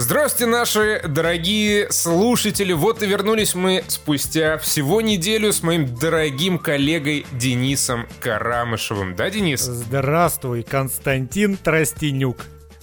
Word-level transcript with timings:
Здравствуйте, 0.00 0.46
наши 0.46 1.02
дорогие 1.08 1.90
слушатели. 1.90 2.72
Вот 2.72 3.02
и 3.02 3.06
вернулись 3.06 3.56
мы 3.56 3.82
спустя 3.88 4.56
всего 4.56 5.00
неделю 5.00 5.52
с 5.52 5.64
моим 5.64 5.92
дорогим 5.92 6.60
коллегой 6.60 7.26
Денисом 7.32 8.06
Карамышевым. 8.20 9.16
Да, 9.16 9.28
Денис? 9.28 9.60
Здравствуй, 9.60 10.62
Константин 10.62 11.56
Тростенюк. 11.56 12.36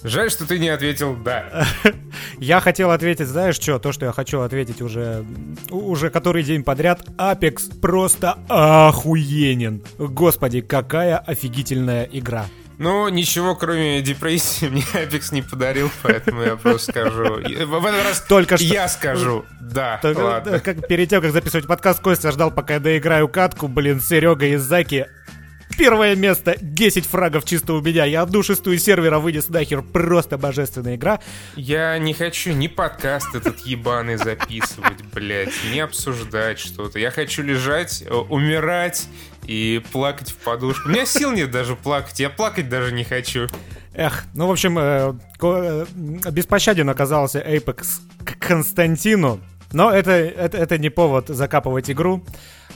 Жаль, 0.04 0.30
что 0.30 0.46
ты 0.46 0.58
не 0.58 0.68
ответил 0.68 1.16
«да». 1.16 1.66
Я 2.38 2.60
хотел 2.60 2.90
ответить, 2.90 3.28
знаешь 3.28 3.56
что, 3.56 3.78
то, 3.78 3.92
что 3.92 4.04
я 4.04 4.12
хочу 4.12 4.40
ответить 4.40 4.82
уже, 4.82 5.24
уже 5.70 6.10
который 6.10 6.42
день 6.42 6.64
подряд. 6.64 7.00
Апекс 7.16 7.64
просто 7.64 8.38
охуенен. 8.46 9.82
Господи, 9.96 10.60
какая 10.60 11.16
офигительная 11.16 12.04
игра. 12.12 12.44
Ну, 12.78 13.08
ничего, 13.08 13.54
кроме 13.54 14.02
депрессии, 14.02 14.66
мне 14.70 14.82
Apex 14.82 15.32
не 15.32 15.42
подарил, 15.42 15.90
поэтому 16.02 16.42
я 16.42 16.56
просто 16.56 16.92
скажу. 16.92 17.34
В 17.34 17.86
этот 17.86 18.04
раз 18.04 18.20
только 18.28 18.56
что 18.56 18.66
я 18.66 18.88
скажу. 18.88 19.44
Да, 19.60 19.98
Только, 20.02 20.20
ладно. 20.20 20.60
Как, 20.60 20.86
перед 20.86 21.08
тем, 21.10 21.22
как 21.22 21.32
записывать 21.32 21.66
подкаст, 21.66 22.00
Костя 22.00 22.30
ждал, 22.32 22.50
пока 22.50 22.74
я 22.74 22.80
доиграю 22.80 23.28
катку. 23.28 23.68
Блин, 23.68 24.00
Серега 24.00 24.46
и 24.46 24.56
Заки 24.56 25.06
Первое 25.78 26.16
место, 26.16 26.56
10 26.60 27.04
фрагов 27.04 27.44
чисто 27.44 27.74
у 27.74 27.82
меня. 27.82 28.04
Я 28.06 28.22
одну 28.22 28.42
шестую 28.42 28.78
сервера 28.78 29.18
вынес 29.18 29.48
нахер. 29.48 29.82
Просто 29.82 30.38
божественная 30.38 30.96
игра. 30.96 31.20
Я 31.54 31.98
не 31.98 32.14
хочу 32.14 32.52
ни 32.52 32.66
подкаст 32.66 33.34
этот 33.34 33.60
ебаный 33.60 34.16
записывать, 34.16 35.02
блядь, 35.12 35.52
не 35.70 35.80
обсуждать 35.80 36.58
что-то. 36.58 36.98
Я 36.98 37.10
хочу 37.10 37.42
лежать, 37.42 38.02
э, 38.06 38.14
умирать 38.14 39.06
и 39.44 39.82
плакать 39.92 40.30
в 40.30 40.36
подушку. 40.36 40.88
У 40.88 40.92
меня 40.92 41.04
сил 41.04 41.32
нет 41.32 41.50
даже 41.50 41.76
плакать, 41.76 42.20
я 42.20 42.30
плакать 42.30 42.68
даже 42.70 42.92
не 42.92 43.04
хочу. 43.04 43.48
Эх, 43.92 44.24
ну, 44.34 44.46
в 44.46 44.52
общем, 44.52 44.78
э, 44.78 45.14
э, 45.42 45.86
беспощаден 46.30 46.88
оказался 46.88 47.40
Apex 47.40 48.00
к 48.24 48.38
Константину. 48.38 49.40
Но 49.72 49.92
это, 49.92 50.12
это, 50.12 50.56
это 50.58 50.78
не 50.78 50.90
повод 50.90 51.28
закапывать 51.28 51.90
игру. 51.90 52.24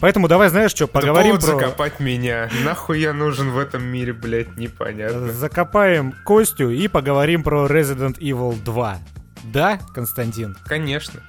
Поэтому 0.01 0.29
давай, 0.29 0.49
знаешь 0.49 0.71
что, 0.71 0.87
поговорим 0.87 1.37
это 1.37 1.47
повод 1.47 1.59
про... 1.59 1.67
закопать 1.67 2.01
меня. 2.01 2.49
Нахуй 2.65 3.01
я 3.01 3.13
нужен 3.13 3.51
в 3.51 3.59
этом 3.59 3.85
мире, 3.85 4.13
блядь, 4.13 4.57
непонятно. 4.57 5.31
Закопаем 5.33 6.15
Костю 6.25 6.71
и 6.71 6.89
поговорим 6.89 7.43
про 7.43 7.67
Resident 7.67 8.19
Evil 8.19 8.57
2. 8.65 8.99
Да, 9.45 9.79
Константин? 9.95 10.57
Конечно. 10.65 11.21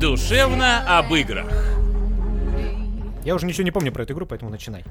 Душевно 0.00 0.98
об 0.98 1.12
играх. 1.14 1.46
Я 3.24 3.34
уже 3.34 3.46
ничего 3.46 3.64
не 3.64 3.70
помню 3.70 3.90
про 3.92 4.02
эту 4.02 4.12
игру, 4.12 4.26
поэтому 4.26 4.50
начинай. 4.50 4.84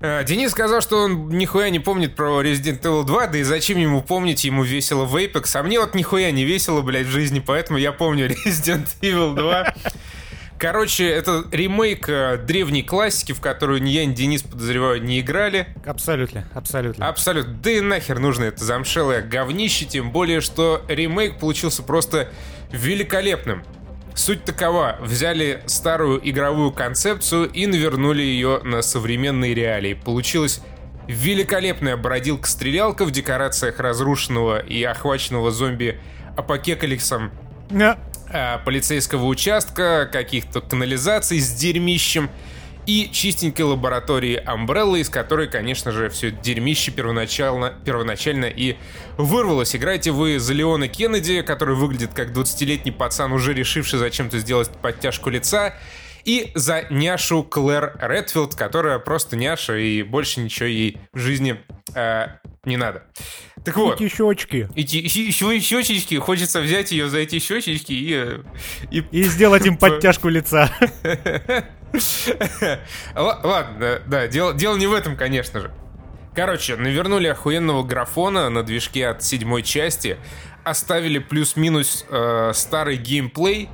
Э, 0.00 0.22
Денис 0.24 0.52
сказал, 0.52 0.80
что 0.80 0.98
он 1.04 1.28
нихуя 1.28 1.70
не 1.70 1.80
помнит 1.80 2.14
про 2.14 2.40
Resident 2.42 2.80
Evil 2.82 3.04
2, 3.04 3.26
да 3.26 3.38
и 3.38 3.42
зачем 3.42 3.78
ему 3.78 4.00
помнить, 4.00 4.44
ему 4.44 4.62
весело 4.62 5.04
в 5.04 5.16
Apex, 5.16 5.50
а 5.54 5.62
мне 5.62 5.80
вот 5.80 5.94
нихуя 5.94 6.30
не 6.30 6.44
весело, 6.44 6.82
блядь, 6.82 7.06
в 7.06 7.10
жизни, 7.10 7.42
поэтому 7.44 7.78
я 7.78 7.90
помню 7.90 8.28
Resident 8.46 8.86
Evil 9.00 9.34
2. 9.34 9.74
Короче, 10.56 11.08
это 11.08 11.44
ремейк 11.52 12.08
э, 12.08 12.36
древней 12.36 12.82
классики, 12.82 13.32
в 13.32 13.40
которую 13.40 13.80
ни 13.82 13.90
я, 13.90 14.04
ни 14.04 14.12
Денис, 14.12 14.42
подозреваю, 14.42 15.02
не 15.02 15.20
играли. 15.20 15.68
Абсолютно, 15.84 16.48
абсолютно. 16.52 17.08
Абсолютно. 17.08 17.52
Да 17.54 17.70
и 17.70 17.80
нахер 17.80 18.18
нужно 18.18 18.44
это 18.44 18.64
замшелое 18.64 19.22
говнище, 19.22 19.84
тем 19.84 20.10
более, 20.10 20.40
что 20.40 20.84
ремейк 20.88 21.38
получился 21.38 21.82
просто 21.82 22.28
великолепным. 22.72 23.64
Суть 24.18 24.44
такова. 24.44 24.96
Взяли 25.00 25.62
старую 25.66 26.20
игровую 26.28 26.72
концепцию 26.72 27.48
и 27.48 27.68
навернули 27.68 28.20
ее 28.20 28.60
на 28.64 28.82
современные 28.82 29.54
реалии. 29.54 29.94
Получилась 29.94 30.60
великолепная 31.06 31.96
бродилка-стрелялка 31.96 33.04
в 33.04 33.12
декорациях 33.12 33.78
разрушенного 33.78 34.58
и 34.58 34.82
охваченного 34.82 35.52
зомби 35.52 36.00
апокекалипсом 36.36 37.30
yeah. 37.68 37.96
Э, 38.32 38.58
полицейского 38.64 39.24
участка, 39.24 40.08
каких-то 40.10 40.62
канализаций 40.62 41.38
с 41.38 41.52
дерьмищем 41.52 42.28
и 42.88 43.10
чистенькой 43.12 43.66
лаборатории 43.66 44.42
Umbrella, 44.46 44.98
из 44.98 45.10
которой, 45.10 45.46
конечно 45.46 45.92
же, 45.92 46.08
все 46.08 46.30
дерьмище 46.30 46.90
первоначально, 46.90 47.74
первоначально 47.84 48.46
и 48.46 48.76
вырвалось. 49.18 49.76
Играете 49.76 50.10
вы 50.10 50.38
за 50.38 50.54
Леона 50.54 50.88
Кеннеди, 50.88 51.42
который 51.42 51.74
выглядит 51.74 52.14
как 52.14 52.30
20-летний 52.30 52.90
пацан, 52.90 53.32
уже 53.32 53.52
решивший 53.52 53.98
зачем-то 53.98 54.38
сделать 54.38 54.70
подтяжку 54.80 55.28
лица, 55.28 55.74
и 56.24 56.50
за 56.54 56.86
няшу 56.88 57.42
Клэр 57.42 57.98
Редфилд, 58.00 58.54
которая 58.54 58.98
просто 58.98 59.36
няша 59.36 59.76
и 59.76 60.02
больше 60.02 60.40
ничего 60.40 60.66
ей 60.66 60.98
в 61.12 61.18
жизни 61.18 61.60
э, 61.94 62.28
не 62.68 62.76
надо. 62.76 63.02
Так 63.64 63.76
вот. 63.76 64.00
Эти 64.00 64.08
щечки. 64.08 64.68
Эти 64.76 65.08
щечечки. 65.08 66.14
Хочется 66.16 66.60
взять 66.60 66.92
ее 66.92 67.08
за 67.08 67.18
эти 67.18 67.38
щечечки 67.38 67.92
и... 67.92 68.40
И, 68.90 69.04
и 69.10 69.22
сделать 69.24 69.66
им 69.66 69.76
подтяжку 69.78 70.28
лица. 70.28 70.70
Ладно, 73.14 74.02
да, 74.06 74.26
дело, 74.28 74.54
дело 74.54 74.76
не 74.76 74.86
в 74.86 74.92
этом, 74.92 75.16
конечно 75.16 75.60
же. 75.60 75.72
Короче, 76.34 76.76
навернули 76.76 77.26
охуенного 77.26 77.82
графона 77.82 78.48
на 78.48 78.62
движке 78.62 79.08
от 79.08 79.24
седьмой 79.24 79.62
части, 79.62 80.18
оставили 80.62 81.18
плюс-минус 81.18 82.06
э, 82.08 82.52
старый 82.54 82.96
геймплей, 82.96 83.68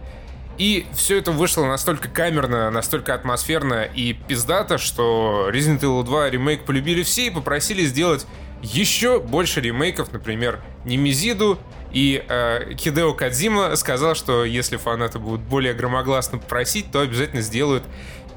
и 0.57 0.87
все 0.95 1.19
это 1.19 1.33
вышло 1.33 1.67
настолько 1.67 2.09
камерно, 2.09 2.71
настолько 2.71 3.13
атмосферно 3.13 3.83
и 3.83 4.13
пиздато, 4.13 4.79
что 4.79 5.51
Resident 5.53 5.81
Evil 5.81 6.05
2 6.05 6.31
ремейк 6.31 6.65
полюбили 6.65 7.03
все 7.03 7.27
и 7.27 7.31
попросили 7.31 7.85
сделать 7.85 8.27
еще 8.65 9.21
больше 9.21 9.61
ремейков, 9.61 10.13
например, 10.13 10.63
Немезиду, 10.85 11.59
и 11.93 12.25
э, 12.27 12.75
Хидео 12.77 13.13
Кадзима 13.13 13.77
сказал, 13.77 14.15
что 14.15 14.45
если 14.45 14.77
фанаты 14.79 15.19
будут 15.19 15.43
более 15.43 15.75
громогласно 15.75 16.39
просить, 16.39 16.91
то 16.91 17.01
обязательно 17.01 17.43
сделают 17.43 17.85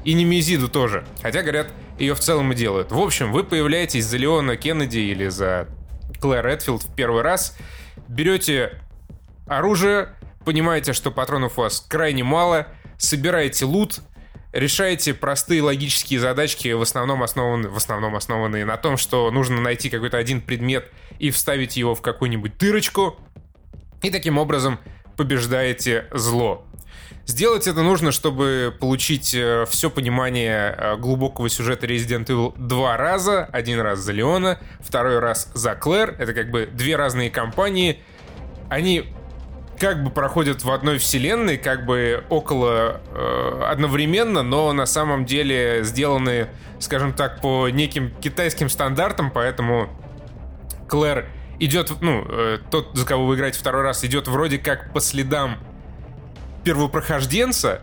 и 0.04 0.12
Немезиду 0.12 0.68
тоже. 0.68 1.06
Хотя, 1.22 1.42
говорят, 1.42 1.72
ее 1.98 2.14
в 2.14 2.20
целом 2.20 2.52
и 2.52 2.54
делают. 2.54 2.92
В 2.92 2.98
общем, 2.98 3.32
вы 3.32 3.42
появляетесь 3.42 4.04
за 4.04 4.16
Леона 4.16 4.56
Кеннеди 4.56 4.98
или 4.98 5.28
за 5.28 5.66
Клэр 6.20 6.46
Редфилд 6.46 6.82
в 6.82 6.94
первый 6.94 7.22
раз, 7.22 7.56
берете 8.06 8.80
оружие, 9.46 10.10
понимаете, 10.44 10.92
что 10.92 11.10
патронов 11.10 11.58
у 11.58 11.62
вас 11.62 11.80
крайне 11.80 12.22
мало, 12.22 12.68
собираете 12.96 13.64
лут, 13.64 14.00
решаете 14.52 15.14
простые 15.14 15.62
логические 15.62 16.20
задачки, 16.20 16.68
в 16.72 16.82
основном, 16.82 17.22
основаны, 17.22 17.68
в 17.68 17.76
основном 17.76 18.16
основанные 18.16 18.64
на 18.64 18.76
том, 18.76 18.96
что 18.96 19.30
нужно 19.30 19.60
найти 19.60 19.90
какой-то 19.90 20.16
один 20.16 20.40
предмет 20.40 20.90
и 21.18 21.30
вставить 21.30 21.76
его 21.76 21.94
в 21.94 22.02
какую-нибудь 22.02 22.56
дырочку, 22.58 23.16
и 24.02 24.10
таким 24.10 24.38
образом 24.38 24.78
побеждаете 25.16 26.06
зло. 26.12 26.64
Сделать 27.26 27.66
это 27.66 27.82
нужно, 27.82 28.10
чтобы 28.10 28.74
получить 28.80 29.34
э, 29.34 29.66
все 29.68 29.90
понимание 29.90 30.74
э, 30.74 30.96
глубокого 30.96 31.50
сюжета 31.50 31.86
Resident 31.86 32.24
Evil 32.24 32.54
два 32.56 32.96
раза. 32.96 33.44
Один 33.52 33.80
раз 33.80 33.98
за 33.98 34.12
Леона, 34.12 34.58
второй 34.80 35.18
раз 35.18 35.50
за 35.52 35.74
Клэр. 35.74 36.16
Это 36.18 36.32
как 36.32 36.50
бы 36.50 36.70
две 36.72 36.96
разные 36.96 37.30
компании. 37.30 38.00
Они 38.70 39.12
как 39.78 40.02
бы 40.02 40.10
проходят 40.10 40.64
в 40.64 40.70
одной 40.70 40.98
вселенной, 40.98 41.56
как 41.56 41.86
бы 41.86 42.24
около 42.28 43.00
э, 43.12 43.62
одновременно, 43.70 44.42
но 44.42 44.72
на 44.72 44.86
самом 44.86 45.24
деле 45.24 45.80
сделаны, 45.82 46.48
скажем 46.78 47.12
так, 47.12 47.40
по 47.40 47.68
неким 47.68 48.12
китайским 48.20 48.68
стандартам, 48.68 49.30
поэтому 49.30 49.88
Клэр 50.88 51.26
идет, 51.58 51.92
ну, 52.00 52.24
э, 52.28 52.58
тот, 52.70 52.96
за 52.96 53.06
кого 53.06 53.26
вы 53.26 53.36
играете 53.36 53.58
второй 53.58 53.82
раз, 53.82 54.04
идет 54.04 54.28
вроде 54.28 54.58
как 54.58 54.92
по 54.92 55.00
следам 55.00 55.58
первопрохожденца, 56.64 57.82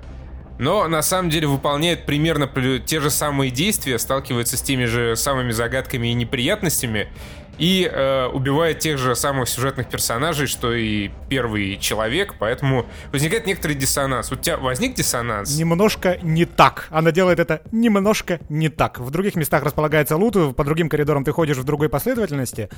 но 0.57 0.87
на 0.87 1.01
самом 1.01 1.29
деле 1.29 1.47
выполняет 1.47 2.05
примерно 2.05 2.49
те 2.79 2.99
же 2.99 3.09
самые 3.09 3.51
действия, 3.51 3.99
сталкивается 3.99 4.57
с 4.57 4.61
теми 4.61 4.85
же 4.85 5.15
самыми 5.15 5.51
загадками 5.51 6.07
и 6.07 6.13
неприятностями, 6.13 7.09
и 7.57 7.89
э, 7.91 8.27
убивает 8.27 8.79
тех 8.79 8.97
же 8.97 9.15
самых 9.15 9.49
сюжетных 9.49 9.87
персонажей, 9.89 10.47
что 10.47 10.73
и 10.73 11.09
первый 11.29 11.77
человек, 11.77 12.35
поэтому 12.39 12.85
возникает 13.11 13.45
некоторый 13.47 13.75
диссонанс. 13.75 14.31
У 14.31 14.35
тебя 14.35 14.57
возник 14.57 14.95
диссонанс? 14.95 15.57
Немножко 15.57 16.17
не 16.21 16.45
так. 16.45 16.87
Она 16.89 17.11
делает 17.11 17.39
это 17.39 17.61
немножко 17.71 18.39
не 18.49 18.69
так. 18.69 18.99
В 18.99 19.09
других 19.09 19.35
местах 19.35 19.63
располагается 19.63 20.17
лут, 20.17 20.55
по 20.55 20.63
другим 20.63 20.89
коридорам 20.89 21.23
ты 21.23 21.31
ходишь 21.31 21.57
в 21.57 21.63
другой 21.63 21.89
последовательности. 21.89 22.69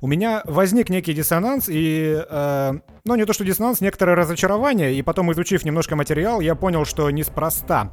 У 0.00 0.06
меня 0.06 0.42
возник 0.46 0.88
некий 0.88 1.12
диссонанс, 1.12 1.68
и, 1.68 2.22
э, 2.28 2.72
ну 3.04 3.14
не 3.14 3.24
то 3.24 3.32
что 3.32 3.44
диссонанс, 3.44 3.80
некоторое 3.80 4.16
разочарование, 4.16 4.94
и 4.94 5.02
потом, 5.02 5.32
изучив 5.32 5.64
немножко 5.64 5.96
материал, 5.96 6.40
я 6.40 6.54
понял, 6.54 6.84
что 6.84 7.10
неспроста. 7.10 7.92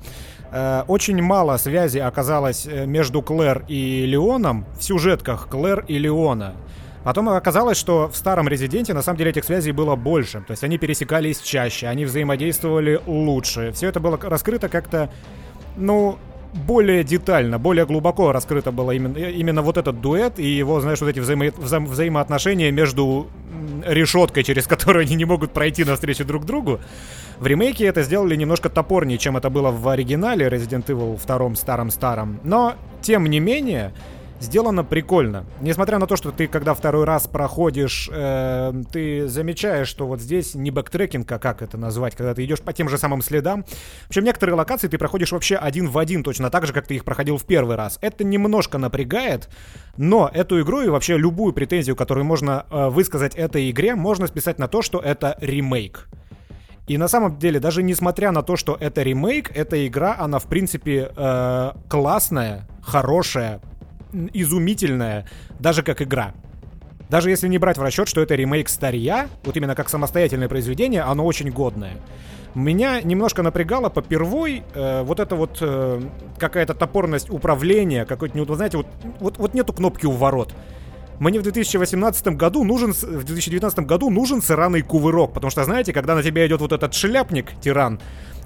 Э, 0.52 0.84
очень 0.88 1.22
мало 1.22 1.58
связи 1.58 2.00
оказалось 2.00 2.66
э, 2.66 2.86
между 2.86 3.22
Клэр 3.22 3.64
и 3.68 4.06
Леоном 4.06 4.66
в 4.78 4.84
сюжетках 4.84 5.48
Клэр 5.48 5.86
и 5.88 5.98
Леона. 6.32 6.54
Потом 7.04 7.30
оказалось, 7.30 7.78
что 7.78 8.10
в 8.10 8.16
старом 8.16 8.48
Резиденте 8.48 8.94
на 8.94 9.02
самом 9.02 9.18
деле 9.18 9.32
этих 9.32 9.44
связей 9.44 9.72
было 9.72 9.96
больше. 9.96 10.44
То 10.46 10.52
есть 10.52 10.64
они 10.64 10.78
пересекались 10.78 11.40
чаще, 11.40 11.88
они 11.88 12.06
взаимодействовали 12.06 13.02
лучше. 13.08 13.72
Все 13.72 13.88
это 13.88 14.00
было 14.00 14.20
раскрыто 14.22 14.70
как-то, 14.70 15.10
ну, 15.78 16.20
более 16.54 17.04
детально, 17.04 17.58
более 17.58 17.86
глубоко 17.86 18.32
раскрыто 18.32 18.72
было 18.72 18.92
именно, 18.92 19.18
именно 19.18 19.62
вот 19.64 19.78
этот 19.78 20.02
дуэт 20.02 20.38
и 20.38 20.46
его, 20.46 20.80
знаешь, 20.82 21.02
вот 21.02 21.08
эти 21.08 21.20
взаимо, 21.20 21.46
вза, 21.58 21.80
взаимоотношения 21.80 22.72
между 22.72 23.28
решеткой, 23.86 24.44
через 24.44 24.68
которую 24.68 25.04
они 25.04 25.16
не 25.16 25.26
могут 25.26 25.54
пройти 25.54 25.84
навстречу 25.84 26.24
друг 26.24 26.46
другу. 26.46 26.80
В 27.40 27.48
ремейке 27.48 27.86
это 27.86 28.04
сделали 28.04 28.36
немножко 28.36 28.70
топорнее, 28.70 29.18
чем 29.18 29.38
это 29.38 29.50
было 29.50 29.72
в 29.72 29.88
оригинале 29.88 30.48
Resident 30.48 30.86
Evil 30.86 31.20
2 31.26 31.56
старом-старом. 31.56 32.40
Но, 32.44 32.76
тем 33.02 33.26
не 33.26 33.40
менее, 33.40 33.92
сделано 34.42 34.84
прикольно. 34.84 35.46
Несмотря 35.62 36.00
на 36.00 36.08
то, 36.08 36.16
что 36.16 36.32
ты, 36.32 36.48
когда 36.48 36.74
второй 36.74 37.06
раз 37.06 37.28
проходишь, 37.28 38.10
э, 38.12 38.74
ты 38.92 39.28
замечаешь, 39.28 39.88
что 39.88 40.08
вот 40.08 40.20
здесь 40.20 40.56
не 40.56 40.72
backtracking, 40.72 41.32
а 41.32 41.40
как 41.40 41.62
это 41.62 41.78
назвать, 41.78 42.16
когда 42.16 42.34
ты 42.34 42.44
идешь 42.44 42.62
по 42.62 42.74
тем 42.74 42.90
же 42.90 42.98
самым 42.98 43.22
следам. 43.22 43.64
Причем 44.08 44.24
некоторые 44.24 44.56
локации 44.56 44.88
ты 44.88 44.98
проходишь 44.98 45.32
вообще 45.32 45.56
один 45.56 45.88
в 45.88 45.98
один, 45.98 46.24
точно 46.24 46.50
так 46.50 46.66
же, 46.66 46.74
как 46.74 46.88
ты 46.88 46.96
их 46.96 47.06
проходил 47.06 47.38
в 47.38 47.46
первый 47.46 47.76
раз. 47.76 47.98
Это 48.02 48.24
немножко 48.24 48.78
напрягает, 48.78 49.50
но 49.98 50.30
эту 50.34 50.62
игру 50.62 50.82
и 50.82 50.90
вообще 50.90 51.18
любую 51.18 51.54
претензию, 51.54 51.96
которую 51.96 52.26
можно 52.26 52.66
э, 52.70 52.90
высказать 52.90 53.36
этой 53.36 53.70
игре, 53.70 53.96
можно 53.96 54.28
списать 54.28 54.60
на 54.60 54.68
то, 54.68 54.82
что 54.82 55.00
это 55.00 55.38
ремейк. 55.40 56.08
И 56.88 56.98
на 56.98 57.08
самом 57.08 57.38
деле, 57.38 57.60
даже 57.60 57.84
несмотря 57.84 58.32
на 58.32 58.42
то, 58.42 58.56
что 58.56 58.76
это 58.80 59.04
ремейк, 59.04 59.56
эта 59.56 59.88
игра, 59.88 60.16
она 60.20 60.40
в 60.40 60.46
принципе 60.46 61.12
э, 61.16 61.72
классная, 61.88 62.68
хорошая, 62.82 63.62
изумительная, 64.34 65.28
даже 65.60 65.84
как 65.84 66.02
игра. 66.02 66.34
Даже 67.10 67.30
если 67.30 67.50
не 67.50 67.58
брать 67.58 67.78
в 67.78 67.82
расчет, 67.82 68.08
что 68.08 68.22
это 68.22 68.36
ремейк 68.36 68.70
Старья, 68.70 69.28
вот 69.44 69.58
именно 69.58 69.76
как 69.76 69.90
самостоятельное 69.90 70.48
произведение, 70.48 71.02
оно 71.02 71.26
очень 71.26 71.50
годное. 71.52 71.98
Меня 72.56 73.02
немножко 73.02 73.44
напрягало 73.44 73.90
попервой 73.90 74.64
э, 74.74 75.04
вот 75.04 75.20
это 75.20 75.36
вот 75.36 75.58
э, 75.62 76.02
какая-то 76.38 76.74
топорность 76.74 77.30
управления, 77.30 78.06
какой-то, 78.06 78.38
вот, 78.38 78.56
знаете, 78.56 78.78
вот, 78.78 78.88
вот, 79.20 79.38
вот 79.38 79.54
нету 79.54 79.74
кнопки 79.74 80.06
у 80.06 80.12
ворот. 80.12 80.54
Мне 81.20 81.40
в 81.40 81.44
2018 81.44 82.28
году 82.30 82.64
нужен, 82.64 82.94
в 82.94 83.24
2019 83.24 83.80
году 83.80 84.10
нужен 84.10 84.42
сраный 84.42 84.82
кувырок, 84.82 85.34
потому 85.34 85.52
что, 85.52 85.64
знаете, 85.64 85.94
когда 85.94 86.16
на 86.16 86.24
тебя 86.24 86.48
идет 86.48 86.62
вот 86.62 86.72
этот 86.72 86.94
шляпник, 86.94 87.52
тиран, 87.62 88.00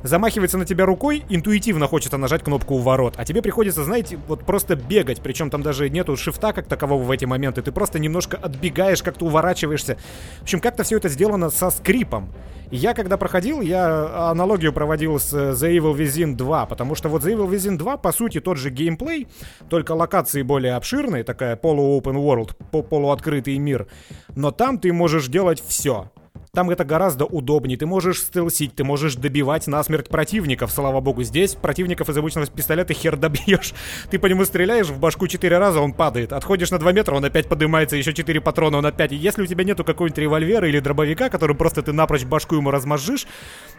замахивается 0.07 0.57
на 0.57 0.65
тебя 0.65 0.85
рукой, 0.85 1.23
интуитивно 1.29 1.87
хочется 1.87 2.17
нажать 2.17 2.43
кнопку 2.43 2.75
у 2.75 2.79
ворот. 2.79 3.15
А 3.17 3.25
тебе 3.25 3.41
приходится, 3.41 3.83
знаете, 3.83 4.17
вот 4.27 4.45
просто 4.45 4.75
бегать. 4.75 5.21
Причем 5.21 5.49
там 5.49 5.61
даже 5.61 5.89
нету 5.89 6.15
шифта 6.15 6.53
как 6.53 6.67
такового 6.67 7.03
в 7.03 7.11
эти 7.11 7.25
моменты. 7.25 7.61
Ты 7.61 7.71
просто 7.71 7.99
немножко 7.99 8.37
отбегаешь, 8.37 9.01
как-то 9.03 9.25
уворачиваешься. 9.25 9.97
В 10.39 10.43
общем, 10.43 10.59
как-то 10.59 10.83
все 10.83 10.97
это 10.97 11.09
сделано 11.09 11.49
со 11.49 11.69
скрипом. 11.69 12.31
Я 12.71 12.93
когда 12.93 13.17
проходил, 13.17 13.61
я 13.61 14.31
аналогию 14.31 14.73
проводил 14.73 15.19
с 15.19 15.33
The 15.33 15.77
Evil 15.77 15.95
Within 15.95 16.35
2, 16.35 16.65
потому 16.65 16.95
что 16.95 17.09
вот 17.09 17.23
The 17.23 17.33
Evil 17.33 17.49
Within 17.49 17.77
2, 17.77 17.97
по 17.97 18.11
сути, 18.11 18.39
тот 18.39 18.57
же 18.57 18.71
геймплей, 18.71 19.27
только 19.69 19.91
локации 19.91 20.41
более 20.41 20.73
обширные, 20.73 21.23
такая 21.23 21.55
полу-open 21.55 22.15
world, 22.15 22.55
полуоткрытый 22.83 23.57
мир. 23.59 23.87
Но 24.35 24.51
там 24.51 24.79
ты 24.79 24.91
можешь 24.91 25.27
делать 25.27 25.63
все. 25.65 26.11
Там 26.55 26.69
это 26.69 26.85
гораздо 26.85 27.25
удобнее. 27.25 27.77
Ты 27.77 27.85
можешь 27.85 28.21
стелсить, 28.21 28.73
ты 28.73 28.85
можешь 28.85 29.15
добивать 29.15 29.67
насмерть 29.67 30.07
противников, 30.07 30.71
слава 30.71 31.01
богу. 31.01 31.21
Здесь 31.23 31.53
противников 31.53 32.09
из 32.09 32.17
обычного 32.17 32.47
пистолета 32.47 32.93
хер 32.93 33.17
добьешь. 33.17 33.73
Ты 34.09 34.19
по 34.19 34.27
нему 34.27 34.45
стреляешь 34.45 34.87
в 34.87 34.97
башку 34.97 35.27
4 35.27 35.57
раза, 35.57 35.81
он 35.81 35.91
падает. 35.91 36.31
Отходишь 36.31 36.71
на 36.71 36.79
2 36.79 36.93
метра, 36.93 37.13
он 37.13 37.25
опять 37.25 37.49
поднимается, 37.49 37.97
еще 37.97 38.13
4 38.13 38.39
патрона, 38.39 38.77
он 38.77 38.85
опять. 38.85 39.11
И 39.11 39.17
если 39.17 39.41
у 39.41 39.45
тебя 39.45 39.65
нету 39.65 39.83
какого-нибудь 39.83 40.17
револьвера 40.17 40.69
или 40.69 40.79
дробовика, 40.79 41.27
который 41.27 41.57
просто 41.57 41.81
ты 41.81 41.91
напрочь 41.91 42.23
башку 42.23 42.55
ему 42.55 42.71
размозжишь, 42.71 43.27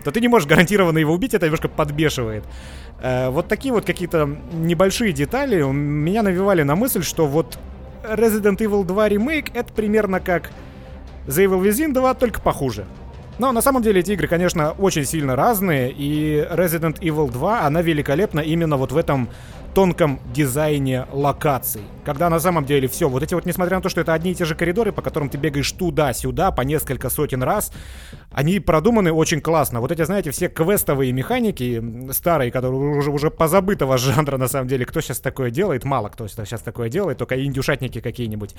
то 0.05 0.11
ты 0.11 0.21
не 0.21 0.29
можешь 0.29 0.47
гарантированно 0.47 0.99
его 0.99 1.15
убить, 1.15 1.33
это 1.33 1.47
немножко 1.47 1.69
подбешивает. 1.69 2.45
Э, 3.01 3.31
вот 3.31 3.49
такие 3.49 3.73
вот 3.73 3.87
какие-то 3.87 4.37
небольшие 4.53 5.15
детали 5.15 5.63
меня 5.63 6.23
навевали 6.23 6.63
на 6.63 6.77
мысль, 6.77 7.03
что 7.03 7.27
вот 7.27 7.59
Resident 8.03 8.59
Evil 8.59 8.85
2 8.85 9.09
ремейк 9.09 9.57
это 9.57 9.73
примерно 9.73 10.21
как 10.21 10.51
The 11.27 11.47
Evil 11.47 11.63
Within 11.63 11.93
2 11.93 12.15
только 12.15 12.41
похуже. 12.41 12.87
Но 13.39 13.53
на 13.53 13.61
самом 13.61 13.83
деле 13.83 14.01
эти 14.01 14.13
игры, 14.13 14.29
конечно, 14.29 14.73
очень 14.73 15.05
сильно 15.05 15.37
разные, 15.37 15.93
и 15.93 16.47
Resident 16.51 17.01
Evil 17.01 17.31
2, 17.31 17.67
она 17.67 17.83
великолепна 17.83 18.41
именно 18.41 18.79
вот 18.79 18.93
в 18.93 18.97
этом 18.97 19.29
тонком 19.75 20.21
дизайне 20.33 21.05
локаций. 21.13 21.83
Когда 22.03 22.31
на 22.31 22.41
самом 22.41 22.65
деле 22.65 22.89
все, 22.89 23.11
вот 23.11 23.23
эти 23.23 23.35
вот, 23.35 23.45
несмотря 23.45 23.77
на 23.77 23.83
то, 23.83 23.91
что 23.91 24.01
это 24.01 24.15
одни 24.15 24.31
и 24.31 24.35
те 24.35 24.47
же 24.47 24.55
коридоры, 24.55 24.91
по 24.91 25.03
которым 25.03 25.29
ты 25.29 25.37
бегаешь 25.37 25.71
туда-сюда 25.73 26.51
по 26.51 26.63
несколько 26.63 27.11
сотен 27.11 27.43
раз, 27.43 27.73
они 28.37 28.61
продуманы 28.61 29.13
очень 29.13 29.41
классно. 29.41 29.81
Вот 29.81 29.91
эти, 29.91 30.05
знаете, 30.05 30.31
все 30.31 30.49
квестовые 30.49 31.11
механики 31.11 31.83
старые, 32.13 32.51
которые 32.51 32.99
уже, 32.99 33.11
уже 33.11 33.31
позабытого 33.31 33.97
жанра, 33.99 34.37
на 34.37 34.47
самом 34.47 34.69
деле, 34.69 34.85
кто 34.85 35.01
сейчас 35.01 35.21
такое 35.21 35.51
делает, 35.51 35.85
мало 35.85 36.11
кто 36.11 36.29
сейчас 36.29 36.61
такое 36.61 36.91
делает, 36.91 37.17
только 37.17 37.43
индюшатники 37.43 38.03
какие-нибудь. 38.03 38.55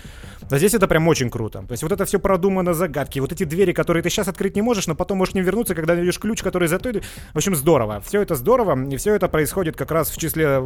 А 0.50 0.58
здесь 0.58 0.74
это 0.74 0.88
прям 0.88 1.08
очень 1.08 1.30
круто. 1.30 1.64
То 1.68 1.74
есть 1.74 1.84
вот 1.84 1.92
это 1.92 2.06
все 2.06 2.18
продумано, 2.20 2.74
загадки, 2.74 3.20
вот 3.20 3.32
эти 3.32 3.44
двери, 3.44 3.72
которые 3.72 4.02
ты 4.02 4.10
сейчас 4.10 4.28
открыть 4.28 4.56
не 4.56 4.64
можешь, 4.64 4.88
но 4.88 4.96
потом 4.96 5.20
можешь 5.20 5.36
не 5.36 5.42
вернуться, 5.42 5.76
когда 5.76 5.94
найдешь 5.94 6.18
ключ, 6.18 6.42
который 6.42 6.68
за 6.68 6.80
той... 6.80 7.04
В 7.34 7.38
общем, 7.38 7.56
здорово. 7.56 8.02
Все 8.02 8.24
это 8.24 8.34
здорово, 8.34 8.84
и 8.90 8.98
все 8.98 9.14
это 9.14 9.28
происходит 9.28 9.76
как 9.76 9.92
раз 9.92 10.10
в 10.10 10.18
числе 10.18 10.58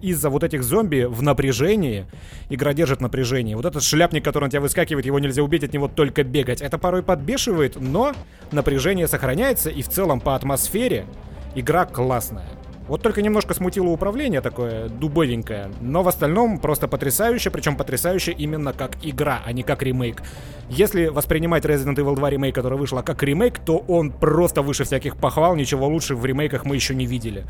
из-за 0.00 0.30
вот 0.30 0.44
этих 0.44 0.62
зомби 0.62 1.08
в 1.10 1.22
напряжении. 1.24 2.06
Игра 2.50 2.72
держит 2.72 3.00
напряжение. 3.00 3.56
Вот 3.56 3.64
этот 3.64 3.82
шляпник, 3.82 4.22
который 4.22 4.44
на 4.44 4.50
тебя 4.50 4.60
выскакивает, 4.60 5.06
его 5.06 5.18
нельзя 5.18 5.42
убить, 5.42 5.64
от 5.64 5.72
него 5.72 5.88
только 5.88 6.22
бегать. 6.22 6.62
Это 6.62 6.78
порой 6.78 7.02
подбешивает, 7.02 7.74
но 7.80 8.14
напряжение 8.52 9.08
сохраняется, 9.08 9.70
и 9.70 9.82
в 9.82 9.88
целом 9.88 10.20
по 10.20 10.34
атмосфере 10.34 11.06
игра 11.54 11.84
классная. 11.84 12.46
Вот 12.86 13.00
только 13.00 13.22
немножко 13.22 13.54
смутило 13.54 13.88
управление 13.88 14.42
такое 14.42 14.88
дубовенькое, 14.88 15.70
но 15.80 16.02
в 16.02 16.08
остальном 16.08 16.58
просто 16.58 16.86
потрясающе, 16.86 17.50
причем 17.50 17.76
потрясающе 17.76 18.32
именно 18.32 18.74
как 18.74 18.98
игра, 19.02 19.40
а 19.44 19.52
не 19.52 19.62
как 19.62 19.82
ремейк. 19.82 20.22
Если 20.68 21.06
воспринимать 21.06 21.64
Resident 21.64 21.96
Evil 21.96 22.14
2 22.14 22.30
ремейк, 22.30 22.54
который 22.54 22.76
вышла 22.76 23.00
как 23.00 23.22
ремейк, 23.22 23.58
то 23.58 23.78
он 23.78 24.10
просто 24.10 24.60
выше 24.60 24.84
всяких 24.84 25.16
похвал, 25.16 25.56
ничего 25.56 25.88
лучше 25.88 26.14
в 26.14 26.26
ремейках 26.26 26.66
мы 26.66 26.74
еще 26.74 26.94
не 26.94 27.06
видели. 27.06 27.46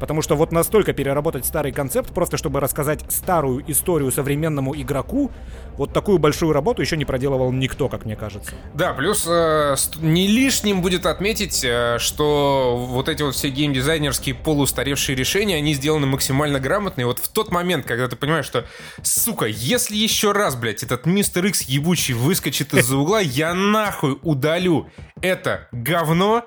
Потому 0.00 0.22
что 0.22 0.36
вот 0.36 0.52
настолько 0.52 0.92
переработать 0.92 1.44
старый 1.44 1.72
концепт, 1.72 2.12
просто 2.12 2.36
чтобы 2.36 2.60
рассказать 2.60 3.00
старую 3.08 3.64
историю 3.70 4.10
современному 4.12 4.74
игроку, 4.76 5.30
вот 5.76 5.92
такую 5.92 6.18
большую 6.18 6.52
работу 6.52 6.82
еще 6.82 6.96
не 6.96 7.04
проделывал 7.04 7.52
никто, 7.52 7.88
как 7.88 8.04
мне 8.04 8.16
кажется. 8.16 8.52
Да, 8.74 8.92
плюс 8.92 9.26
э, 9.28 9.76
не 10.00 10.26
лишним 10.26 10.82
будет 10.82 11.06
отметить, 11.06 11.64
э, 11.64 11.98
что 11.98 12.76
вот 12.76 13.08
эти 13.08 13.22
вот 13.22 13.34
все 13.34 13.48
геймдизайнерские 13.48 14.34
полустаревшие 14.34 15.16
решения, 15.16 15.56
они 15.56 15.74
сделаны 15.74 16.06
максимально 16.06 16.60
грамотно. 16.60 17.02
И 17.02 17.04
вот 17.04 17.18
в 17.18 17.28
тот 17.28 17.52
момент, 17.52 17.86
когда 17.86 18.08
ты 18.08 18.16
понимаешь, 18.16 18.46
что, 18.46 18.66
сука, 19.02 19.46
если 19.46 19.96
еще 19.96 20.32
раз, 20.32 20.56
блядь, 20.56 20.82
этот 20.82 21.06
мистер 21.06 21.46
Икс 21.46 21.62
ебучий 21.62 22.14
выскочит 22.14 22.74
из-за 22.74 22.96
угла, 22.96 23.20
я 23.20 23.54
нахуй 23.54 24.18
удалю 24.22 24.88
это 25.22 25.68
говно, 25.72 26.44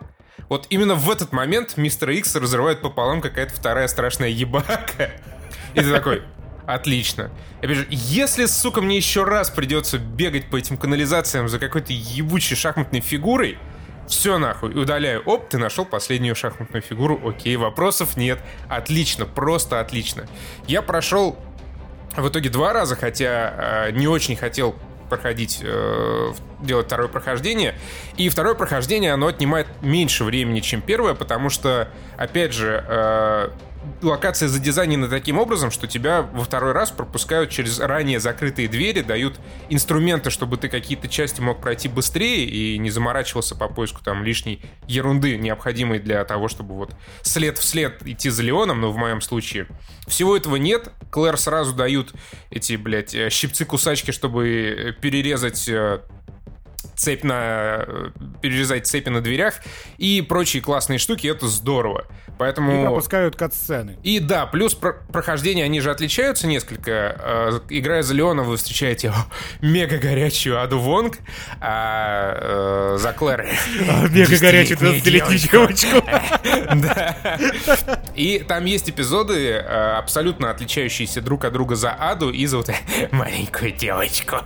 вот 0.52 0.68
именно 0.70 0.96
в 0.96 1.10
этот 1.10 1.32
момент 1.32 1.78
мистер 1.78 2.10
Икс 2.10 2.36
разрывает 2.36 2.82
пополам 2.82 3.22
какая-то 3.22 3.54
вторая 3.54 3.88
страшная 3.88 4.28
ебака. 4.28 5.12
И 5.74 5.80
ты 5.80 5.90
такой, 5.90 6.24
отлично. 6.66 7.32
Опять 7.62 7.78
же, 7.78 7.88
если, 7.90 8.48
сука, 8.48 8.82
мне 8.82 8.98
еще 8.98 9.24
раз 9.24 9.50
придется 9.50 9.98
бегать 9.98 10.50
по 10.50 10.58
этим 10.58 10.76
канализациям 10.76 11.48
за 11.48 11.58
какой-то 11.58 11.94
ебучей 11.94 12.58
шахматной 12.58 13.00
фигурой, 13.00 13.60
все 14.10 14.38
нахуй, 14.40 14.78
удаляю. 14.78 15.24
Оп, 15.24 15.48
ты 15.48 15.58
нашел 15.58 15.86
последнюю 15.86 16.36
шахматную 16.36 16.82
фигуру, 16.82 17.22
окей, 17.26 17.56
вопросов 17.56 18.18
нет. 18.18 18.38
Отлично, 18.68 19.26
просто 19.26 19.80
отлично. 19.80 20.28
Я 20.68 20.82
прошел 20.82 21.40
в 22.18 22.28
итоге 22.28 22.50
два 22.50 22.74
раза, 22.74 22.98
хотя 22.98 23.88
э, 23.88 23.92
не 23.94 24.06
очень 24.06 24.36
хотел 24.36 24.76
проходить, 25.12 25.60
э, 25.62 26.34
делать 26.62 26.86
второе 26.86 27.10
прохождение. 27.10 27.76
И 28.16 28.30
второе 28.30 28.56
прохождение, 28.56 29.12
оно 29.12 29.28
отнимает 29.28 29.68
меньше 29.82 30.24
времени, 30.24 30.62
чем 30.62 30.82
первое, 30.82 31.16
потому 31.16 31.50
что, 31.50 31.90
опять 32.18 32.54
же, 32.54 32.82
э, 32.88 33.50
локация 34.02 34.48
задизайнена 34.48 35.08
таким 35.08 35.38
образом, 35.38 35.72
что 35.72 35.88
тебя 35.88 36.22
во 36.22 36.44
второй 36.44 36.72
раз 36.72 36.92
пропускают 36.92 37.50
через 37.50 37.80
ранее 37.80 38.20
закрытые 38.20 38.68
двери, 38.68 39.02
дают 39.02 39.40
инструменты, 39.70 40.30
чтобы 40.30 40.58
ты 40.58 40.70
какие-то 40.70 41.08
части 41.08 41.42
мог 41.42 41.62
пройти 41.62 41.88
быстрее 41.88 42.46
и 42.46 42.78
не 42.78 42.90
заморачивался 42.90 43.56
по 43.56 43.68
поиску 43.68 44.04
там 44.04 44.24
лишней 44.24 44.62
ерунды, 44.88 45.38
необходимой 45.38 46.00
для 46.00 46.24
того, 46.26 46.48
чтобы 46.48 46.76
вот 46.76 46.96
след 47.22 47.58
в 47.58 47.64
след 47.64 48.06
идти 48.06 48.30
за 48.30 48.44
Леоном, 48.44 48.82
но 48.82 48.92
в 48.92 48.98
моем 48.98 49.22
случае. 49.22 49.68
Всего 50.08 50.36
этого 50.36 50.56
нет. 50.56 50.90
Клэр 51.10 51.38
сразу 51.38 51.74
дают 51.74 52.14
эти, 52.50 52.76
блядь, 52.76 53.14
э, 53.16 53.30
щипцы-кусачки, 53.30 54.12
чтобы 54.12 54.96
перерезать 55.02 55.68
э, 55.68 56.02
цепь 56.96 57.24
на... 57.24 58.12
перерезать 58.42 58.88
цепи 58.88 59.10
на 59.10 59.22
дверях 59.22 59.56
и 59.98 60.22
прочие 60.22 60.62
классные 60.62 61.00
штуки, 61.00 61.28
это 61.28 61.48
здорово. 61.48 62.06
Поэтому... 62.38 62.82
И 62.82 62.86
пропускают 62.86 63.36
кат-сцены. 63.36 63.98
И 64.04 64.20
да, 64.20 64.48
плюс 64.48 64.74
про 64.74 64.94
прохождение, 65.12 65.66
они 65.66 65.80
же 65.80 65.92
отличаются 65.92 66.48
несколько. 66.48 67.16
Э, 67.20 67.60
играя 67.70 68.02
за 68.02 68.16
Леона, 68.16 68.44
вы 68.44 68.58
встречаете 68.58 69.10
о, 69.10 69.16
мега 69.62 69.98
горячую 70.00 70.60
Аду 70.62 70.80
Вонг, 70.80 71.20
а 71.60 72.96
э, 72.96 72.98
за 72.98 73.14
Клэр... 73.14 73.48
Мега 74.10 74.40
горячую 74.40 74.80
20-летнюю 74.80 75.40
девочку. 75.40 76.04
И 78.16 78.40
там 78.40 78.66
есть 78.66 78.90
эпизоды, 78.90 79.52
э, 79.52 79.98
абсолютно 79.98 80.50
отличающиеся 80.50 81.22
друг 81.22 81.46
от 81.46 81.54
друга 81.54 81.76
за 81.76 81.92
Аду 81.92 82.32
и 82.32 82.46
за 82.46 82.58
вот 82.58 82.72
маленькую 83.12 83.72
девочку. 83.72 84.38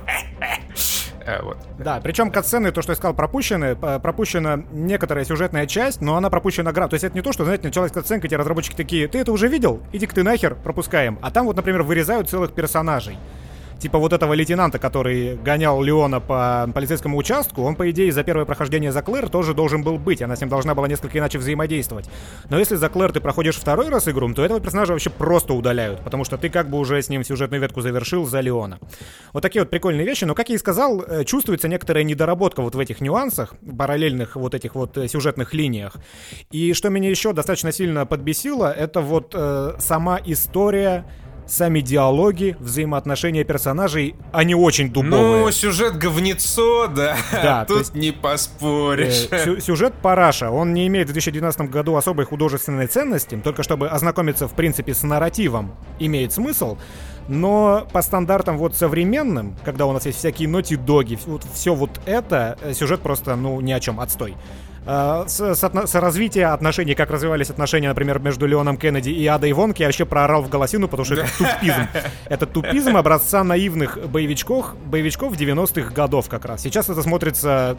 Э, 1.26 1.42
вот. 1.42 1.58
Да, 1.80 2.00
причем 2.02 2.32
катсцены, 2.32 2.72
то, 2.72 2.82
что 2.82 2.92
я 2.92 2.96
сказал, 2.96 3.14
пропущены, 3.14 3.76
пропущена 3.76 4.64
некоторая 4.72 5.26
сюжетная 5.26 5.66
часть, 5.66 6.02
но 6.02 6.16
она 6.16 6.30
пропущена 6.30 6.72
гра. 6.72 6.88
То 6.88 6.94
есть 6.94 7.04
это 7.04 7.16
не 7.16 7.22
то, 7.22 7.34
что, 7.34 7.46
знаете, 7.46 7.68
началась 7.68 7.92
катсценка, 7.92 8.28
эти 8.28 8.36
разработчики 8.36 8.76
такие, 8.76 9.08
ты 9.08 9.20
это 9.20 9.32
уже 9.32 9.48
видел? 9.48 9.82
Иди-ка 9.92 10.16
ты 10.16 10.24
нахер, 10.24 10.56
пропускаем. 10.56 11.18
А 11.22 11.32
там 11.32 11.46
вот, 11.46 11.56
например, 11.56 11.84
вырезают 11.84 12.30
целых 12.30 12.54
персонажей. 12.54 13.18
Типа 13.80 14.00
вот 14.00 14.14
этого 14.14 14.34
лейтенанта, 14.34 14.80
который 14.80 15.36
гонял 15.36 15.82
Леона 15.82 16.20
по 16.20 16.70
полицейскому 16.74 17.18
участку, 17.18 17.64
он, 17.64 17.76
по 17.76 17.90
идее, 17.92 18.12
за 18.12 18.24
первое 18.24 18.46
прохождение 18.46 18.92
за 18.92 19.02
Клэр 19.02 19.30
тоже 19.30 19.54
должен 19.54 19.84
был 19.84 19.98
быть. 19.98 20.22
Она 20.22 20.36
с 20.36 20.42
ним 20.42 20.50
должна 20.50 20.74
была 20.74 20.88
несколько 20.88 21.18
иначе 21.20 21.38
взаимодействовать. 21.38 22.10
Но 22.50 22.58
если 22.58 22.76
за 22.76 22.90
Клэр 22.90 23.12
ты 23.12 23.20
проходишь 23.20 23.58
второй 23.58 23.90
раз 23.90 24.08
игру, 24.08 24.34
то 24.34 24.44
этого 24.44 24.60
персонажа 24.60 24.94
вообще 24.94 25.10
просто 25.10 25.54
удаляют, 25.54 26.02
потому 26.04 26.24
что 26.24 26.38
ты 26.38 26.50
как 26.50 26.70
бы 26.70 26.80
уже 26.80 27.02
с 27.02 27.10
ним 27.10 27.24
сюжетную 27.24 27.62
ветку 27.62 27.82
завершил 27.82 28.26
за 28.26 28.40
Леона. 28.40 28.80
Вот 29.34 29.42
такие 29.42 29.62
вот 29.62 29.70
прикольные 29.70 30.06
вещи, 30.06 30.24
но, 30.24 30.34
как 30.36 30.50
я 30.50 30.56
и 30.56 30.58
сказал, 30.58 31.02
э, 31.02 31.24
чувствуется 31.26 31.68
некоторая 31.68 32.04
недоработка 32.04 32.62
вот 32.62 32.76
в 32.76 32.80
этих 32.80 33.02
нюансах, 33.02 33.54
параллельных 33.78 34.36
вот 34.36 34.56
этих 34.56 34.76
вот 34.76 34.98
э, 34.98 35.08
сюжетных 35.08 35.54
линиях. 35.54 35.98
И 36.52 36.74
что 36.74 36.90
меня 36.90 37.10
еще 37.10 37.34
достаточно 37.34 37.72
сильно 37.72 38.06
подбесило, 38.06 38.72
это 38.72 39.02
вот 39.02 39.34
э, 39.34 39.74
сама 39.80 40.20
история 40.26 41.06
сами 41.48 41.82
диалоги, 41.82 42.56
взаимоотношения 42.60 43.44
персонажей, 43.44 44.16
они 44.32 44.56
очень 44.56 44.92
дубовые. 44.92 45.46
Ну, 45.46 45.52
сюжет 45.52 45.98
говнецо, 45.98 46.88
да. 46.88 47.16
Да, 47.32 47.66
Тут 47.68 47.80
есть- 47.80 47.96
не 47.96 48.12
поспоришь. 48.12 49.28
Э, 49.32 49.44
сю- 49.44 49.60
сюжет 49.60 49.94
параша, 50.02 50.50
он 50.50 50.74
не 50.74 50.88
имеет 50.88 51.08
в 51.10 51.14
2019 51.14 51.70
году 51.70 51.96
особой 51.96 52.26
художественной 52.26 52.88
ценности, 52.88 53.36
только 53.44 53.64
чтобы 53.64 53.88
ознакомиться, 53.90 54.48
в 54.48 54.54
принципе, 54.54 54.94
с 54.94 55.04
нарративом 55.04 55.76
имеет 56.00 56.32
смысл, 56.34 56.78
но 57.28 57.88
по 57.92 58.02
стандартам 58.02 58.58
вот 58.58 58.76
современным, 58.76 59.56
когда 59.64 59.86
у 59.86 59.92
нас 59.94 60.06
есть 60.06 60.20
всякие 60.20 60.48
ноти-доги, 60.48 61.18
вот 61.26 61.44
все 61.54 61.74
вот 61.74 62.00
это, 62.06 62.58
э, 62.62 62.74
сюжет 62.74 63.02
просто, 63.02 63.36
ну, 63.36 63.60
ни 63.62 63.72
о 63.72 63.80
чем, 63.80 64.00
отстой. 64.00 64.36
А, 64.88 65.26
С, 65.28 65.40
с 65.40 65.64
отно- 65.64 65.88
с 65.88 65.96
развития 65.96 66.48
отношений, 66.48 66.94
как 66.96 67.10
развивались 67.10 67.50
отношения, 67.50 67.90
например, 67.90 68.20
между 68.20 68.46
Леоном 68.46 68.78
Кеннеди 68.78 69.10
и 69.10 69.26
Адой 69.26 69.52
Вонки, 69.54 69.82
я 69.82 69.88
вообще 69.88 70.06
проорал 70.06 70.44
в 70.44 70.50
голосину, 70.50 70.88
потому 70.88 71.06
что 71.06 71.16
это 71.16 71.28
тупизм. 71.38 71.88
Это 72.30 72.46
тупизм 72.46 72.98
образца 72.98 73.44
наивных 73.44 73.98
боевичков, 74.10 74.76
боевичков 74.86 75.34
90-х 75.36 75.92
годов 75.94 76.30
как 76.30 76.46
раз. 76.46 76.62
Сейчас 76.62 76.90
это 76.90 77.02
смотрится 77.02 77.78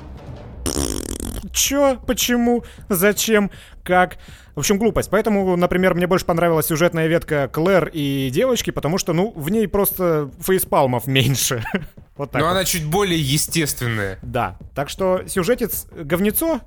Чё? 1.52 1.96
Почему? 2.06 2.64
Зачем? 2.88 3.50
Как? 3.82 4.18
В 4.54 4.58
общем, 4.60 4.78
глупость. 4.78 5.10
Поэтому, 5.10 5.56
например, 5.56 5.94
мне 5.94 6.06
больше 6.06 6.24
понравилась 6.26 6.66
сюжетная 6.66 7.06
ветка 7.06 7.48
Клэр 7.52 7.90
и 7.92 8.30
девочки, 8.32 8.70
потому 8.70 8.98
что, 8.98 9.12
ну, 9.12 9.32
в 9.36 9.48
ней 9.50 9.66
просто 9.68 10.30
фейспалмов 10.40 11.06
меньше. 11.06 11.64
Вот 12.16 12.30
так 12.30 12.40
Но 12.40 12.46
вот. 12.48 12.52
она 12.54 12.64
чуть 12.64 12.86
более 12.86 13.20
естественная. 13.20 14.18
Да. 14.22 14.56
Так 14.74 14.88
что 14.88 15.20
сюжетец 15.26 15.86
говнецо, 15.94 16.60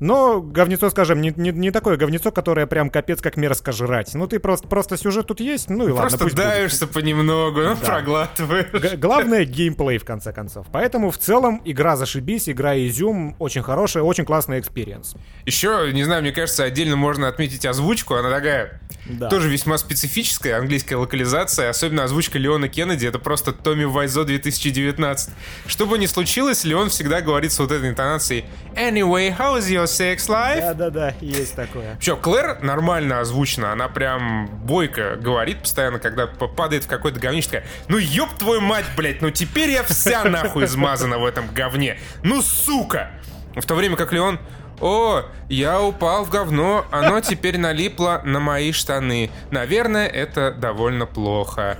но 0.00 0.40
говнецо, 0.40 0.90
скажем, 0.90 1.20
не, 1.20 1.32
не, 1.36 1.50
не 1.52 1.70
такое 1.70 1.96
говнецо, 1.96 2.30
которое 2.30 2.66
прям 2.66 2.90
капец 2.90 3.20
как 3.20 3.36
мерзко 3.36 3.72
жрать. 3.72 4.14
Ну 4.14 4.26
ты 4.26 4.38
просто, 4.38 4.68
просто 4.68 4.96
сюжет 4.96 5.26
тут 5.26 5.40
есть, 5.40 5.70
ну 5.70 5.88
и 5.88 5.90
ладно, 5.90 6.00
Просто 6.02 6.18
пусть 6.18 6.36
будет. 6.36 6.90
понемногу, 6.92 7.60
ну, 7.62 7.76
проглатываешь. 7.76 8.66
Г- 8.72 8.96
Главное 8.96 9.44
геймплей, 9.44 9.98
в 9.98 10.04
конце 10.04 10.32
концов. 10.32 10.66
Поэтому 10.72 11.10
в 11.10 11.18
целом 11.18 11.60
игра 11.64 11.96
зашибись, 11.96 12.48
игра 12.48 12.76
изюм, 12.78 13.36
очень 13.38 13.62
хорошая, 13.62 14.02
очень 14.02 14.24
классный 14.24 14.60
experience. 14.60 15.14
Еще, 15.44 15.90
не 15.92 16.04
знаю, 16.04 16.22
мне 16.22 16.32
кажется, 16.32 16.64
отдельно 16.64 16.96
можно 16.96 17.28
отметить 17.28 17.64
озвучку. 17.66 18.14
Она 18.14 18.30
такая 18.30 18.80
Да. 19.06 19.28
тоже 19.28 19.48
весьма 19.48 19.78
специфическая, 19.78 20.58
английская 20.58 20.96
локализация. 20.96 21.70
Особенно 21.70 22.04
озвучка 22.04 22.38
Леона 22.38 22.68
Кеннеди. 22.68 23.06
Это 23.06 23.18
просто 23.18 23.52
Томми 23.52 23.84
Вайзо 23.84 24.24
2019. 24.24 25.30
Что 25.66 25.86
бы 25.86 25.98
ни 25.98 26.06
случилось, 26.06 26.64
Леон 26.64 26.88
всегда 26.90 27.20
говорит 27.20 27.52
с 27.52 27.58
вот 27.58 27.72
этой 27.72 27.88
интонацией 27.90 28.44
Anyway, 28.74 29.34
how 29.36 29.56
is 29.58 29.68
your 29.70 29.85
sex 29.86 30.28
life? 30.28 30.60
Да-да-да, 30.60 31.14
есть 31.20 31.56
такое. 31.56 31.96
Че, 32.00 32.16
Клэр 32.16 32.62
нормально 32.62 33.20
озвучена, 33.20 33.72
она 33.72 33.88
прям 33.88 34.48
бойко 34.64 35.16
говорит 35.16 35.60
постоянно, 35.60 35.98
когда 35.98 36.26
падает 36.26 36.84
в 36.84 36.88
какой-то 36.88 37.18
говнище, 37.18 37.48
такая, 37.48 37.64
ну 37.88 37.98
ёб 37.98 38.30
твою 38.38 38.60
мать, 38.60 38.86
блядь, 38.96 39.22
ну 39.22 39.30
теперь 39.30 39.70
я 39.70 39.82
вся 39.82 40.24
нахуй 40.24 40.64
измазана 40.64 41.18
в 41.18 41.24
этом 41.24 41.48
говне, 41.52 41.98
ну 42.22 42.42
сука! 42.42 43.10
В 43.54 43.64
то 43.64 43.74
время 43.74 43.96
как 43.96 44.12
Леон, 44.12 44.38
о, 44.80 45.22
я 45.48 45.80
упал 45.80 46.24
в 46.24 46.30
говно, 46.30 46.84
оно 46.90 47.20
теперь 47.20 47.58
налипло 47.58 48.20
на 48.24 48.40
мои 48.40 48.72
штаны. 48.72 49.30
Наверное, 49.50 50.06
это 50.06 50.52
довольно 50.52 51.06
плохо. 51.06 51.78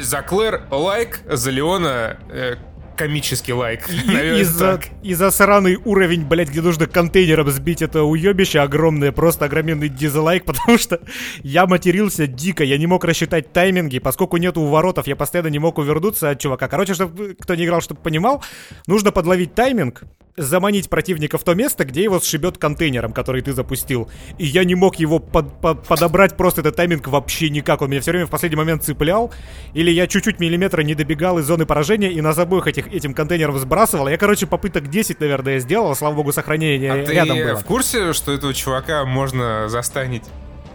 За 0.00 0.20
Клэр 0.20 0.64
лайк, 0.70 1.20
за 1.24 1.50
Леона 1.50 2.18
э, 2.28 2.56
комический 2.98 3.52
лайк. 3.52 3.88
Из-за 3.90 4.80
из-за 5.02 5.30
сраный 5.30 5.76
уровень, 5.76 6.24
блядь, 6.24 6.50
где 6.50 6.60
нужно 6.60 6.86
контейнером 6.86 7.48
сбить 7.48 7.80
это 7.80 8.02
уебище 8.02 8.58
огромное, 8.58 9.12
просто 9.12 9.44
огроменный 9.44 9.88
дизлайк, 9.88 10.44
потому 10.46 10.76
что 10.76 11.00
я 11.42 11.66
матерился 11.66 12.26
дико, 12.26 12.64
я 12.64 12.76
не 12.76 12.86
мог 12.86 13.04
рассчитать 13.04 13.52
тайминги, 13.52 14.00
поскольку 14.00 14.36
нету 14.36 14.60
уворотов, 14.60 15.06
я 15.06 15.16
постоянно 15.16 15.48
не 15.48 15.60
мог 15.60 15.78
увернуться 15.78 16.30
от 16.30 16.40
чувака. 16.40 16.68
Короче, 16.68 16.94
чтобы 16.94 17.36
кто 17.40 17.54
не 17.54 17.64
играл, 17.64 17.80
чтобы 17.80 18.00
понимал, 18.00 18.42
нужно 18.86 19.12
подловить 19.12 19.54
тайминг, 19.54 20.02
заманить 20.38 20.88
противника 20.88 21.36
в 21.38 21.44
то 21.44 21.54
место, 21.54 21.84
где 21.84 22.02
его 22.02 22.20
сшибет 22.20 22.56
контейнером, 22.58 23.12
который 23.12 23.42
ты 23.42 23.52
запустил. 23.52 24.08
И 24.38 24.46
я 24.46 24.64
не 24.64 24.74
мог 24.74 24.96
его 24.96 25.18
под- 25.18 25.60
под- 25.60 25.86
подобрать 25.86 26.36
просто 26.36 26.60
этот 26.62 26.76
тайминг 26.76 27.06
вообще 27.08 27.50
никак. 27.50 27.82
Он 27.82 27.90
меня 27.90 28.00
все 28.00 28.12
время 28.12 28.26
в 28.26 28.30
последний 28.30 28.56
момент 28.56 28.82
цеплял. 28.84 29.32
Или 29.74 29.90
я 29.90 30.06
чуть-чуть 30.06 30.40
миллиметра 30.40 30.82
не 30.82 30.94
добегал 30.94 31.38
из 31.38 31.44
зоны 31.44 31.66
поражения 31.66 32.10
и 32.12 32.20
нас 32.20 32.38
обоих 32.38 32.66
этих, 32.66 32.86
этим 32.92 33.12
контейнером 33.14 33.58
сбрасывал. 33.58 34.08
Я, 34.08 34.16
короче, 34.16 34.46
попыток 34.46 34.88
10, 34.88 35.20
наверное, 35.20 35.58
сделал. 35.58 35.94
Слава 35.94 36.14
богу, 36.14 36.32
сохранение 36.32 36.92
А 36.92 37.04
ты 37.04 37.12
рядом 37.12 37.36
было. 37.36 37.56
в 37.56 37.64
курсе, 37.64 38.12
что 38.12 38.32
этого 38.32 38.54
чувака 38.54 39.04
можно 39.04 39.68
застанить? 39.68 40.22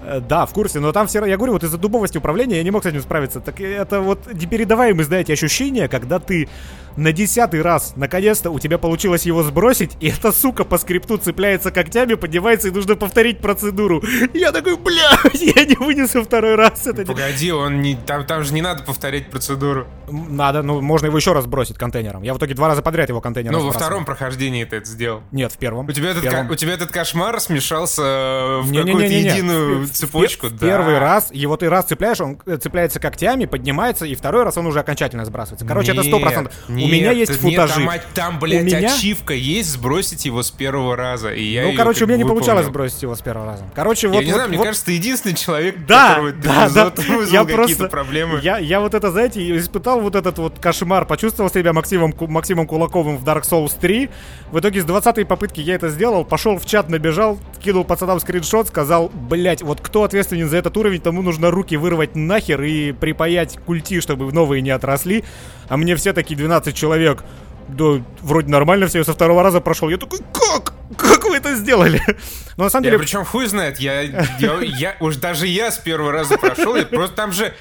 Э, 0.05 0.20
Да, 0.20 0.46
в 0.46 0.51
курсе, 0.53 0.79
но 0.82 0.91
там 0.91 1.08
все 1.08 1.20
равно, 1.20 1.32
я 1.32 1.38
говорю, 1.38 1.53
вот 1.53 1.63
из-за 1.63 1.77
дубовости 1.77 2.17
управления 2.17 2.58
я 2.58 2.63
не 2.63 2.72
мог 2.72 2.84
с 2.84 2.86
этим 2.86 3.00
справиться. 3.01 3.39
Так 3.39 3.62
это 3.62 4.01
вот 4.01 4.20
непередаваемые, 4.34 5.05
знаете, 5.05 5.32
ощущения, 5.32 5.88
когда 5.88 6.20
ты 6.20 6.50
на 6.97 7.12
десятый 7.12 7.62
раз, 7.62 7.93
наконец-то, 7.95 8.51
у 8.51 8.59
тебя 8.59 8.77
получилось 8.77 9.23
его 9.25 9.43
сбросить, 9.43 9.91
и 10.00 10.09
эта 10.09 10.31
сука 10.31 10.63
по 10.63 10.77
скрипту 10.77 11.17
цепляется 11.17 11.71
когтями, 11.71 12.13
поднимается, 12.15 12.67
и 12.67 12.71
нужно 12.71 12.95
повторить 12.95 13.39
процедуру. 13.39 14.03
Я 14.33 14.51
такой, 14.51 14.77
бля, 14.77 15.12
я 15.33 15.65
не 15.65 15.75
вынесу 15.75 16.23
второй 16.23 16.55
раз. 16.55 16.85
Это 16.88 17.01
не- 17.01 17.05
Погоди, 17.05 17.51
он 17.51 17.81
не, 17.81 17.95
там, 17.95 18.25
там 18.25 18.43
же 18.43 18.53
не 18.53 18.62
надо 18.62 18.83
повторять 18.83 19.29
процедуру. 19.29 19.88
Надо, 20.09 20.62
ну, 20.63 20.81
можно 20.81 21.07
его 21.07 21.17
еще 21.17 21.33
раз 21.33 21.45
сбросить 21.45 21.77
контейнером. 21.77 22.23
Я 22.23 22.33
в 22.33 22.38
итоге 22.38 22.53
два 22.53 22.67
раза 22.67 22.81
подряд 22.81 23.09
его 23.09 23.21
контейнером 23.21 23.59
Ну, 23.59 23.65
во 23.67 23.71
втором 23.71 24.05
прохождении 24.05 24.63
ты 24.65 24.77
это 24.77 24.85
сделал. 24.89 25.21
Нет, 25.31 25.51
в 25.51 25.57
первом. 25.57 25.88
У 25.88 25.91
тебя, 25.91 26.12
этот, 26.12 26.23
первом. 26.23 26.47
ка- 26.47 26.53
у 26.53 26.55
тебя 26.55 26.73
этот 26.73 26.91
кошмар 26.91 27.39
смешался 27.39 28.01
э, 28.03 28.59
в 28.62 28.71
Не-не-не-не-не. 28.71 28.91
какую-то 28.91 29.13
единую 29.13 29.79
В- 29.79 29.89
в- 29.89 29.91
цепочку. 29.91 30.47
В 30.47 30.51
да. 30.57 30.67
первый 30.67 31.00
раз, 31.00 31.29
его 31.31 31.57
ты 31.57 31.69
раз 31.69 31.85
цепляешь, 31.85 32.19
он 32.21 32.38
э, 32.45 32.57
цепляется 32.57 33.00
когтями, 33.00 33.45
поднимается, 33.45 34.05
и 34.05 34.13
второй 34.15 34.43
раз 34.43 34.57
он 34.57 34.67
уже 34.67 34.79
окончательно 34.79 35.25
сбрасывается. 35.25 35.65
Короче, 35.65 35.91
это 35.93 36.03
сто 36.03 36.19
процентов. 36.19 36.53
У 36.84 36.88
Нет, 36.88 36.92
меня 36.94 37.12
есть 37.12 37.32
нет, 37.32 37.40
футажи. 37.42 37.74
там, 37.75 37.90
а- 37.90 38.00
там, 38.13 38.40
блядь, 38.40 38.62
У 38.62 38.66
меня- 38.66 38.94
ачивка 38.94 39.34
есть 39.34 39.70
сбросить 39.72 40.25
его 40.25 40.44
с 40.44 40.52
первого 40.52 40.96
раза. 40.96 41.30
И 41.34 41.44
я 41.44 41.63
Ну, 41.68 41.74
короче, 41.75 42.04
у 42.04 42.08
меня 42.08 42.18
не 42.18 42.24
бы 42.24 42.30
получалось 42.30 42.66
выполнил. 42.66 42.90
сбросить 42.90 43.02
его 43.04 43.16
с 43.16 43.22
первого 43.22 43.46
раза. 43.52 43.63
Короче, 43.75 44.08
Я 44.08 44.13
вот... 44.13 44.20
не 44.22 44.25
вот- 44.28 44.34
знаю, 44.36 44.50
мне 44.50 44.58
вот- 44.58 44.63
кажется, 44.66 44.86
ты 44.86 44.92
единственный 44.94 45.36
человек, 45.36 45.86
Да, 45.88 46.10
которого 46.10 46.32
да, 46.44 46.70
да. 46.70 46.84
Я 46.84 46.92
какие-то 46.92 47.46
просто, 47.56 47.88
проблемы. 47.88 48.40
Я, 48.44 48.58
я 48.58 48.80
вот 48.80 48.94
это, 48.94 49.12
знаете, 49.12 49.58
испытал 49.58 50.02
вот 50.02 50.16
этот 50.16 50.38
вот 50.38 50.60
кошмар, 50.60 51.06
почувствовал 51.06 51.50
себя 51.50 51.74
Максимом, 51.74 52.13
Максимом 52.20 52.68
Кулаковым 52.68 53.18
в 53.18 53.24
Dark 53.24 53.44
Souls 53.44 53.72
3. 53.80 54.10
В 54.52 54.60
итоге 54.60 54.82
с 54.82 54.86
20 54.86 55.25
попытки 55.28 55.60
я 55.62 55.75
это 55.75 55.90
сделал, 55.90 56.25
пошел 56.25 56.58
в 56.58 56.66
чат, 56.66 56.90
набежал, 56.90 57.40
кинул 57.63 57.84
пацанам 57.84 58.20
скриншот, 58.20 58.68
сказал, 58.68 59.10
блять, 59.13 59.62
вот 59.62 59.82
кто 59.82 60.04
ответственен 60.04 60.50
за 60.50 60.58
этот 60.58 60.75
уровень, 60.78 61.02
тому 61.02 61.22
нужно 61.22 61.50
руки 61.52 61.75
вырвать 61.78 62.16
нахер 62.16 62.62
и 62.63 62.92
припаять 62.92 63.58
культи, 63.66 64.00
чтобы 64.02 64.32
новые 64.32 64.62
не 64.62 64.70
отросли. 64.72 65.24
А 65.67 65.77
мне 65.77 65.96
все 65.96 66.13
такие 66.13 66.36
12 66.36 66.75
человек, 66.75 67.24
да, 67.67 68.03
вроде 68.22 68.50
нормально 68.50 68.88
все, 68.88 69.00
я 69.00 69.03
со 69.03 69.13
второго 69.13 69.43
раза 69.43 69.62
прошел. 69.62 69.89
Я 69.89 69.98
такой, 69.98 70.20
как? 70.34 70.74
Как 70.98 71.24
вы 71.24 71.38
это 71.38 71.55
сделали? 71.55 72.01
Но 72.58 72.65
на 72.65 72.70
самом 72.70 72.86
Я 72.86 72.91
деле... 72.91 73.03
причем 73.03 73.25
хуй 73.25 73.48
знает, 73.48 73.79
я, 73.79 74.01
я, 74.01 74.60
я- 74.62 74.98
уж 75.00 75.15
даже 75.15 75.48
я 75.48 75.72
с 75.72 75.77
первого 75.77 76.12
раза 76.12 76.38
прошел, 76.38 76.75
и 76.75 76.86
просто 76.86 77.15
там 77.15 77.32
же, 77.32 77.53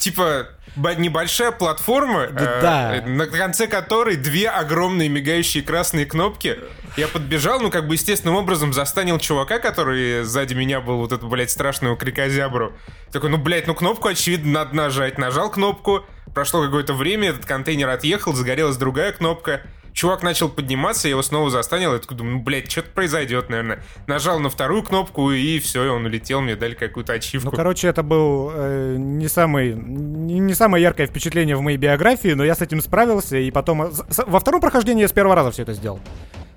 типа, 0.00 0.48
небольшая 0.76 1.52
платформа, 1.52 2.22
э, 2.22 2.30
да. 2.32 2.96
э, 2.96 3.06
на 3.06 3.26
конце 3.26 3.66
которой 3.66 4.16
две 4.16 4.48
огромные 4.48 5.08
мигающие 5.08 5.62
красные 5.62 6.06
кнопки. 6.06 6.58
Я 6.96 7.08
подбежал, 7.08 7.60
ну, 7.60 7.70
как 7.70 7.86
бы, 7.86 7.94
естественным 7.94 8.36
образом 8.36 8.72
застанил 8.72 9.18
чувака, 9.18 9.58
который 9.58 10.24
сзади 10.24 10.54
меня 10.54 10.80
был, 10.80 10.98
вот 10.98 11.12
эту, 11.12 11.28
блядь, 11.28 11.50
страшную 11.50 11.96
крикозябру. 11.96 12.72
Такой, 13.12 13.30
ну, 13.30 13.38
блядь, 13.38 13.66
ну, 13.66 13.74
кнопку, 13.74 14.08
очевидно, 14.08 14.52
надо 14.52 14.76
нажать. 14.76 15.18
Нажал 15.18 15.50
кнопку, 15.50 16.04
прошло 16.34 16.62
какое-то 16.64 16.94
время, 16.94 17.30
этот 17.30 17.44
контейнер 17.44 17.88
отъехал, 17.88 18.32
загорелась 18.32 18.76
другая 18.76 19.12
кнопка. 19.12 19.62
чувак 19.92 20.22
начал 20.22 20.48
подниматься, 20.48 21.08
я 21.08 21.10
его 21.12 21.22
снова 21.22 21.50
застанил, 21.50 21.92
я 21.92 21.98
думаю, 21.98 22.38
ну, 22.38 22.42
блядь, 22.42 22.70
что-то 22.70 22.90
произойдет, 22.90 23.50
наверное. 23.50 23.82
Нажал 24.06 24.40
на 24.40 24.48
вторую 24.48 24.82
кнопку, 24.82 25.30
и 25.30 25.58
все, 25.58 25.84
и 25.84 25.88
он 25.88 26.04
улетел, 26.06 26.40
мне 26.40 26.56
дали 26.56 26.74
какую-то 26.74 27.12
ачивку. 27.12 27.50
Ну, 27.50 27.56
короче, 27.56 27.88
это 27.88 28.02
был 28.02 28.50
э, 28.54 28.96
не, 28.98 29.28
самый, 29.28 29.74
не, 29.74 30.38
не 30.38 30.54
самое 30.54 30.82
яркое 30.82 31.06
впечатление 31.06 31.56
в 31.56 31.60
моей 31.60 31.76
биографии, 31.76 32.30
но 32.30 32.44
я 32.44 32.54
с 32.54 32.62
этим 32.62 32.80
справился, 32.80 33.36
и 33.36 33.50
потом... 33.50 33.82
э, 33.82 33.90
во 34.26 34.40
втором 34.40 34.60
прохождении 34.60 35.02
я 35.02 35.08
с 35.08 35.12
первого 35.12 35.34
раза 35.34 35.50
все 35.50 35.62
это 35.62 35.74
сделал. 35.74 36.00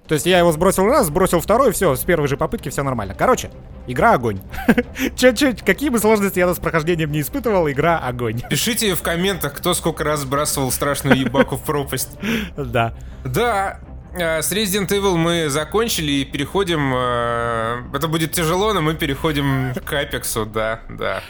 То 0.08 0.14
есть 0.14 0.26
я 0.26 0.38
его 0.40 0.52
сбросил 0.52 0.86
раз, 0.86 1.08
сбросил 1.08 1.40
второй, 1.42 1.72
все, 1.72 1.96
с 1.96 2.02
первой 2.02 2.28
же 2.28 2.38
попытки 2.38 2.70
все 2.70 2.84
нормально. 2.84 3.16
Короче, 3.16 3.50
игра 3.88 4.14
огонь. 4.14 4.40
Че, 5.16 5.34
че, 5.34 5.54
какие 5.56 5.90
бы 5.90 5.98
сложности 6.00 6.38
я 6.38 6.54
с 6.54 6.60
прохождением 6.60 7.12
не 7.12 7.22
испытывал, 7.22 7.70
игра 7.70 7.98
огонь. 7.98 8.42
Пишите 8.50 8.94
в 8.94 9.02
комментах, 9.02 9.54
кто 9.56 9.74
сколько 9.74 10.04
раз 10.04 10.22
сбрасывал 10.22 10.72
страшную 10.72 11.18
ебаку 11.20 11.56
в 11.56 11.62
пропасть. 11.64 12.12
Да. 12.58 12.94
Да, 13.24 13.80
э, 14.14 14.42
с 14.44 14.52
Resident 14.52 14.90
Evil 14.90 15.16
мы 15.16 15.50
закончили 15.50 16.12
и 16.12 16.26
переходим... 16.26 16.94
э, 16.96 17.84
Это 17.96 18.08
будет 18.08 18.32
тяжело, 18.32 18.74
но 18.74 18.82
мы 18.82 18.94
переходим 18.94 19.74
к 19.74 19.92
Apex, 19.94 20.46
да, 20.46 20.82
да. 20.90 21.22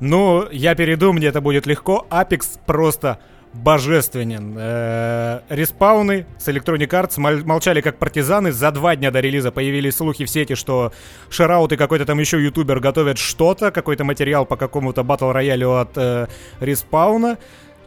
Ну, 0.00 0.48
я 0.50 0.74
перейду, 0.74 1.12
мне 1.12 1.26
это 1.28 1.40
будет 1.42 1.66
легко. 1.66 2.06
Apex 2.10 2.58
просто 2.66 3.18
божественен. 3.52 4.54
Э, 4.58 5.40
Респауны 5.48 6.26
с 6.38 6.48
Electronic 6.48 6.88
Arts 6.88 7.18
мол- 7.18 7.44
молчали 7.44 7.80
как 7.80 7.98
партизаны. 7.98 8.52
За 8.52 8.70
два 8.70 8.96
дня 8.96 9.10
до 9.10 9.20
релиза 9.20 9.50
появились 9.50 9.96
слухи 9.96 10.24
в 10.24 10.30
сети, 10.30 10.54
что 10.54 10.92
Шараут 11.30 11.72
и 11.72 11.76
какой-то 11.76 12.06
там 12.06 12.18
еще 12.18 12.42
ютубер 12.42 12.80
готовят 12.80 13.18
что-то, 13.18 13.70
какой-то 13.70 14.04
материал 14.04 14.46
по 14.46 14.56
какому-то 14.56 15.02
батл 15.02 15.30
роялю 15.30 15.72
от 15.78 15.90
э, 15.96 16.26
Респауна. 16.60 17.38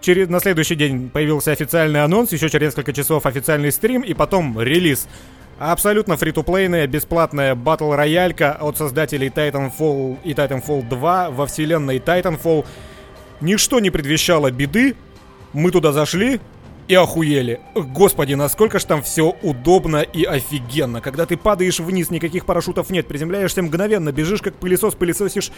Через, 0.01 0.29
на 0.29 0.39
следующий 0.39 0.75
день 0.75 1.09
появился 1.09 1.51
официальный 1.51 2.03
анонс, 2.03 2.31
еще 2.31 2.49
через 2.49 2.67
несколько 2.67 2.93
часов 2.93 3.25
официальный 3.25 3.71
стрим 3.71 4.01
и 4.01 4.13
потом 4.13 4.61
релиз. 4.61 5.07
Абсолютно 5.57 6.17
фри-то-плейная, 6.17 6.85
бесплатная 6.85 7.55
батл 7.55 7.93
роялька 7.93 8.57
от 8.59 8.77
создателей 8.77 9.29
Titanfall 9.29 10.17
и 10.23 10.33
Titanfall 10.33 10.87
2 10.87 11.29
во 11.31 11.45
вселенной 11.47 11.97
Titanfall. 11.97 12.65
Ничто 13.41 13.79
не 13.79 13.89
предвещало 13.89 14.51
беды. 14.51 14.95
Мы 15.55 15.71
туда 15.71 15.93
зашли 15.93 16.41
и 16.89 16.95
охуели. 16.95 17.61
Господи, 17.75 18.33
насколько 18.33 18.77
ж 18.77 18.83
там 18.83 19.01
все 19.01 19.33
удобно 19.41 20.01
и 20.01 20.25
офигенно. 20.25 20.99
Когда 20.99 21.25
ты 21.25 21.37
падаешь 21.37 21.79
вниз, 21.79 22.09
никаких 22.09 22.45
парашютов 22.45 22.89
нет, 22.89 23.07
приземляешься 23.07 23.61
мгновенно, 23.61 24.11
бежишь 24.11 24.41
как 24.41 24.55
пылесос, 24.55 24.95
пылесосишь 24.95 25.53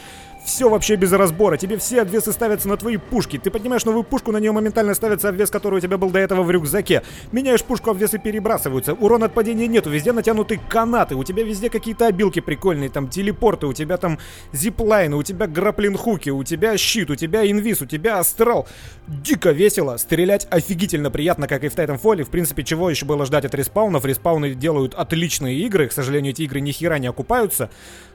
все 0.47 0.69
вообще 0.69 0.95
без 0.95 1.11
разбора. 1.11 1.57
Тебе 1.57 1.77
все 1.77 2.01
обвесы 2.01 2.31
ставятся 2.31 2.69
на 2.69 2.77
твои 2.77 2.95
пушки. 2.95 3.37
Ты 3.37 3.51
поднимаешь 3.51 3.83
новую 3.83 4.03
пушку, 4.03 4.31
на 4.31 4.37
нее 4.37 4.53
моментально 4.53 4.93
ставится 4.93 5.27
обвес, 5.27 5.51
который 5.51 5.75
у 5.75 5.79
тебя 5.81 5.97
был 5.97 6.09
до 6.09 6.19
этого 6.19 6.41
в 6.41 6.49
рюкзаке. 6.49 7.03
Меняешь 7.33 7.63
пушку, 7.63 7.91
обвесы 7.91 8.17
перебрасываются. 8.17 8.93
Урон 8.93 9.25
от 9.25 9.33
падения 9.33 9.67
нету, 9.67 9.89
везде 9.89 10.13
натянуты 10.13 10.59
канаты. 10.69 11.15
У 11.15 11.23
тебя 11.25 11.43
везде 11.43 11.69
какие-то 11.69 12.07
обилки 12.07 12.39
прикольные, 12.39 12.89
там 12.89 13.09
телепорты, 13.09 13.67
у 13.67 13.73
тебя 13.73 13.97
там 13.97 14.19
зиплайны, 14.53 15.17
у 15.17 15.23
тебя 15.23 15.47
граплин-хуки, 15.47 16.29
у 16.29 16.45
тебя 16.45 16.77
щит, 16.77 17.09
у 17.09 17.15
тебя 17.15 17.49
инвиз, 17.49 17.81
у 17.81 17.85
тебя 17.85 18.19
астрал. 18.19 18.69
Дико 19.05 19.51
весело, 19.51 19.97
стрелять 19.97 20.47
офигительно 20.49 21.11
приятно, 21.11 21.49
как 21.49 21.65
и 21.65 21.67
в 21.67 21.75
Titanfall. 21.75 22.23
В 22.23 22.29
принципе, 22.29 22.63
чего 22.63 22.89
еще 22.89 23.05
было 23.05 23.25
ждать 23.25 23.43
от 23.43 23.53
респаунов? 23.53 24.05
Респауны 24.05 24.53
делают 24.53 24.93
отличные 24.93 25.57
игры. 25.59 25.89
К 25.89 25.91
сожалению, 25.91 26.31
эти 26.31 26.43
игры 26.43 26.61
ни 26.61 26.71
хера 26.71 26.99
не 26.99 27.07
окупаются. 27.07 27.69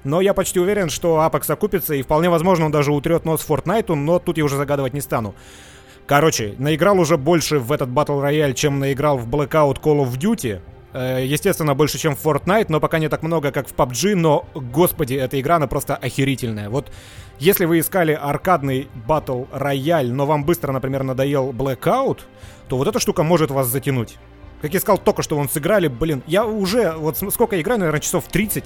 Но 0.05 0.21
я 0.21 0.33
почти 0.33 0.59
уверен, 0.59 0.89
что 0.89 1.19
Apex 1.19 1.53
окупится, 1.53 1.95
и 1.95 2.03
вполне 2.03 2.22
возможно, 2.29 2.67
он 2.67 2.73
даже 2.73 2.93
утрет 2.93 3.25
нос 3.25 3.45
Fortnite, 3.49 3.95
но 3.95 4.19
тут 4.19 4.39
я 4.39 4.45
уже 4.45 4.57
загадывать 4.57 4.95
не 4.95 5.01
стану. 5.01 5.35
Короче, 6.07 6.55
наиграл 6.59 6.99
уже 6.99 7.17
больше 7.17 7.59
в 7.59 7.71
этот 7.73 7.89
Battle 7.89 8.23
Royale, 8.23 8.55
чем 8.55 8.79
наиграл 8.79 9.19
в 9.19 9.29
Blackout 9.29 9.81
Call 9.81 10.05
of 10.05 10.19
Duty. 10.19 10.61
Э, 10.93 11.25
Естественно, 11.25 11.75
больше, 11.75 11.99
чем 11.99 12.17
в 12.17 12.25
Fortnite, 12.25 12.67
но 12.69 12.81
пока 12.81 12.99
не 12.99 13.09
так 13.09 13.23
много, 13.23 13.53
как 13.53 13.69
в 13.69 13.75
PUBG, 13.75 14.15
но, 14.15 14.47
господи, 14.55 15.15
эта 15.15 15.41
игра, 15.41 15.57
она 15.57 15.67
просто 15.69 15.97
охерительная. 15.97 16.69
Вот, 16.69 16.93
если 17.39 17.65
вы 17.65 17.79
искали 17.79 18.13
аркадный 18.13 18.89
Battle 19.09 19.49
Royale, 19.53 20.13
но 20.13 20.27
вам 20.27 20.45
быстро, 20.45 20.73
например, 20.73 21.03
надоел 21.03 21.53
Blackout, 21.53 22.21
то 22.69 22.77
вот 22.77 22.89
эта 22.89 22.99
штука 22.99 23.23
может 23.23 23.51
вас 23.51 23.69
затянуть. 23.69 24.17
Как 24.61 24.75
я 24.75 24.81
сказал, 24.81 24.99
только 24.99 25.23
что 25.23 25.37
вон 25.37 25.49
сыграли, 25.49 25.89
блин, 25.89 26.23
я 26.27 26.45
уже, 26.47 26.93
вот 26.93 27.17
сколько 27.17 27.61
играю, 27.61 27.81
наверное, 27.81 28.01
часов 28.01 28.25
30 28.29 28.65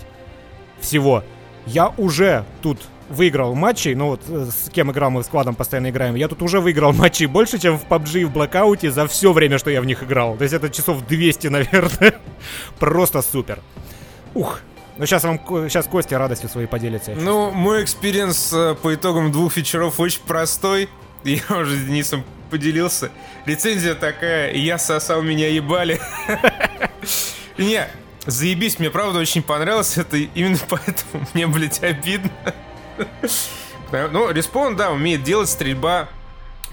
всего. 0.80 1.22
Я 1.64 1.92
уже 1.96 2.44
тут 2.60 2.78
выиграл 3.08 3.54
матчей, 3.54 3.94
ну 3.94 4.08
вот 4.08 4.22
э, 4.28 4.48
с 4.50 4.70
кем 4.70 4.90
играл, 4.90 5.10
мы 5.10 5.22
с 5.22 5.26
сквадом 5.26 5.54
постоянно 5.54 5.90
играем, 5.90 6.14
я 6.14 6.28
тут 6.28 6.42
уже 6.42 6.60
выиграл 6.60 6.92
матчей 6.92 7.26
больше, 7.26 7.58
чем 7.58 7.78
в 7.78 7.84
PUBG 7.86 8.20
и 8.20 8.24
в 8.24 8.32
Blackout 8.32 8.90
за 8.90 9.06
все 9.06 9.32
время, 9.32 9.58
что 9.58 9.70
я 9.70 9.80
в 9.80 9.84
них 9.86 10.02
играл. 10.02 10.36
То 10.36 10.42
есть 10.42 10.54
это 10.54 10.70
часов 10.70 11.06
200, 11.06 11.46
наверное. 11.48 12.14
Просто 12.78 13.22
супер. 13.22 13.60
Ух. 14.34 14.60
Ну 14.98 15.04
сейчас 15.04 15.24
вам, 15.24 15.38
сейчас 15.68 15.86
Костя 15.86 16.18
радостью 16.18 16.48
своей 16.48 16.66
поделится. 16.66 17.12
Ну, 17.14 17.50
мой 17.50 17.84
experience 17.84 18.52
э, 18.52 18.74
по 18.80 18.94
итогам 18.94 19.30
двух 19.30 19.56
вечеров 19.56 20.00
очень 20.00 20.22
простой. 20.26 20.88
Я 21.24 21.42
уже 21.56 21.76
с 21.76 21.84
Денисом 21.84 22.24
поделился. 22.50 23.10
Рецензия 23.44 23.94
такая, 23.94 24.52
я 24.54 24.78
сосал, 24.78 25.22
меня 25.22 25.48
ебали. 25.48 26.00
Не, 27.58 27.88
заебись, 28.24 28.78
мне 28.78 28.90
правда 28.90 29.18
очень 29.18 29.42
понравилось 29.42 29.98
это, 29.98 30.16
именно 30.16 30.58
поэтому 30.68 31.26
мне, 31.34 31.46
блядь, 31.46 31.82
обидно. 31.82 32.30
Ну, 33.92 34.30
респон, 34.30 34.76
да, 34.76 34.90
умеет 34.90 35.22
делать 35.22 35.48
стрельба. 35.48 36.08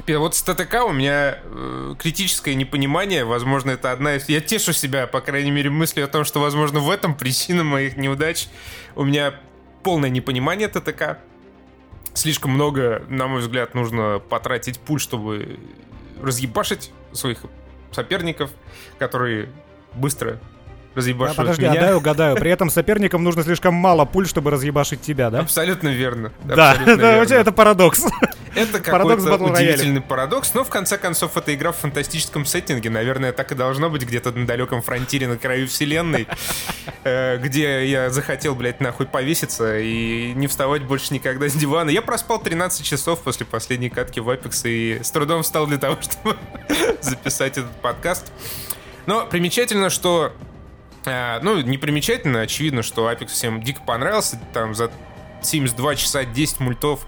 Вот 0.07 0.35
с 0.35 0.41
ТТК 0.41 0.83
у 0.83 0.91
меня 0.91 1.37
э, 1.43 1.95
критическое 1.99 2.55
непонимание, 2.55 3.25
возможно, 3.25 3.69
это 3.69 3.91
одна 3.91 4.15
из... 4.15 4.27
Я 4.27 4.41
тешу 4.41 4.73
себя, 4.73 5.05
по 5.05 5.21
крайней 5.21 5.51
мере, 5.51 5.69
мыслью 5.69 6.05
о 6.05 6.07
том, 6.07 6.25
что, 6.25 6.39
возможно, 6.39 6.79
в 6.79 6.89
этом 6.89 7.15
причина 7.15 7.63
моих 7.63 7.95
неудач. 7.95 8.47
У 8.95 9.03
меня 9.03 9.35
полное 9.83 10.09
непонимание 10.09 10.67
ТТК. 10.67 11.19
Слишком 12.15 12.51
много, 12.51 13.05
на 13.07 13.27
мой 13.27 13.41
взгляд, 13.41 13.75
нужно 13.75 14.19
потратить 14.19 14.79
пуль, 14.79 14.99
чтобы 14.99 15.59
разъебашить 16.21 16.91
своих 17.11 17.45
соперников, 17.91 18.49
которые 18.97 19.49
быстро 19.93 20.39
А, 20.93 20.99
разъебашивают 20.99 21.37
подожди, 21.37 21.63
меня. 21.63 21.79
а 21.79 21.81
дай 21.81 21.95
угадаю. 21.95 22.35
При 22.35 22.51
этом 22.51 22.69
соперникам 22.69 23.23
нужно 23.23 23.43
слишком 23.43 23.73
мало 23.73 24.05
пуль, 24.05 24.27
чтобы 24.27 24.51
разъебашить 24.51 25.01
тебя, 25.01 25.29
да? 25.29 25.39
Абсолютно 25.39 25.89
верно. 25.89 26.31
Да, 26.43 26.71
абсолютно 26.71 26.91
это, 26.91 27.11
верно. 27.11 27.33
это 27.33 27.51
парадокс. 27.51 28.05
Это 28.55 28.79
Парадокс 28.91 29.23
какой-то 29.23 29.53
удивительный 29.53 30.01
парадокс, 30.01 30.53
но 30.53 30.63
в 30.63 30.69
конце 30.69 30.97
концов 30.97 31.35
это 31.37 31.53
игра 31.55 31.71
в 31.71 31.77
фантастическом 31.77 32.45
сеттинге. 32.45 32.89
Наверное, 32.89 33.31
так 33.31 33.51
и 33.51 33.55
должно 33.55 33.89
быть 33.89 34.03
где-то 34.03 34.31
на 34.31 34.45
далеком 34.45 34.81
фронтире 34.81 35.27
на 35.27 35.37
краю 35.37 35.67
вселенной, 35.67 36.27
э, 37.03 37.37
где 37.37 37.87
я 37.87 38.09
захотел, 38.09 38.53
блядь, 38.55 38.79
нахуй 38.79 39.07
повеситься 39.07 39.79
и 39.79 40.33
не 40.33 40.47
вставать 40.47 40.83
больше 40.83 41.13
никогда 41.13 41.47
с 41.47 41.53
дивана. 41.53 41.89
Я 41.89 42.01
проспал 42.01 42.39
13 42.39 42.85
часов 42.85 43.21
после 43.23 43.45
последней 43.45 43.89
катки 43.89 44.19
в 44.19 44.29
Apex 44.29 44.61
и 44.69 45.03
с 45.03 45.09
трудом 45.09 45.41
встал 45.41 45.65
для 45.65 45.77
того, 45.77 45.97
чтобы 46.01 46.37
записать 47.01 47.57
этот 47.57 47.75
подкаст. 47.81 48.31
Но 49.05 49.25
примечательно, 49.25 49.89
что 49.89 50.31
а, 50.31 50.52
ну, 51.05 51.61
не 51.61 51.77
примечательно, 51.77 52.41
очевидно, 52.41 52.83
что 52.83 53.11
Apex 53.11 53.27
всем 53.27 53.61
дико 53.61 53.81
понравился. 53.81 54.39
Там 54.53 54.73
за 54.73 54.91
72 55.41 55.95
часа 55.95 56.25
10 56.25 56.59
мультов 56.59 57.05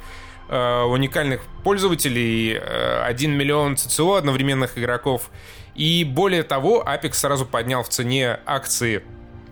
э, 0.50 0.82
уникальных 0.84 1.42
пользователей, 1.64 2.54
э, 2.54 3.02
1 3.04 3.32
миллион 3.32 3.78
ЦЦО 3.78 4.18
одновременных 4.18 4.78
игроков. 4.78 5.30
И 5.76 6.04
более 6.04 6.44
того, 6.44 6.84
Apex 6.86 7.14
сразу 7.14 7.46
поднял 7.46 7.84
в 7.84 7.90
цене 7.90 8.40
акции 8.46 9.04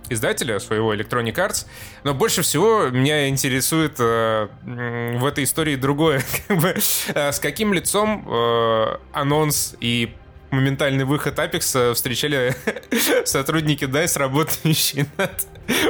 издателя 0.09 0.59
своего 0.59 0.93
Electronic 0.93 1.33
Arts. 1.35 1.65
Но 2.03 2.13
больше 2.13 2.41
всего 2.41 2.89
меня 2.89 3.29
интересует 3.29 3.95
э, 3.99 4.47
в 4.63 5.25
этой 5.25 5.43
истории 5.43 5.75
другое. 5.75 6.21
С 7.15 7.39
каким 7.39 7.73
лицом 7.73 8.25
э, 8.27 8.97
анонс 9.11 9.75
и 9.79 10.13
моментальный 10.53 11.03
выход 11.03 11.37
Apex 11.37 11.93
встречали 11.93 12.55
сотрудники 13.25 13.83
DICE, 13.85 14.17
работающие 14.19 15.05
над 15.17 15.31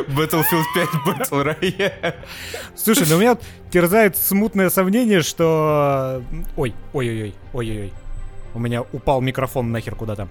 Battlefield 0.08 0.64
5 0.76 0.88
Battle 1.06 1.58
Royale. 1.60 2.16
Слушай, 2.76 3.06
ну 3.10 3.18
у 3.18 3.20
меня 3.20 3.38
терзает 3.72 4.18
смутное 4.18 4.70
сомнение, 4.70 5.22
что... 5.22 6.22
Ой, 6.58 6.74
ой-ой-ой, 6.94 7.34
ой-ой-ой. 7.54 7.94
У 8.54 8.60
меня 8.60 8.82
упал 8.92 9.20
микрофон 9.22 9.72
нахер 9.72 9.96
куда-то. 9.96 10.28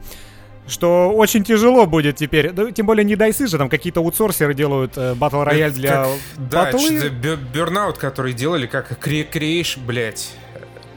Что 0.68 1.10
очень 1.12 1.42
тяжело 1.42 1.86
будет 1.86 2.16
теперь. 2.16 2.50
Да, 2.52 2.70
тем 2.70 2.86
более 2.86 3.04
не 3.04 3.16
дайсы 3.16 3.48
же, 3.48 3.58
там 3.58 3.68
какие-то 3.68 3.98
аутсорсеры 3.98 4.54
делают 4.54 4.92
э, 4.96 5.14
Battle 5.14 5.44
Royale 5.44 5.66
Это 5.66 5.74
для 5.74 5.90
как- 5.90 6.08
Да, 6.38 6.64
батлы. 6.66 6.98
что-то 6.98 7.08
бе- 7.10 7.34
Burnout, 7.52 7.98
который 7.98 8.32
делали, 8.32 8.66
как 8.68 8.92
Cre- 9.04 9.28
Creation, 9.28 9.80
блядь. 9.84 10.30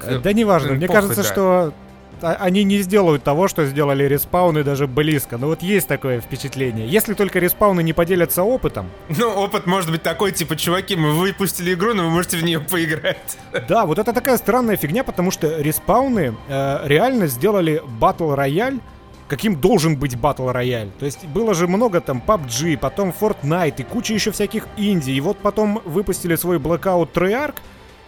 Да 0.08 0.34
неважно, 0.34 0.74
мне 0.74 0.88
кажется, 0.88 1.24
да. 1.24 1.32
что 1.32 1.74
они 2.22 2.64
не 2.64 2.80
сделают 2.80 3.24
того, 3.24 3.48
что 3.48 3.66
сделали 3.66 4.04
респауны 4.04 4.64
даже 4.64 4.88
близко. 4.88 5.38
Но 5.38 5.48
вот 5.48 5.62
есть 5.62 5.88
такое 5.88 6.22
впечатление. 6.22 6.88
Если 6.88 7.14
только 7.14 7.40
респауны 7.40 7.82
не 7.84 7.94
поделятся 7.94 8.44
опытом, 8.44 8.90
Ну, 9.10 9.30
опыт 9.30 9.66
может 9.66 9.92
быть 9.92 10.04
такой, 10.04 10.32
типа, 10.32 10.56
чуваки, 10.56 10.96
мы 10.96 11.14
выпустили 11.14 11.74
игру, 11.74 11.94
но 11.94 12.04
вы 12.04 12.10
можете 12.10 12.38
в 12.38 12.44
нее 12.44 12.60
поиграть. 12.60 13.38
Да, 13.68 13.86
вот 13.86 14.00
это 14.00 14.14
такая 14.14 14.38
странная 14.38 14.78
фигня, 14.78 15.04
потому 15.04 15.32
что 15.32 15.60
респауны 15.60 16.36
э, 16.48 16.80
реально 16.88 17.28
сделали 17.28 17.82
Battle 18.00 18.36
Royale 18.38 18.80
каким 19.28 19.60
должен 19.60 19.98
быть 19.98 20.16
батл 20.18 20.50
рояль. 20.50 20.90
То 21.00 21.06
есть 21.06 21.26
было 21.26 21.54
же 21.54 21.68
много 21.68 22.02
там 22.02 22.22
PUBG, 22.26 22.78
потом 22.78 23.14
Fortnite 23.20 23.76
и 23.78 23.84
куча 23.84 24.14
еще 24.14 24.32
всяких 24.32 24.68
инди. 24.78 25.12
И 25.12 25.22
вот 25.22 25.38
потом 25.38 25.82
выпустили 25.86 26.36
свой 26.36 26.58
Blackout 26.58 27.10
Treyarch, 27.14 27.56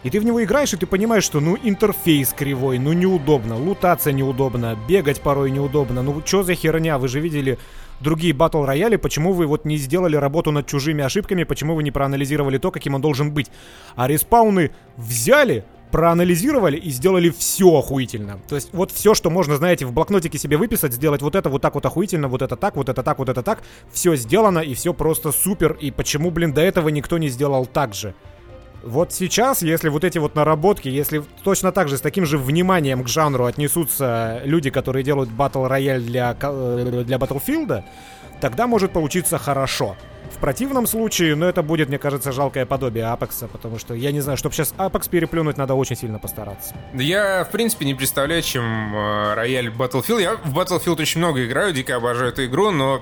и 0.04 0.10
ты 0.10 0.20
в 0.20 0.26
него 0.26 0.44
играешь, 0.44 0.74
и 0.74 0.78
ты 0.78 0.86
понимаешь, 0.86 1.24
что 1.24 1.40
ну 1.40 1.58
интерфейс 1.62 2.34
кривой, 2.34 2.78
ну 2.78 2.94
неудобно, 2.94 3.58
лутаться 3.58 4.12
неудобно, 4.12 4.78
бегать 4.88 5.22
порой 5.22 5.52
неудобно. 5.52 6.04
Ну 6.04 6.22
что 6.26 6.44
за 6.44 6.56
херня? 6.56 6.98
Вы 6.98 7.08
же 7.08 7.20
видели 7.20 7.58
другие 8.00 8.34
батл 8.34 8.64
рояли, 8.64 8.96
почему 8.96 9.34
вы 9.34 9.48
вот 9.48 9.66
не 9.66 9.78
сделали 9.78 10.16
работу 10.16 10.52
над 10.52 10.68
чужими 10.68 11.04
ошибками, 11.04 11.44
почему 11.44 11.76
вы 11.76 11.84
не 11.84 11.92
проанализировали 11.92 12.58
то, 12.58 12.72
каким 12.72 12.94
он 12.94 13.02
должен 13.02 13.32
быть. 13.32 13.50
А 13.96 14.08
респауны 14.08 14.72
взяли, 14.98 15.66
проанализировали 15.92 16.78
и 16.78 16.90
сделали 16.92 17.30
все 17.30 17.78
охуительно. 17.78 18.40
То 18.48 18.56
есть 18.56 18.70
вот 18.74 18.92
все, 18.92 19.14
что 19.14 19.30
можно, 19.30 19.56
знаете, 19.58 19.86
в 19.86 19.94
блокнотике 19.94 20.38
себе 20.38 20.58
выписать, 20.58 20.94
сделать 20.94 21.22
вот 21.22 21.36
это 21.36 21.50
вот 21.50 21.62
так 21.62 21.76
вот 21.76 21.86
охуительно, 21.86 22.28
вот 22.28 22.42
это 22.42 22.56
так, 22.56 22.76
вот 22.76 22.90
это 22.90 23.04
так, 23.04 23.20
вот 23.20 23.30
это 23.30 23.42
так, 23.42 23.64
все 23.92 24.16
сделано 24.16 24.60
и 24.60 24.74
все 24.74 24.94
просто 24.94 25.32
супер. 25.32 25.74
И 25.80 25.92
почему, 25.92 26.30
блин, 26.30 26.54
до 26.54 26.62
этого 26.62 26.90
никто 26.90 27.18
не 27.18 27.30
сделал 27.30 27.66
так 27.66 27.94
же? 27.94 28.14
Вот 28.88 29.12
сейчас, 29.12 29.62
если 29.62 29.90
вот 29.90 30.04
эти 30.04 30.18
вот 30.18 30.36
наработки, 30.36 30.88
если 30.88 31.22
точно 31.44 31.72
так 31.72 31.90
же 31.90 31.98
с 31.98 32.02
таким 32.02 32.26
же 32.26 32.38
вниманием 32.38 33.04
к 33.04 33.08
жанру 33.08 33.46
отнесутся 33.46 34.42
люди, 34.46 34.70
которые 34.70 35.04
делают 35.04 35.30
батл 35.30 35.66
рояль 35.66 36.02
для, 36.02 36.36
э, 36.40 37.04
для 37.06 37.18
Battlefield, 37.18 37.84
тогда 38.40 38.66
может 38.66 38.94
получиться 38.94 39.38
хорошо. 39.38 39.98
В 40.32 40.40
противном 40.40 40.88
случае, 40.88 41.36
ну, 41.36 41.46
это 41.46 41.64
будет, 41.64 41.90
мне 41.90 41.98
кажется, 41.98 42.32
жалкое 42.32 42.66
подобие 42.66 43.06
Апекса, 43.06 43.48
потому 43.48 43.80
что 43.80 43.94
я 43.94 44.12
не 44.12 44.22
знаю, 44.22 44.38
чтобы 44.38 44.56
сейчас 44.56 44.74
Апекс 44.78 45.08
переплюнуть, 45.08 45.58
надо 45.58 45.74
очень 45.74 45.96
сильно 45.98 46.20
постараться. 46.20 46.76
Я, 46.94 47.44
в 47.44 47.52
принципе, 47.52 47.86
не 47.86 47.96
представляю, 47.96 48.42
чем 48.42 48.96
э, 48.96 49.34
рояль 49.34 49.68
Battlefield. 49.68 50.22
Я 50.22 50.36
в 50.36 50.58
Battlefield 50.58 51.02
очень 51.02 51.20
много 51.20 51.46
играю, 51.46 51.74
дико 51.74 51.96
обожаю 51.96 52.32
эту 52.32 52.46
игру, 52.46 52.72
но 52.72 53.02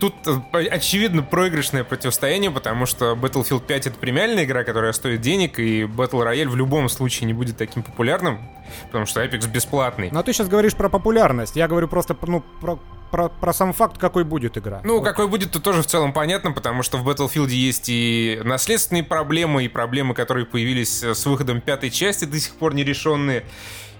тут 0.00 0.14
э, 0.26 0.66
очевидно 0.66 1.22
проигрышное 1.22 1.84
противостояние, 1.84 2.50
потому 2.50 2.86
что 2.86 3.12
Battlefield 3.12 3.64
5 3.66 3.86
это 3.88 3.98
премиальная 3.98 4.44
игра, 4.44 4.64
которая 4.64 4.92
стоит 4.92 5.20
денег, 5.20 5.58
и 5.58 5.82
Battle 5.84 6.24
Royale 6.24 6.48
в 6.48 6.56
любом 6.56 6.88
случае 6.88 7.26
не 7.26 7.34
будет 7.34 7.56
таким 7.56 7.82
популярным, 7.82 8.40
потому 8.86 9.06
что 9.06 9.22
Apex 9.24 9.48
бесплатный. 9.48 10.10
Но 10.10 10.22
ты 10.22 10.32
сейчас 10.32 10.48
говоришь 10.48 10.74
про 10.74 10.88
популярность, 10.88 11.54
я 11.54 11.68
говорю 11.68 11.86
просто 11.86 12.16
ну, 12.26 12.42
про 12.60 12.78
про, 13.10 13.28
про 13.28 13.52
сам 13.52 13.72
факт, 13.72 13.98
какой 13.98 14.22
будет 14.22 14.56
игра. 14.56 14.80
Ну, 14.84 14.98
вот. 14.98 15.04
какой 15.04 15.26
будет, 15.26 15.50
то 15.50 15.60
тоже 15.60 15.82
в 15.82 15.86
целом 15.86 16.12
понятно, 16.12 16.52
потому 16.52 16.84
что 16.84 16.96
в 16.96 17.08
Battlefield 17.08 17.50
есть 17.50 17.88
и 17.88 18.40
наследственные 18.44 19.02
проблемы, 19.02 19.64
и 19.64 19.68
проблемы, 19.68 20.14
которые 20.14 20.46
появились 20.46 21.02
с 21.02 21.26
выходом 21.26 21.60
пятой 21.60 21.90
части, 21.90 22.24
до 22.24 22.38
сих 22.38 22.54
пор 22.54 22.72
нерешенные. 22.72 23.44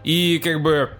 И 0.05 0.39
как 0.39 0.63
бы 0.63 0.91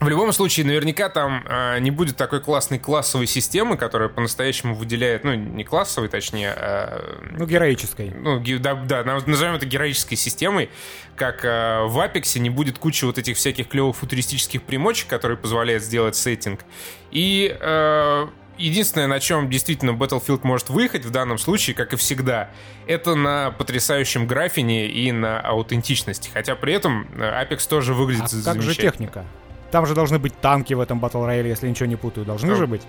в 0.00 0.08
любом 0.08 0.32
случае, 0.32 0.64
наверняка 0.64 1.08
там 1.08 1.44
э, 1.44 1.80
не 1.80 1.90
будет 1.90 2.16
такой 2.16 2.40
классной 2.40 2.78
классовой 2.78 3.26
системы, 3.26 3.76
которая 3.76 4.08
по-настоящему 4.08 4.74
выделяет, 4.74 5.24
ну, 5.24 5.34
не 5.34 5.64
классовой, 5.64 6.08
точнее, 6.08 6.52
а... 6.52 7.26
Ну, 7.32 7.46
героической. 7.46 8.10
Ну, 8.10 8.38
ге, 8.38 8.58
да, 8.58 8.74
да, 8.74 9.02
назовем 9.02 9.54
это 9.54 9.66
героической 9.66 10.16
системой, 10.16 10.70
как 11.16 11.44
э, 11.44 11.82
в 11.86 11.98
Apex 11.98 12.38
не 12.38 12.48
будет 12.48 12.78
кучи 12.78 13.04
вот 13.04 13.18
этих 13.18 13.36
всяких 13.36 13.68
клевых 13.68 13.96
футуристических 13.96 14.62
примочек, 14.62 15.08
которые 15.08 15.36
позволяют 15.36 15.82
сделать 15.82 16.14
сеттинг. 16.14 16.60
И 17.10 17.56
э, 17.60 18.28
единственное, 18.56 19.08
на 19.08 19.18
чем 19.18 19.50
действительно 19.50 19.90
Battlefield 19.90 20.40
может 20.44 20.70
выехать 20.70 21.04
в 21.04 21.10
данном 21.10 21.38
случае, 21.38 21.74
как 21.74 21.92
и 21.92 21.96
всегда, 21.96 22.50
это 22.86 23.16
на 23.16 23.50
потрясающем 23.50 24.28
графине 24.28 24.86
и 24.86 25.10
на 25.10 25.40
аутентичности. 25.40 26.30
Хотя 26.32 26.54
при 26.54 26.72
этом 26.74 27.08
Apex 27.16 27.68
тоже 27.68 27.94
выглядит 27.94 28.22
а 28.22 28.28
замечательно. 28.28 28.54
как 28.54 28.62
же 28.62 28.74
техника? 28.76 29.26
Там 29.70 29.86
же 29.86 29.94
должны 29.94 30.18
быть 30.18 30.34
танки 30.40 30.74
в 30.74 30.80
этом 30.80 30.98
Battle 30.98 31.26
Royale, 31.26 31.48
если 31.48 31.68
ничего 31.68 31.86
не 31.86 31.96
путаю. 31.96 32.24
Должны 32.24 32.54
же 32.54 32.66
быть? 32.66 32.82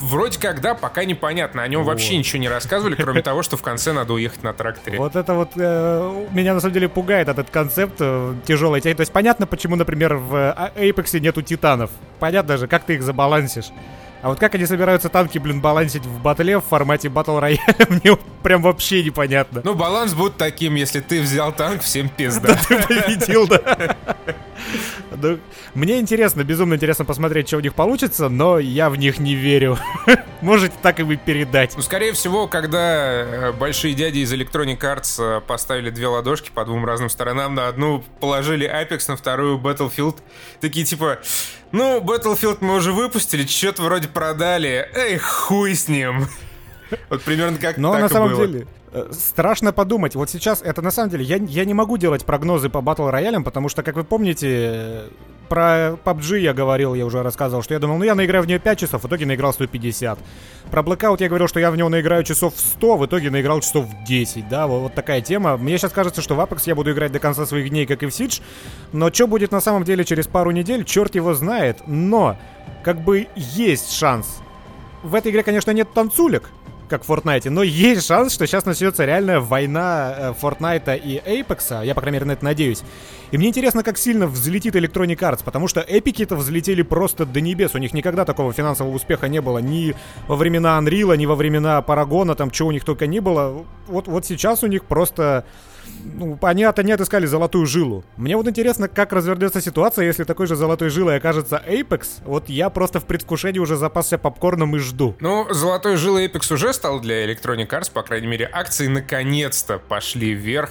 Вроде 0.00 0.38
как 0.38 0.60
да, 0.60 0.74
пока 0.74 1.04
непонятно. 1.04 1.62
О 1.62 1.68
нем 1.68 1.82
вот. 1.82 1.90
вообще 1.90 2.16
ничего 2.16 2.38
не 2.38 2.48
рассказывали, 2.48 2.94
кроме 2.94 3.22
того, 3.22 3.42
что 3.42 3.56
в 3.56 3.62
конце 3.62 3.92
надо 3.92 4.14
уехать 4.14 4.42
на 4.42 4.52
тракторе. 4.52 4.98
Вот 4.98 5.14
это 5.14 5.34
вот 5.34 5.50
э, 5.56 6.26
меня 6.32 6.54
на 6.54 6.60
самом 6.60 6.74
деле 6.74 6.88
пугает 6.88 7.28
этот 7.28 7.50
концепт 7.50 7.96
э, 8.00 8.34
тяжелой 8.46 8.80
То 8.80 8.88
есть 8.88 9.12
понятно, 9.12 9.46
почему, 9.46 9.76
например, 9.76 10.16
в 10.16 10.34
э, 10.34 10.90
Apex 10.90 11.18
нету 11.20 11.42
титанов. 11.42 11.90
Понятно 12.18 12.56
же, 12.56 12.66
как 12.66 12.84
ты 12.84 12.94
их 12.94 13.02
забалансишь. 13.02 13.70
А 14.22 14.28
вот 14.28 14.38
как 14.38 14.54
они 14.54 14.66
собираются 14.66 15.08
танки, 15.08 15.38
блин, 15.38 15.60
балансить 15.60 16.04
в 16.04 16.20
батле 16.20 16.58
в 16.58 16.64
формате 16.64 17.08
батл 17.08 17.38
рояля, 17.38 17.60
мне 17.88 18.18
прям 18.42 18.62
вообще 18.62 19.02
непонятно. 19.02 19.62
Ну, 19.64 19.74
баланс 19.74 20.12
будет 20.12 20.36
таким, 20.36 20.74
если 20.74 21.00
ты 21.00 21.22
взял 21.22 21.52
танк, 21.52 21.82
всем 21.82 22.08
пизда. 22.08 22.48
Да, 22.48 22.60
ты 22.68 22.82
победил, 22.82 23.46
да. 23.46 23.96
Ну, 25.10 25.38
мне 25.74 26.00
интересно, 26.00 26.44
безумно 26.44 26.74
интересно 26.74 27.04
посмотреть, 27.04 27.48
что 27.48 27.56
у 27.56 27.60
них 27.60 27.74
получится, 27.74 28.28
но 28.28 28.58
я 28.58 28.90
в 28.90 28.96
них 28.96 29.18
не 29.18 29.34
верю. 29.34 29.78
Можете 30.40 30.74
так 30.82 31.00
и 31.00 31.02
вы 31.02 31.16
передать. 31.16 31.74
Ну, 31.76 31.82
скорее 31.82 32.12
всего, 32.12 32.46
когда 32.46 33.06
э, 33.10 33.52
большие 33.52 33.94
дяди 33.94 34.18
из 34.18 34.32
Electronic 34.32 34.78
Arts 34.78 35.16
э, 35.18 35.40
поставили 35.40 35.90
две 35.90 36.06
ладошки 36.06 36.50
по 36.50 36.64
двум 36.64 36.84
разным 36.84 37.10
сторонам, 37.10 37.54
на 37.54 37.68
одну 37.68 38.04
положили 38.20 38.68
Apex, 38.68 39.04
на 39.08 39.16
вторую 39.16 39.58
Battlefield, 39.58 40.16
такие 40.60 40.84
типа... 40.84 41.18
Ну, 41.72 42.00
Battlefield 42.00 42.58
мы 42.60 42.74
уже 42.76 42.92
выпустили, 42.92 43.46
что-то 43.46 43.82
вроде 43.82 44.08
продали. 44.08 44.88
Эй, 44.94 45.18
хуй 45.18 45.74
с 45.74 45.88
ним. 45.88 46.26
Вот 47.08 47.22
примерно 47.22 47.58
как 47.58 47.76
Но 47.76 47.92
так 47.92 48.02
на 48.02 48.08
самом 48.08 48.30
было. 48.30 48.46
деле, 48.46 48.66
Э, 48.92 49.08
страшно 49.12 49.72
подумать. 49.72 50.16
Вот 50.16 50.30
сейчас, 50.30 50.62
это 50.62 50.82
на 50.82 50.90
самом 50.90 51.10
деле, 51.10 51.24
я, 51.24 51.36
я 51.36 51.64
не 51.64 51.74
могу 51.74 51.96
делать 51.96 52.24
прогнозы 52.24 52.68
по 52.68 52.80
батл 52.80 53.08
роялям, 53.08 53.44
потому 53.44 53.68
что, 53.68 53.82
как 53.82 53.94
вы 53.94 54.04
помните, 54.04 55.04
про 55.50 55.98
PUBG 56.04 56.38
я 56.38 56.54
говорил, 56.54 56.94
я 56.94 57.04
уже 57.04 57.22
рассказывал, 57.22 57.62
что 57.62 57.74
я 57.74 57.80
думал, 57.80 57.98
ну 57.98 58.04
я 58.04 58.14
наиграю 58.14 58.44
в 58.44 58.46
нее 58.46 58.60
5 58.60 58.78
часов, 58.78 59.02
в 59.02 59.08
итоге 59.08 59.26
наиграл 59.26 59.52
150. 59.52 60.18
Про 60.70 60.82
Blackout 60.82 61.16
я 61.18 61.28
говорил, 61.28 61.48
что 61.48 61.58
я 61.58 61.72
в 61.72 61.76
него 61.76 61.88
наиграю 61.88 62.22
часов 62.22 62.54
100, 62.56 62.96
в 62.96 63.06
итоге 63.06 63.30
наиграл 63.30 63.60
часов 63.60 63.86
10, 64.06 64.48
да, 64.48 64.68
вот, 64.68 64.80
вот 64.82 64.94
такая 64.94 65.20
тема. 65.20 65.56
Мне 65.56 65.76
сейчас 65.76 65.90
кажется, 65.90 66.22
что 66.22 66.36
в 66.36 66.40
Apex 66.40 66.62
я 66.66 66.76
буду 66.76 66.92
играть 66.92 67.10
до 67.10 67.18
конца 67.18 67.46
своих 67.46 67.68
дней, 67.68 67.84
как 67.84 68.04
и 68.04 68.06
в 68.06 68.10
Siege, 68.10 68.40
но 68.92 69.12
что 69.12 69.26
будет 69.26 69.50
на 69.50 69.60
самом 69.60 69.82
деле 69.82 70.04
через 70.04 70.28
пару 70.28 70.52
недель, 70.52 70.84
черт 70.84 71.16
его 71.16 71.34
знает, 71.34 71.78
но 71.88 72.38
как 72.84 73.00
бы 73.00 73.26
есть 73.34 73.92
шанс. 73.92 74.40
В 75.02 75.16
этой 75.16 75.32
игре, 75.32 75.42
конечно, 75.42 75.72
нет 75.72 75.92
танцулек, 75.92 76.48
как 76.90 77.04
в 77.04 77.10
Fortnite, 77.10 77.48
но 77.48 77.62
есть 77.62 78.06
шанс, 78.06 78.34
что 78.34 78.46
сейчас 78.46 78.66
начнется 78.66 79.04
реальная 79.06 79.40
война 79.40 80.14
э, 80.16 80.34
Fortnite 80.40 80.98
и 80.98 81.16
Apex, 81.18 81.86
я, 81.86 81.94
по 81.94 82.00
крайней 82.02 82.16
мере, 82.16 82.26
на 82.26 82.32
это 82.32 82.44
надеюсь. 82.44 82.82
И 83.30 83.38
мне 83.38 83.48
интересно, 83.48 83.82
как 83.82 83.96
сильно 83.96 84.26
взлетит 84.26 84.74
Electronic 84.74 85.18
Arts, 85.18 85.40
потому 85.44 85.68
что 85.68 85.80
эпики-то 85.80 86.36
взлетели 86.36 86.82
просто 86.82 87.24
до 87.24 87.40
небес, 87.40 87.74
у 87.74 87.78
них 87.78 87.94
никогда 87.94 88.24
такого 88.24 88.52
финансового 88.52 88.94
успеха 88.94 89.28
не 89.28 89.40
было, 89.40 89.58
ни 89.58 89.94
во 90.26 90.36
времена 90.36 90.78
Unreal, 90.78 91.16
ни 91.16 91.26
во 91.26 91.36
времена 91.36 91.80
Парагона, 91.80 92.34
там, 92.34 92.50
чего 92.50 92.68
у 92.68 92.72
них 92.72 92.84
только 92.84 93.06
не 93.06 93.20
было. 93.20 93.64
Вот, 93.86 94.08
вот 94.08 94.26
сейчас 94.26 94.62
у 94.62 94.66
них 94.66 94.84
просто 94.84 95.44
ну, 96.04 96.38
они, 96.42 96.64
они 96.64 96.92
отыскали 96.92 97.26
золотую 97.26 97.66
жилу. 97.66 98.04
Мне 98.16 98.36
вот 98.36 98.48
интересно, 98.48 98.88
как 98.88 99.12
развернется 99.12 99.60
ситуация, 99.60 100.06
если 100.06 100.24
такой 100.24 100.46
же 100.46 100.56
золотой 100.56 100.90
жилой 100.90 101.16
окажется 101.16 101.62
Apex. 101.66 102.06
Вот 102.24 102.48
я 102.48 102.70
просто 102.70 103.00
в 103.00 103.04
предвкушении 103.04 103.58
уже 103.58 103.76
запасся 103.76 104.18
попкорном 104.18 104.76
и 104.76 104.78
жду. 104.78 105.16
Ну, 105.20 105.46
золотой 105.50 105.96
жилой 105.96 106.26
Apex 106.26 106.52
уже 106.52 106.72
стал 106.72 107.00
для 107.00 107.24
Electronic 107.24 107.68
Arts, 107.68 107.90
по 107.92 108.02
крайней 108.02 108.26
мере, 108.26 108.48
акции 108.52 108.86
наконец-то 108.86 109.78
пошли 109.78 110.32
вверх. 110.32 110.70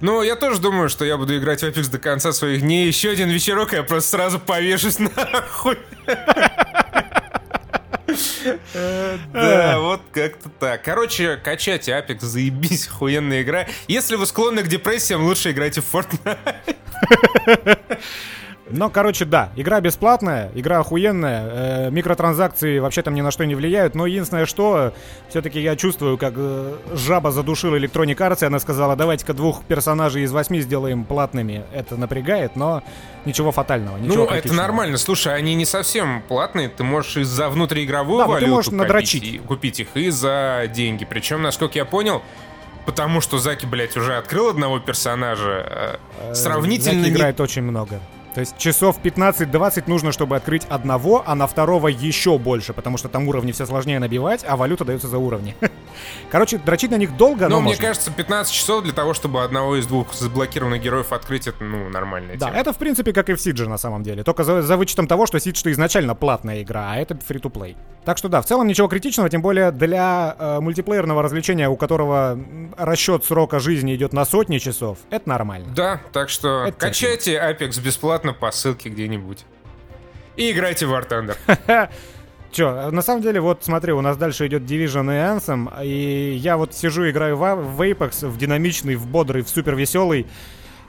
Но 0.00 0.22
я 0.22 0.34
тоже 0.34 0.60
думаю, 0.60 0.88
что 0.88 1.04
я 1.04 1.18
буду 1.18 1.36
играть 1.36 1.60
в 1.60 1.64
Apex 1.64 1.90
до 1.90 1.98
конца 1.98 2.32
своих 2.32 2.62
дней. 2.62 2.86
Еще 2.86 3.10
один 3.10 3.28
вечерок, 3.28 3.72
я 3.72 3.82
просто 3.82 4.10
сразу 4.10 4.38
повешусь 4.38 4.98
нахуй. 5.16 5.78
Да, 9.32 9.78
вот 9.80 10.00
как-то 10.12 10.48
так. 10.48 10.82
Короче, 10.82 11.36
качайте 11.36 11.92
Apex, 11.92 12.20
заебись, 12.20 12.88
охуенная 12.88 13.42
игра. 13.42 13.66
Если 13.88 14.16
вы 14.16 14.26
склонны 14.26 14.62
к 14.62 14.68
депрессиям, 14.68 15.24
лучше 15.24 15.50
играйте 15.50 15.80
в 15.80 15.94
Fortnite. 15.94 16.38
Но, 18.70 18.88
короче, 18.90 19.24
да, 19.24 19.50
игра 19.56 19.80
бесплатная, 19.80 20.50
игра 20.54 20.78
охуенная, 20.80 21.88
э, 21.88 21.90
микротранзакции 21.90 22.78
вообще 22.78 23.02
там 23.02 23.14
ни 23.14 23.20
на 23.20 23.30
что 23.30 23.44
не 23.44 23.54
влияют, 23.54 23.94
но 23.94 24.06
единственное, 24.06 24.46
что 24.46 24.92
все-таки 25.28 25.60
я 25.60 25.76
чувствую, 25.76 26.18
как 26.18 26.34
э, 26.36 26.76
жаба 26.92 27.30
задушила 27.32 27.76
Electronic 27.76 28.16
Arts, 28.16 28.42
и 28.42 28.46
она 28.46 28.58
сказала, 28.60 28.96
давайте-ка 28.96 29.34
двух 29.34 29.64
персонажей 29.64 30.22
из 30.22 30.32
восьми 30.32 30.60
сделаем 30.60 31.04
платными. 31.04 31.64
Это 31.72 31.96
напрягает, 31.96 32.56
но 32.56 32.82
ничего 33.24 33.52
фатального, 33.52 33.98
ничего 33.98 34.24
Ну, 34.24 34.30
это 34.30 34.52
нормально, 34.52 34.98
слушай, 34.98 35.34
они 35.34 35.54
не 35.54 35.64
совсем 35.64 36.22
платные, 36.28 36.68
ты 36.68 36.84
можешь 36.84 37.16
и 37.16 37.22
за 37.24 37.48
внутриигровую 37.48 38.18
да, 38.18 38.26
валюту 38.26 38.46
ты 38.46 38.50
можешь 38.50 38.72
надрочить. 38.72 39.24
И, 39.24 39.38
купить 39.38 39.80
их, 39.80 39.88
и 39.94 40.10
за 40.10 40.64
деньги. 40.72 41.04
Причем, 41.04 41.42
насколько 41.42 41.78
я 41.78 41.84
понял, 41.84 42.22
Потому 42.86 43.20
что 43.20 43.38
Заки, 43.38 43.66
блядь, 43.66 43.96
уже 43.96 44.16
открыл 44.16 44.48
одного 44.48 44.80
персонажа. 44.80 45.98
Э, 46.18 46.34
сравнительно... 46.34 47.02
Заки 47.02 47.12
играет 47.12 47.38
не... 47.38 47.44
очень 47.44 47.62
много. 47.62 48.00
То 48.34 48.40
есть 48.40 48.56
часов 48.58 48.98
15-20 49.02 49.84
нужно, 49.86 50.12
чтобы 50.12 50.36
открыть 50.36 50.64
одного, 50.68 51.22
а 51.26 51.34
на 51.34 51.46
второго 51.46 51.88
еще 51.88 52.38
больше, 52.38 52.72
потому 52.72 52.96
что 52.96 53.08
там 53.08 53.26
уровни 53.28 53.52
все 53.52 53.66
сложнее 53.66 53.98
набивать, 53.98 54.44
а 54.46 54.56
валюта 54.56 54.84
дается 54.84 55.08
за 55.08 55.18
уровни. 55.18 55.56
Короче, 56.30 56.58
дрочить 56.58 56.90
на 56.92 56.96
них 56.96 57.16
долго, 57.16 57.48
но 57.48 57.56
Но 57.56 57.60
мне 57.60 57.70
можно. 57.70 57.86
кажется, 57.88 58.10
15 58.12 58.52
часов 58.52 58.84
для 58.84 58.92
того, 58.92 59.14
чтобы 59.14 59.42
одного 59.42 59.76
из 59.76 59.86
двух 59.86 60.14
заблокированных 60.14 60.80
героев 60.80 61.12
открыть, 61.12 61.48
это, 61.48 61.62
ну, 61.64 61.88
нормальная 61.88 62.36
Да, 62.36 62.46
тема. 62.46 62.58
это 62.58 62.72
в 62.72 62.78
принципе 62.78 63.12
как 63.12 63.28
и 63.30 63.34
в 63.34 63.40
Сидже 63.40 63.68
на 63.68 63.78
самом 63.78 64.02
деле. 64.04 64.22
Только 64.22 64.44
за, 64.44 64.62
за 64.62 64.76
вычетом 64.76 65.08
того, 65.08 65.26
что 65.26 65.40
Сидж 65.40 65.60
это 65.60 65.72
изначально 65.72 66.14
платная 66.14 66.62
игра, 66.62 66.92
а 66.92 66.96
это 66.96 67.16
фри-то-плей. 67.16 67.76
Так 68.04 68.16
что 68.16 68.28
да, 68.28 68.40
в 68.40 68.46
целом 68.46 68.66
ничего 68.66 68.86
критичного, 68.88 69.28
тем 69.28 69.42
более 69.42 69.72
для 69.72 70.36
э, 70.38 70.60
мультиплеерного 70.60 71.22
развлечения, 71.22 71.68
у 71.68 71.76
которого 71.76 72.38
расчет 72.76 73.24
срока 73.24 73.58
жизни 73.58 73.94
идет 73.96 74.12
на 74.12 74.24
сотни 74.24 74.58
часов, 74.58 74.98
это 75.10 75.28
нормально. 75.28 75.66
Да, 75.74 76.00
так 76.12 76.28
что 76.28 76.64
Это 76.66 76.78
качайте 76.78 77.34
Apex 77.34 77.80
бесплатно 77.82 78.19
по 78.38 78.50
ссылке 78.50 78.88
где-нибудь. 78.88 79.44
И 80.36 80.52
играйте 80.52 80.86
в 80.86 80.92
War 80.92 81.06
Thunder. 81.08 81.88
Че, 82.52 82.90
на 82.90 83.02
самом 83.02 83.22
деле, 83.22 83.40
вот 83.40 83.62
смотри, 83.62 83.92
у 83.92 84.00
нас 84.00 84.16
дальше 84.16 84.46
идет 84.46 84.62
Division 84.62 85.04
и 85.04 85.38
Anthem, 85.38 85.84
и 85.84 86.32
я 86.34 86.56
вот 86.56 86.74
сижу, 86.74 87.08
играю 87.08 87.36
в, 87.36 87.44
А- 87.44 87.54
в 87.54 87.80
Apex, 87.80 88.26
в 88.26 88.36
динамичный, 88.36 88.96
в 88.96 89.06
бодрый, 89.06 89.42
в 89.42 89.48
супер 89.48 89.76
веселый, 89.76 90.26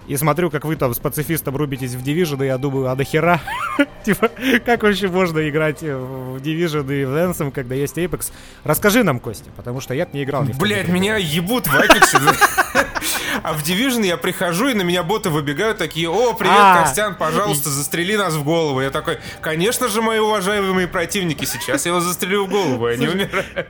и 0.08 0.18
смотрю, 0.18 0.50
как 0.50 0.66
вы 0.66 0.76
там 0.76 0.94
с 0.94 1.00
пацифистом 1.00 1.56
рубитесь 1.56 1.94
в 1.94 2.04
Division, 2.04 2.44
и 2.44 2.48
я 2.48 2.58
думаю, 2.58 2.90
а 2.90 2.96
до 2.96 3.04
хера? 3.04 3.40
Типа, 4.06 4.30
как 4.66 4.84
вообще 4.84 5.08
можно 5.08 5.48
играть 5.48 5.82
в 5.82 6.38
Division 6.38 7.02
и 7.02 7.06
в 7.06 7.16
Anthem, 7.16 7.52
когда 7.52 7.76
есть 7.76 7.98
Apex? 7.98 8.32
Расскажи 8.64 9.04
нам, 9.04 9.20
Костя, 9.20 9.50
потому 9.56 9.80
что 9.82 9.94
я 9.94 10.08
не 10.12 10.24
играл 10.24 10.44
Блять, 10.60 10.88
меня 10.88 11.18
ебут 11.18 11.68
в 11.68 11.76
Apex. 11.76 12.82
А 13.44 13.54
в 13.54 13.64
Division 13.64 14.06
я 14.06 14.18
прихожу, 14.18 14.70
и 14.70 14.74
на 14.74 14.82
меня 14.84 15.04
боты 15.04 15.30
выбегают 15.30 15.78
такие, 15.78 16.10
о, 16.10 16.34
привет, 16.34 16.54
А. 16.56 16.84
Костян, 16.84 17.16
пожалуйста, 17.16 17.70
застрели 17.70 18.16
нас 18.16 18.36
в 18.36 18.44
голову. 18.44 18.82
Я 18.82 18.92
такой, 18.92 19.18
конечно 19.42 19.88
же, 19.88 20.02
мои 20.02 20.20
уважаемые 20.20 20.88
противники, 20.88 21.46
сейчас 21.46 21.86
я 21.86 21.92
его 21.92 22.02
застрелю 22.02 22.46
в 22.46 22.50
голову, 22.50 22.90
и 22.90 22.94
они 22.94 23.08
умирают. 23.08 23.68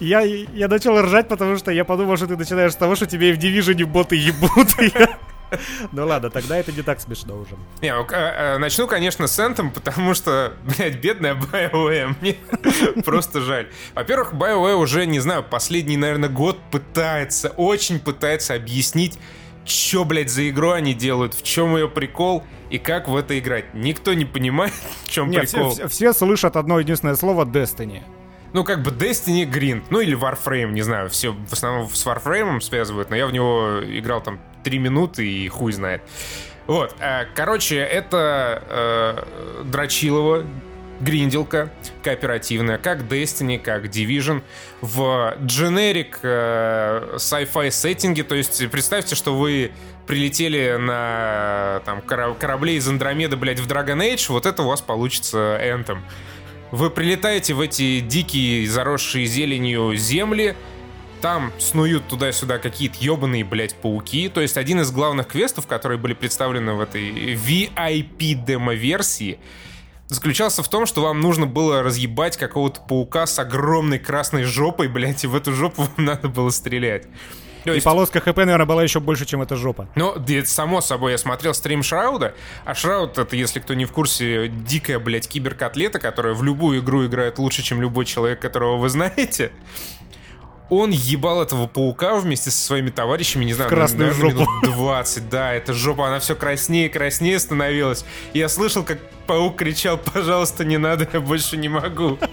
Я, 0.00 0.20
я 0.20 0.68
начал 0.68 1.00
ржать, 1.00 1.28
потому 1.28 1.56
что 1.58 1.70
я 1.70 1.84
подумал, 1.84 2.16
что 2.16 2.26
ты 2.26 2.36
начинаешь 2.36 2.72
с 2.72 2.76
того, 2.76 2.96
что 2.96 3.06
тебе 3.06 3.30
и 3.30 3.32
в 3.32 3.38
Division 3.38 3.84
боты 3.84 4.16
ебут. 4.16 4.68
Ну 5.92 6.06
ладно, 6.06 6.30
тогда 6.30 6.56
это 6.56 6.72
не 6.72 6.82
так 6.82 7.00
смешно 7.00 7.36
уже. 7.38 7.56
Не, 7.80 7.94
ну, 7.94 8.02
э, 8.10 8.14
э, 8.14 8.58
начну, 8.58 8.86
конечно, 8.86 9.26
с 9.26 9.38
Anthem, 9.38 9.70
потому 9.70 10.14
что, 10.14 10.54
блядь, 10.64 10.96
бедная 10.96 11.34
BioWare, 11.34 12.14
мне 12.20 12.36
просто 13.04 13.40
жаль. 13.40 13.68
Во-первых, 13.94 14.32
BioWare 14.32 14.74
уже, 14.76 15.06
не 15.06 15.20
знаю, 15.20 15.42
последний, 15.42 15.96
наверное, 15.96 16.28
год 16.28 16.58
пытается, 16.70 17.50
очень 17.50 18.00
пытается 18.00 18.54
объяснить, 18.54 19.18
что, 19.64 20.04
блядь, 20.04 20.30
за 20.30 20.48
игру 20.48 20.70
они 20.70 20.94
делают, 20.94 21.34
в 21.34 21.42
чем 21.42 21.76
ее 21.76 21.88
прикол 21.88 22.44
и 22.70 22.78
как 22.78 23.06
в 23.08 23.14
это 23.16 23.38
играть. 23.38 23.74
Никто 23.74 24.14
не 24.14 24.24
понимает, 24.24 24.72
в 25.04 25.08
чем 25.10 25.30
Нет, 25.30 25.48
все, 25.48 25.56
прикол. 25.58 25.72
все- 25.74 25.88
все 25.88 26.12
слышат 26.12 26.56
одно 26.56 26.80
единственное 26.80 27.14
слово 27.16 27.44
Destiny. 27.44 28.02
Ну, 28.52 28.64
как 28.64 28.82
бы 28.82 28.90
Destiny 28.90 29.50
Grind, 29.50 29.84
ну 29.90 30.00
или 30.00 30.16
Warframe, 30.16 30.72
не 30.72 30.82
знаю, 30.82 31.08
все 31.08 31.32
в 31.32 31.52
основном 31.52 31.88
с 31.88 32.06
Warframe 32.06 32.60
связывают, 32.60 33.08
но 33.08 33.16
я 33.16 33.26
в 33.26 33.32
него 33.32 33.80
играл 33.82 34.20
там 34.20 34.38
3 34.64 34.78
минуты 34.78 35.26
и 35.26 35.48
хуй 35.48 35.72
знает. 35.72 36.02
Вот, 36.66 36.94
э, 37.00 37.24
короче, 37.34 37.78
это 37.78 38.62
э, 38.68 39.64
Дрочилова, 39.64 40.44
гринделка 41.00 41.70
кооперативная, 42.04 42.78
как 42.78 43.00
Destiny, 43.00 43.58
как 43.58 43.86
Division, 43.86 44.42
в 44.80 45.34
generic 45.40 46.18
э, 46.22 47.16
sci-fi 47.16 47.70
сеттинге, 47.70 48.22
то 48.22 48.34
есть 48.34 48.70
представьте, 48.70 49.14
что 49.16 49.36
вы 49.36 49.72
прилетели 50.06 50.76
на 50.78 51.80
там, 51.84 52.02
кора- 52.02 52.34
корабле 52.34 52.76
из 52.76 52.86
Андромеды, 52.86 53.36
блядь, 53.36 53.60
в 53.60 53.66
Dragon 53.66 53.98
Age, 53.98 54.26
вот 54.28 54.46
это 54.46 54.62
у 54.62 54.68
вас 54.68 54.80
получится 54.80 55.58
Anthem. 55.62 55.98
Вы 56.72 56.88
прилетаете 56.88 57.52
в 57.52 57.60
эти 57.60 58.00
дикие, 58.00 58.66
заросшие 58.66 59.26
зеленью 59.26 59.94
земли, 59.94 60.56
там 61.20 61.52
снуют 61.58 62.08
туда-сюда 62.08 62.58
какие-то 62.58 62.96
ебаные, 62.98 63.44
блядь, 63.44 63.74
пауки. 63.74 64.30
То 64.30 64.40
есть 64.40 64.56
один 64.56 64.80
из 64.80 64.90
главных 64.90 65.28
квестов, 65.28 65.66
которые 65.66 65.98
были 65.98 66.14
представлены 66.14 66.72
в 66.72 66.80
этой 66.80 67.34
VIP 67.34 68.42
демо-версии, 68.42 69.38
заключался 70.06 70.62
в 70.62 70.68
том, 70.68 70.86
что 70.86 71.02
вам 71.02 71.20
нужно 71.20 71.46
было 71.46 71.82
разъебать 71.82 72.38
какого-то 72.38 72.80
паука 72.80 73.26
с 73.26 73.38
огромной 73.38 73.98
красной 73.98 74.44
жопой, 74.44 74.88
блядь, 74.88 75.24
и 75.24 75.26
в 75.26 75.36
эту 75.36 75.52
жопу 75.52 75.82
вам 75.82 75.92
надо 76.06 76.28
было 76.28 76.48
стрелять. 76.48 77.06
То 77.64 77.70
И 77.70 77.74
есть- 77.74 77.84
полоска 77.84 78.20
ХП, 78.20 78.38
наверное, 78.38 78.66
была 78.66 78.82
еще 78.82 78.98
больше, 79.00 79.24
чем 79.24 79.42
эта 79.42 79.56
жопа. 79.56 79.88
ну, 79.94 80.14
само 80.44 80.80
собой, 80.80 81.12
я 81.12 81.18
смотрел 81.18 81.54
стрим 81.54 81.82
Шрауда, 81.82 82.34
а 82.64 82.74
Шрауд, 82.74 83.18
это, 83.18 83.36
если 83.36 83.60
кто 83.60 83.74
не 83.74 83.84
в 83.84 83.92
курсе, 83.92 84.48
дикая, 84.48 84.98
блядь, 84.98 85.28
киберкотлета, 85.28 85.98
которая 86.00 86.34
в 86.34 86.42
любую 86.42 86.80
игру 86.80 87.06
играет 87.06 87.38
лучше, 87.38 87.62
чем 87.62 87.80
любой 87.80 88.04
человек, 88.04 88.40
которого 88.40 88.76
вы 88.78 88.88
знаете. 88.88 89.52
Он 90.70 90.90
ебал 90.90 91.42
этого 91.42 91.66
паука 91.66 92.14
вместе 92.16 92.50
со 92.50 92.58
своими 92.64 92.88
товарищами, 92.88 93.44
не 93.44 93.52
знаю, 93.52 93.68
красную 93.68 94.10
наверное, 94.10 94.30
жопу. 94.30 94.50
минут 94.62 94.74
20, 94.76 95.28
да, 95.28 95.52
эта 95.52 95.74
жопа, 95.74 96.08
она 96.08 96.18
все 96.18 96.34
краснее 96.34 96.86
и 96.86 96.88
краснее 96.88 97.38
становилась. 97.38 98.06
И 98.32 98.38
я 98.38 98.48
слышал, 98.48 98.82
как 98.82 98.98
паук 99.26 99.56
кричал, 99.56 99.98
пожалуйста, 99.98 100.64
не 100.64 100.78
надо, 100.78 101.06
я 101.12 101.20
больше 101.20 101.56
не 101.56 101.68
могу. 101.68 102.18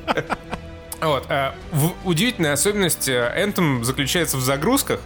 Вот. 1.01 1.27
а, 1.29 1.55
удивительная 2.03 2.51
особенность 2.51 3.07
э, 3.07 3.33
Anthem 3.37 3.85
заключается 3.85 4.35
в 4.35 4.41
загрузках, 4.41 4.99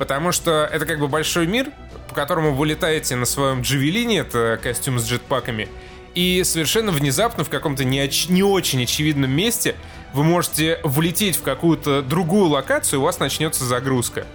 потому 0.00 0.32
что 0.32 0.66
это 0.72 0.86
как 0.86 0.98
бы 0.98 1.08
большой 1.08 1.46
мир, 1.46 1.72
по 2.08 2.14
которому 2.14 2.54
вы 2.54 2.68
летаете 2.68 3.16
на 3.16 3.26
своем 3.26 3.60
джавелине, 3.60 4.20
это 4.20 4.58
костюм 4.60 4.98
с 4.98 5.06
джетпаками, 5.06 5.68
и 6.14 6.40
совершенно 6.42 6.90
внезапно 6.90 7.44
в 7.44 7.50
каком-то 7.50 7.84
не, 7.84 7.98
оч- 8.02 8.32
не 8.32 8.42
очень 8.42 8.82
очевидном 8.84 9.30
месте 9.30 9.76
вы 10.14 10.24
можете 10.24 10.80
влететь 10.84 11.36
в 11.36 11.42
какую-то 11.42 12.00
другую 12.00 12.46
локацию, 12.46 12.98
и 12.98 13.02
у 13.02 13.04
вас 13.04 13.18
начнется 13.18 13.66
загрузка. 13.66 14.26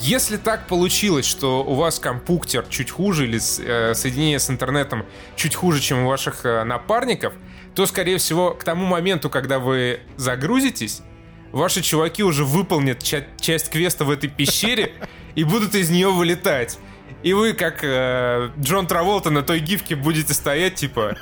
Если 0.00 0.36
так 0.36 0.66
получилось, 0.66 1.26
что 1.26 1.62
у 1.62 1.74
вас 1.74 2.00
компьютер 2.00 2.64
чуть 2.68 2.90
хуже 2.90 3.28
или 3.28 3.38
э, 3.38 3.94
соединение 3.94 4.40
с 4.40 4.50
интернетом 4.50 5.06
чуть 5.36 5.54
хуже, 5.54 5.80
чем 5.80 6.00
у 6.00 6.08
ваших 6.08 6.44
э, 6.44 6.64
напарников, 6.64 7.34
то, 7.76 7.86
скорее 7.86 8.18
всего, 8.18 8.50
к 8.50 8.64
тому 8.64 8.84
моменту, 8.84 9.30
когда 9.30 9.60
вы 9.60 10.00
загрузитесь, 10.16 11.02
ваши 11.52 11.82
чуваки 11.82 12.22
уже 12.22 12.44
выполнят 12.44 13.02
ча- 13.02 13.26
часть 13.40 13.70
квеста 13.70 14.04
в 14.04 14.10
этой 14.10 14.28
пещере 14.28 14.92
и 15.34 15.44
будут 15.44 15.74
из 15.74 15.90
нее 15.90 16.10
вылетать. 16.10 16.78
И 17.22 17.32
вы, 17.34 17.52
как 17.52 17.84
э, 17.84 18.50
Джон 18.58 18.86
Траволта 18.88 19.30
на 19.30 19.42
той 19.42 19.60
гифке, 19.60 19.94
будете 19.94 20.34
стоять, 20.34 20.74
типа... 20.76 21.16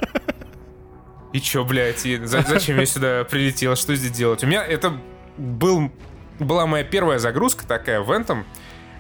И 1.33 1.41
чё, 1.41 1.65
блядь, 1.65 2.05
и 2.07 2.17
за- 2.25 2.43
зачем 2.43 2.81
я 2.81 2.87
сюда 2.87 3.25
прилетел, 3.25 3.77
что 3.77 3.95
здесь 3.95 4.11
делать? 4.11 4.43
У 4.43 4.47
меня 4.47 4.65
это 4.65 4.99
был, 5.37 5.93
была 6.41 6.67
моя 6.67 6.83
первая 6.85 7.19
загрузка 7.19 7.67
такая 7.67 8.01
в 8.01 8.11
Anthem. 8.11 8.45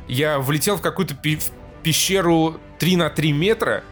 Я 0.07 0.39
влетел 0.39 0.77
в 0.77 0.81
какую-то 0.83 1.15
пи- 1.17 1.37
в 1.39 1.51
пещеру 1.83 2.61
3 2.79 2.97
на 2.97 3.11
3 3.11 3.33
метра, 3.33 3.83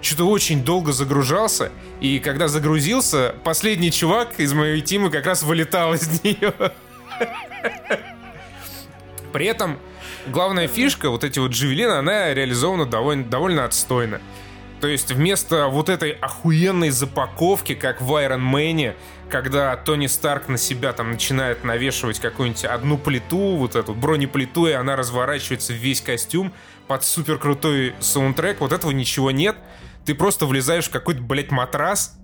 что-то 0.00 0.24
очень 0.24 0.64
долго 0.64 0.92
загружался, 0.92 1.70
и 2.00 2.18
когда 2.18 2.48
загрузился, 2.48 3.34
последний 3.44 3.92
чувак 3.92 4.38
из 4.38 4.52
моей 4.52 4.80
тимы 4.80 5.10
как 5.10 5.26
раз 5.26 5.42
вылетал 5.42 5.94
из 5.94 6.22
нее. 6.22 6.54
При 9.32 9.46
этом 9.46 9.78
главная 10.26 10.68
фишка, 10.68 11.10
вот 11.10 11.24
эти 11.24 11.38
вот 11.38 11.52
джавелины, 11.52 11.92
она 11.92 12.32
реализована 12.34 12.86
довольно, 12.86 13.24
довольно 13.24 13.64
отстойно. 13.64 14.20
То 14.80 14.86
есть 14.86 15.12
вместо 15.12 15.66
вот 15.66 15.90
этой 15.90 16.12
охуенной 16.12 16.88
запаковки, 16.88 17.74
как 17.74 18.00
в 18.00 18.10
Iron 18.14 18.50
Man, 18.50 18.94
когда 19.28 19.76
Тони 19.76 20.06
Старк 20.06 20.48
на 20.48 20.56
себя 20.56 20.92
там 20.94 21.12
начинает 21.12 21.64
навешивать 21.64 22.18
какую-нибудь 22.18 22.64
одну 22.64 22.96
плиту, 22.96 23.56
вот 23.56 23.76
эту 23.76 23.94
бронеплиту, 23.94 24.66
и 24.66 24.72
она 24.72 24.96
разворачивается 24.96 25.74
в 25.74 25.76
весь 25.76 26.00
костюм 26.00 26.52
под 26.88 27.04
супер 27.04 27.38
крутой 27.38 27.94
саундтрек, 28.00 28.60
вот 28.60 28.72
этого 28.72 28.90
ничего 28.90 29.30
нет. 29.30 29.56
Ты 30.04 30.14
просто 30.14 30.46
влезаешь 30.46 30.86
в 30.86 30.90
какой-то, 30.90 31.20
блядь, 31.22 31.50
матрас, 31.50 32.16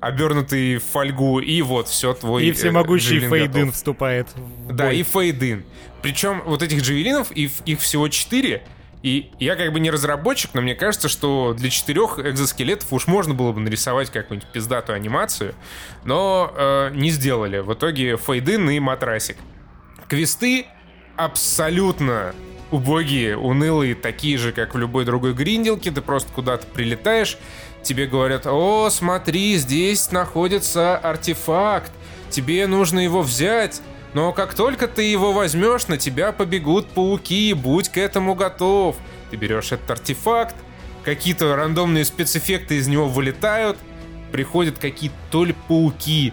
обернутый 0.00 0.76
в 0.76 0.84
фольгу, 0.84 1.40
и 1.40 1.60
вот 1.62 1.88
все 1.88 2.14
твой 2.14 2.44
И 2.44 2.50
э, 2.50 2.52
всемогущий 2.52 3.18
джавелин 3.18 3.30
Фейдин 3.30 3.60
готов. 3.62 3.74
вступает 3.74 4.28
в 4.36 4.72
Да, 4.72 4.84
бой. 4.86 4.98
и 4.98 5.02
фейдин. 5.02 5.64
Причем 6.02 6.42
вот 6.46 6.62
этих 6.62 6.82
джавелинов, 6.82 7.32
и 7.32 7.48
в- 7.48 7.62
их 7.66 7.80
всего 7.80 8.08
четыре. 8.08 8.62
И 9.02 9.30
я 9.38 9.54
как 9.56 9.72
бы 9.72 9.80
не 9.80 9.90
разработчик, 9.90 10.50
но 10.54 10.60
мне 10.60 10.74
кажется, 10.74 11.08
что 11.08 11.54
для 11.56 11.70
четырех 11.70 12.18
экзоскелетов 12.18 12.92
уж 12.92 13.06
можно 13.06 13.32
было 13.34 13.52
бы 13.52 13.60
нарисовать 13.60 14.10
какую-нибудь 14.10 14.50
пиздатую 14.52 14.96
анимацию, 14.96 15.54
но 16.04 16.52
э, 16.56 16.90
не 16.94 17.10
сделали. 17.10 17.58
В 17.58 17.72
итоге 17.74 18.16
фейдин 18.16 18.68
и 18.70 18.78
матрасик. 18.80 19.36
Квесты 20.08 20.66
абсолютно 21.16 22.34
убогие, 22.70 23.36
унылые, 23.36 23.94
такие 23.94 24.38
же, 24.38 24.52
как 24.52 24.74
в 24.74 24.78
любой 24.78 25.04
другой 25.04 25.32
гринделке. 25.32 25.90
Ты 25.90 26.00
просто 26.00 26.30
куда-то 26.32 26.66
прилетаешь, 26.66 27.38
тебе 27.82 28.06
говорят, 28.06 28.46
о, 28.46 28.90
смотри, 28.90 29.56
здесь 29.56 30.10
находится 30.10 30.96
артефакт, 30.96 31.92
тебе 32.30 32.66
нужно 32.66 33.00
его 33.00 33.22
взять. 33.22 33.80
Но 34.14 34.32
как 34.32 34.54
только 34.54 34.88
ты 34.88 35.02
его 35.02 35.32
возьмешь, 35.32 35.86
на 35.88 35.98
тебя 35.98 36.32
побегут 36.32 36.88
пауки, 36.88 37.52
будь 37.52 37.88
к 37.90 37.98
этому 37.98 38.34
готов. 38.34 38.96
Ты 39.30 39.36
берешь 39.36 39.72
этот 39.72 39.90
артефакт, 39.90 40.56
какие-то 41.04 41.54
рандомные 41.54 42.04
спецэффекты 42.04 42.76
из 42.76 42.88
него 42.88 43.06
вылетают, 43.06 43.76
приходят 44.32 44.78
какие-то 44.78 45.16
то 45.30 45.44
ли 45.44 45.54
пауки, 45.68 46.32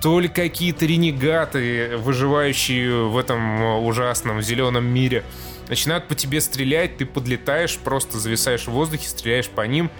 то 0.00 0.18
ли 0.18 0.26
какие-то 0.26 0.84
ренегаты, 0.84 1.96
выживающие 1.96 3.06
в 3.06 3.16
этом 3.16 3.84
ужасном 3.84 4.42
зеленом 4.42 4.84
мире. 4.84 5.22
Начинают 5.72 6.06
по 6.06 6.14
тебе 6.14 6.42
стрелять, 6.42 6.98
ты 6.98 7.06
подлетаешь, 7.06 7.78
просто 7.78 8.18
зависаешь 8.18 8.64
в 8.64 8.72
воздухе, 8.72 9.08
стреляешь 9.08 9.48
по 9.48 9.62
ним. 9.62 9.90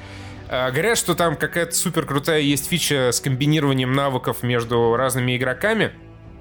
А, 0.50 0.70
говорят, 0.70 0.98
что 0.98 1.14
там 1.14 1.34
какая-то 1.34 1.74
супер 1.74 2.04
крутая 2.04 2.40
есть 2.40 2.68
фича 2.68 3.10
с 3.10 3.22
комбинированием 3.22 3.90
навыков 3.90 4.42
между 4.42 4.96
разными 4.96 5.34
игроками. 5.34 5.92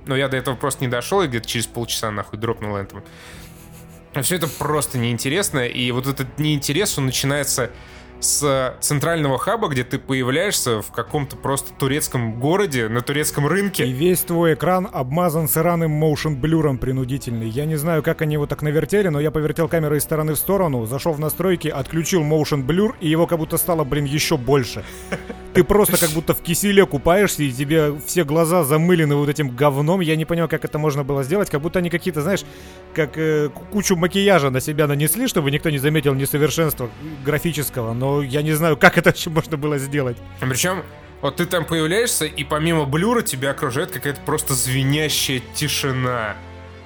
Но 0.06 0.18
я 0.18 0.28
до 0.28 0.36
этого 0.36 0.58
просто 0.58 0.84
не 0.84 0.90
дошел, 0.90 1.22
и 1.22 1.28
где-то 1.28 1.48
через 1.48 1.66
полчаса 1.66 2.12
нахуй 2.12 2.40
дропнул 2.40 2.76
этом. 2.76 3.06
Все 4.22 4.36
это 4.36 4.50
просто 4.50 4.98
неинтересно, 4.98 5.66
и 5.66 5.90
вот 5.92 6.08
этот 6.08 6.38
неинтерес, 6.38 6.98
он 6.98 7.06
начинается 7.06 7.72
с 8.22 8.76
центрального 8.80 9.38
хаба, 9.38 9.68
где 9.68 9.84
ты 9.84 10.00
появляешься 10.00 10.82
в 10.82 10.92
каком-то 10.92 11.36
просто 11.36 11.74
турецком 11.74 12.40
городе, 12.40 12.88
на 12.88 13.02
турецком 13.02 13.48
рынке. 13.48 13.86
И 13.86 13.92
весь 13.92 14.22
твой 14.22 14.54
экран 14.54 14.88
обмазан 14.92 15.48
сраным 15.48 15.92
моушен 15.92 16.36
блюром 16.36 16.78
принудительный. 16.78 17.50
Я 17.50 17.66
не 17.66 17.76
знаю, 17.76 18.04
как 18.04 18.22
они 18.22 18.34
его 18.34 18.46
так 18.46 18.62
навертели, 18.62 19.10
но 19.10 19.20
я 19.20 19.32
повертел 19.32 19.68
камерой 19.68 19.98
из 19.98 20.04
стороны 20.04 20.34
в 20.34 20.38
сторону, 20.38 20.86
зашел 20.86 21.14
в 21.14 21.20
настройки, 21.20 21.68
отключил 21.68 22.24
моушен 22.24 22.64
блюр, 22.64 22.96
и 23.02 23.10
его 23.10 23.28
как 23.28 23.40
будто 23.40 23.58
стало, 23.58 23.84
блин, 23.84 24.06
еще 24.06 24.38
больше. 24.38 24.84
Ты 25.54 25.64
просто 25.64 25.98
как 25.98 26.10
будто 26.12 26.34
в 26.34 26.42
киселе 26.42 26.86
купаешься, 26.86 27.44
и 27.44 27.52
тебе 27.52 27.94
все 28.06 28.24
глаза 28.24 28.64
замылены 28.64 29.16
вот 29.16 29.28
этим 29.30 29.50
говном. 29.50 30.00
Я 30.00 30.16
не 30.16 30.26
понимаю, 30.26 30.50
как 30.50 30.64
это 30.64 30.78
можно 30.78 31.04
было 31.04 31.24
сделать. 31.24 31.50
Как 31.50 31.62
будто 31.62 31.80
они 31.80 31.90
какие-то, 31.90 32.22
знаешь, 32.22 32.42
как 32.94 33.18
э, 33.18 33.50
кучу 33.72 33.96
макияжа 33.96 34.50
на 34.50 34.62
себя 34.62 34.88
нанесли, 34.88 35.28
чтобы 35.28 35.52
никто 35.52 35.70
не 35.70 35.78
заметил 35.78 36.14
несовершенства 36.14 36.90
графического. 37.26 37.94
Но 37.94 38.22
я 38.22 38.42
не 38.42 38.54
знаю, 38.54 38.78
как 38.78 38.98
это 38.98 39.10
вообще 39.10 39.30
можно 39.30 39.58
было 39.58 39.78
сделать. 39.78 40.18
Причем 40.40 40.84
вот 41.22 41.36
ты 41.36 41.46
там 41.46 41.66
появляешься, 41.66 42.26
и 42.26 42.44
помимо 42.44 42.86
блюра 42.86 43.22
тебя 43.22 43.52
окружает 43.52 43.92
какая-то 43.92 44.22
просто 44.22 44.54
звенящая 44.54 45.42
тишина. 45.54 46.36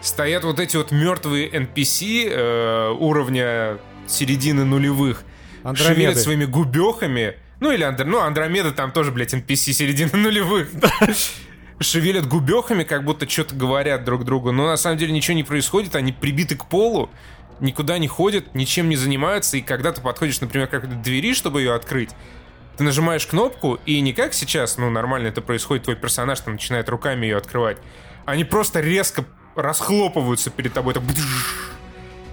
Стоят 0.01 0.43
вот 0.43 0.59
эти 0.59 0.75
вот 0.75 0.91
мертвые 0.91 1.49
NPC 1.49 2.29
э, 2.29 2.89
уровня 2.91 3.77
середины 4.07 4.65
нулевых. 4.65 5.23
Андромеды. 5.63 5.95
Шевелят 5.95 6.17
своими 6.17 6.45
губехами. 6.45 7.35
Ну 7.59 7.71
или 7.71 7.83
Андр... 7.83 8.05
ну, 8.05 8.19
Андромеда 8.19 8.71
там 8.71 8.91
тоже, 8.91 9.11
блядь, 9.11 9.33
NPC 9.33 9.73
середины 9.73 10.11
нулевых. 10.13 10.69
Шевелят 11.79 12.27
губехами, 12.27 12.83
как 12.83 13.03
будто 13.03 13.29
что-то 13.29 13.55
говорят 13.55 14.03
друг 14.05 14.23
другу. 14.23 14.51
Но 14.51 14.65
на 14.65 14.77
самом 14.77 14.97
деле 14.97 15.11
ничего 15.11 15.35
не 15.35 15.43
происходит, 15.43 15.95
они 15.95 16.13
прибиты 16.13 16.55
к 16.55 16.65
полу, 16.65 17.09
никуда 17.59 17.97
не 17.97 18.07
ходят, 18.07 18.55
ничем 18.55 18.87
не 18.89 18.95
занимаются. 18.95 19.57
И 19.57 19.61
когда 19.61 19.91
ты 19.91 20.01
подходишь, 20.01 20.39
например, 20.39 20.67
к 20.67 20.71
какой-то 20.71 20.95
двери, 20.95 21.33
чтобы 21.33 21.61
ее 21.61 21.73
открыть, 21.73 22.11
ты 22.77 22.83
нажимаешь 22.83 23.25
кнопку, 23.25 23.79
и 23.85 23.99
не 24.01 24.13
как 24.13 24.33
сейчас, 24.33 24.77
ну, 24.77 24.89
нормально 24.89 25.27
это 25.27 25.41
происходит, 25.41 25.83
твой 25.83 25.95
персонаж 25.95 26.39
там 26.41 26.53
начинает 26.53 26.89
руками 26.89 27.25
ее 27.25 27.37
открывать. 27.37 27.77
Они 28.25 28.43
просто 28.43 28.81
резко 28.81 29.25
расхлопываются 29.55 30.49
перед 30.49 30.73
тобой. 30.73 30.93
Так... 30.93 31.03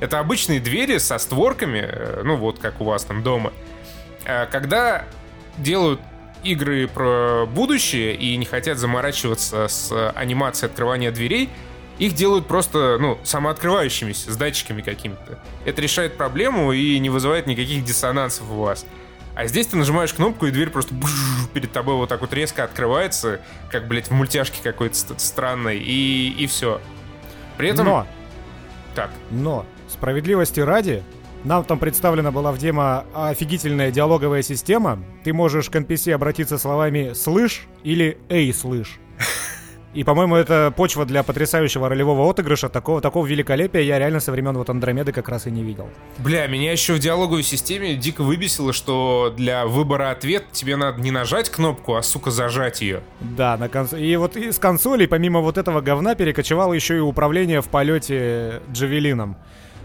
Это 0.01 0.19
обычные 0.19 0.59
двери 0.59 0.99
со 0.99 1.17
створками, 1.19 1.79
э, 1.79 2.23
ну 2.25 2.37
вот 2.37 2.59
как 2.59 2.81
у 2.81 2.85
вас 2.85 3.05
там 3.05 3.23
дома. 3.23 3.53
А 4.27 4.47
Когда 4.47 5.05
делают 5.59 6.01
игры 6.45 6.89
про 6.89 7.47
будущее 7.47 8.15
и 8.15 8.37
не 8.37 8.45
хотят 8.45 8.79
заморачиваться 8.79 9.69
с 9.69 10.11
анимацией 10.13 10.71
открывания 10.71 11.11
дверей, 11.13 11.49
их 11.99 12.15
делают 12.15 12.47
просто, 12.47 12.97
ну, 12.99 13.19
самооткрывающимися, 13.23 14.33
с 14.33 14.37
датчиками 14.37 14.83
какими-то. 14.83 15.39
Это 15.65 15.81
решает 15.81 16.17
проблему 16.17 16.73
и 16.73 16.99
не 16.99 17.11
вызывает 17.11 17.47
никаких 17.47 17.85
диссонансов 17.85 18.51
у 18.51 18.55
вас. 18.63 18.87
А 19.35 19.47
здесь 19.47 19.69
ты 19.69 19.77
нажимаешь 19.77 20.13
кнопку, 20.13 20.47
и 20.47 20.51
дверь 20.51 20.71
просто 20.71 20.95
бжж, 20.95 21.49
перед 21.55 21.73
тобой 21.73 21.95
вот 21.95 22.09
так 22.09 22.21
вот 22.21 22.33
резко 22.33 22.65
открывается, 22.65 23.41
как, 23.71 23.87
блядь, 23.87 24.09
в 24.09 24.13
мультяшке 24.13 24.59
какой-то 24.63 24.95
ст- 24.95 25.21
странной, 25.21 25.79
и, 25.79 26.35
и 26.39 26.47
все. 26.47 26.81
При 27.57 27.69
этом... 27.69 27.87
Но, 27.87 28.07
Так, 28.95 29.11
но, 29.31 29.65
справедливости 29.89 30.61
ради, 30.61 31.03
нам 31.45 31.65
там 31.65 31.79
представлена 31.79 32.31
была 32.31 32.53
в 32.53 32.59
демо 32.59 33.05
офигительная 33.15 33.91
диалоговая 33.91 34.43
система. 34.43 34.99
Ты 35.25 35.33
можешь 35.33 35.71
к 35.71 35.77
NPC 35.77 36.13
обратиться 36.13 36.59
словами 36.59 37.13
«слышь» 37.15 37.67
или 37.83 38.19
«эй, 38.29 38.53
слышь». 38.53 38.99
И, 39.95 40.05
по-моему, 40.05 40.37
это 40.37 40.73
почва 40.75 41.05
для 41.05 41.23
потрясающего 41.23 41.89
ролевого 41.89 42.29
отыгрыша. 42.31 42.71
Такого, 42.71 43.03
такого 43.03 43.27
великолепия 43.27 43.83
я 43.83 43.99
реально 43.99 44.21
со 44.21 44.33
времен 44.33 44.57
вот 44.57 44.71
Андромеды 44.71 45.13
как 45.13 45.29
раз 45.29 45.47
и 45.47 45.51
не 45.51 45.63
видел. 45.63 45.89
Бля, 46.19 46.47
меня 46.47 46.73
еще 46.73 46.95
в 46.95 46.99
диалоговой 46.99 47.43
системе 47.43 47.95
дико 47.95 48.23
выбесило, 48.23 48.73
что 48.73 49.35
для 49.37 49.67
выбора 49.67 50.11
ответ 50.11 50.45
тебе 50.53 50.77
надо 50.77 51.03
не 51.03 51.11
нажать 51.11 51.51
кнопку, 51.51 51.97
а, 51.97 52.03
сука, 52.03 52.31
зажать 52.31 52.81
ее. 52.81 53.03
Да, 53.21 53.59
на 53.59 53.69
конс... 53.69 53.93
и 53.93 54.17
вот 54.17 54.37
из 54.37 54.59
консолей, 54.59 55.07
помимо 55.07 55.41
вот 55.41 55.59
этого 55.59 55.83
говна, 55.83 56.15
перекочевало 56.15 56.73
еще 56.73 56.97
и 56.97 57.01
управление 57.01 57.61
в 57.61 57.69
полете 57.69 58.63
Джавелином. 58.73 59.37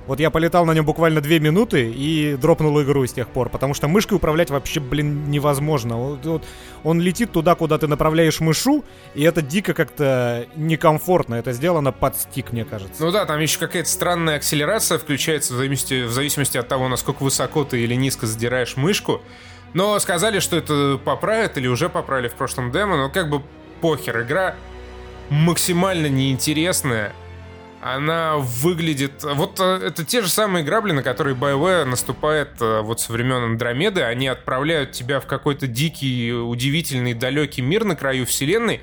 Вот 0.07 0.21
я 0.21 0.29
полетал 0.29 0.65
на 0.65 0.71
нем 0.73 0.85
буквально 0.85 1.19
две 1.19 1.39
минуты 1.39 1.91
и 1.91 2.37
дропнул 2.37 2.81
игру 2.81 3.05
с 3.05 3.11
тех 3.11 3.27
пор, 3.27 3.49
потому 3.49 3.73
что 3.73 3.89
мышкой 3.89 4.15
управлять 4.15 4.49
вообще, 4.49 4.79
блин, 4.79 5.29
невозможно. 5.29 5.97
Вот- 5.97 6.25
вот 6.25 6.43
он 6.83 7.01
летит 7.01 7.33
туда, 7.33 7.55
куда 7.55 7.77
ты 7.77 7.87
направляешь 7.87 8.39
мышу, 8.39 8.85
и 9.15 9.23
это 9.23 9.41
дико 9.41 9.73
как-то 9.73 10.47
некомфортно. 10.55 11.35
Это 11.35 11.51
сделано 11.51 11.91
под 11.91 12.15
стик, 12.15 12.53
мне 12.53 12.63
кажется. 12.63 13.03
Ну 13.03 13.11
да, 13.11 13.25
там 13.25 13.39
еще 13.41 13.59
какая-то 13.59 13.89
странная 13.89 14.37
акселерация 14.37 14.97
включается 14.97 15.53
в 15.53 15.57
зависимости, 15.57 16.03
в 16.03 16.11
зависимости 16.11 16.57
от 16.57 16.69
того, 16.69 16.87
насколько 16.87 17.23
высоко 17.23 17.65
ты 17.65 17.81
или 17.81 17.93
низко 17.95 18.27
задираешь 18.27 18.77
мышку. 18.77 19.21
Но 19.73 19.99
сказали, 19.99 20.39
что 20.39 20.55
это 20.55 20.97
поправят 21.03 21.57
или 21.57 21.67
уже 21.67 21.89
поправили 21.89 22.29
в 22.29 22.33
прошлом 22.35 22.71
демо, 22.71 22.95
но 22.95 23.09
как 23.09 23.29
бы 23.29 23.41
похер. 23.81 24.21
Игра 24.21 24.55
максимально 25.29 26.07
неинтересная. 26.07 27.13
Она 27.81 28.37
выглядит... 28.37 29.23
Вот 29.23 29.59
э, 29.59 29.79
это 29.83 30.03
те 30.03 30.21
же 30.21 30.29
самые 30.29 30.65
грабли, 30.65 30.91
на 30.91 31.03
которые 31.03 31.35
BioWare 31.35 31.85
наступает 31.85 32.59
э, 32.59 32.81
вот 32.81 32.99
со 32.99 33.13
времен 33.13 33.43
Андромеды. 33.43 34.01
Они 34.01 34.27
отправляют 34.27 34.93
тебя 34.93 35.19
в 35.19 35.27
какой-то 35.27 35.67
дикий, 35.67 36.33
удивительный, 36.33 37.13
далекий 37.13 37.61
мир 37.61 37.83
на 37.83 37.95
краю 37.95 38.25
вселенной, 38.25 38.81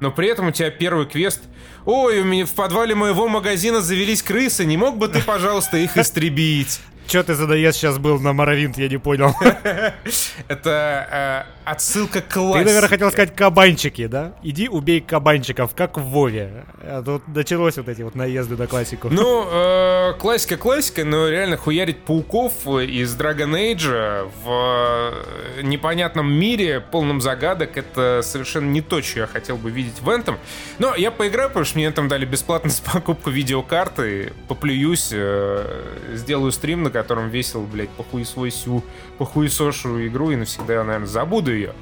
но 0.00 0.12
при 0.12 0.28
этом 0.28 0.48
у 0.48 0.50
тебя 0.52 0.70
первый 0.70 1.06
квест 1.06 1.42
«Ой, 1.84 2.20
у 2.20 2.24
меня 2.24 2.46
в 2.46 2.54
подвале 2.54 2.94
моего 2.94 3.28
магазина 3.28 3.80
завелись 3.80 4.22
крысы, 4.22 4.64
не 4.64 4.76
мог 4.76 4.96
бы 4.96 5.08
ты, 5.08 5.20
пожалуйста, 5.20 5.76
их 5.78 5.96
истребить?» 5.96 6.80
Че 7.06 7.22
ты 7.22 7.34
за 7.34 7.46
наезд 7.46 7.78
сейчас 7.78 7.98
был 7.98 8.18
на 8.18 8.32
Моровинт, 8.32 8.78
я 8.78 8.88
не 8.88 8.98
понял. 8.98 9.34
Это 10.48 11.46
э, 11.48 11.55
отсылка 11.66 12.22
к 12.22 12.34
Ты, 12.34 12.64
наверное, 12.64 12.88
хотел 12.88 13.10
сказать 13.10 13.34
кабанчики, 13.34 14.06
да? 14.06 14.34
Иди 14.42 14.68
убей 14.68 15.00
кабанчиков, 15.00 15.74
как 15.74 15.98
в 15.98 16.02
Вове. 16.02 16.64
А 16.80 17.02
тут 17.02 17.26
началось 17.26 17.76
вот 17.76 17.88
эти 17.88 18.02
вот 18.02 18.14
наезды 18.14 18.56
на 18.56 18.68
классику. 18.68 19.08
Ну, 19.10 19.44
э, 19.50 20.14
классика 20.18 20.56
классика, 20.56 21.04
но 21.04 21.28
реально 21.28 21.56
хуярить 21.56 22.04
пауков 22.04 22.66
из 22.68 23.16
Dragon 23.16 23.50
Age 23.50 24.30
в 24.44 25.14
э, 25.58 25.62
непонятном 25.62 26.32
мире, 26.32 26.80
полном 26.80 27.20
загадок, 27.20 27.76
это 27.76 28.20
совершенно 28.22 28.70
не 28.70 28.80
то, 28.80 29.02
что 29.02 29.20
я 29.20 29.26
хотел 29.26 29.56
бы 29.56 29.72
видеть 29.72 30.00
в 30.00 30.08
этом. 30.08 30.38
Но 30.78 30.94
я 30.94 31.10
поиграю, 31.10 31.48
потому 31.48 31.64
что 31.64 31.78
мне 31.78 31.90
там 31.90 32.06
дали 32.06 32.24
бесплатно 32.24 32.70
с 32.70 32.78
покупку 32.78 33.30
видеокарты, 33.30 34.32
поплююсь, 34.46 35.08
э, 35.10 35.82
сделаю 36.12 36.52
стрим, 36.52 36.84
на 36.84 36.90
котором 36.90 37.28
весело, 37.28 37.64
блядь, 37.64 37.90
похуесосю, 37.90 38.84
похуесошу 39.18 40.06
игру 40.06 40.30
и 40.30 40.36
навсегда, 40.36 40.84
наверное, 40.84 41.08
забуду 41.08 41.55
ее. 41.56 41.72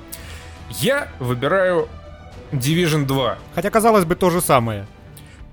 Я 0.71 1.09
выбираю 1.19 1.89
Division 2.53 3.05
2. 3.07 3.39
Хотя, 3.55 3.71
казалось 3.71 4.05
бы, 4.05 4.15
то 4.15 4.31
же 4.31 4.41
самое. 4.41 4.87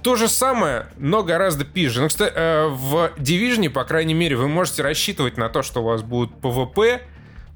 То 0.01 0.15
же 0.15 0.27
самое, 0.27 0.87
но 0.97 1.21
гораздо 1.21 1.63
пизже. 1.63 2.01
Ну, 2.01 2.07
кстати, 2.07 2.33
э, 2.35 2.67
в 2.67 3.11
Division, 3.17 3.69
по 3.69 3.83
крайней 3.83 4.15
мере, 4.15 4.35
вы 4.35 4.47
можете 4.47 4.81
рассчитывать 4.81 5.37
на 5.37 5.47
то, 5.49 5.61
что 5.61 5.81
у 5.81 5.85
вас 5.85 6.01
будут 6.01 6.33
ПВП, 6.41 7.01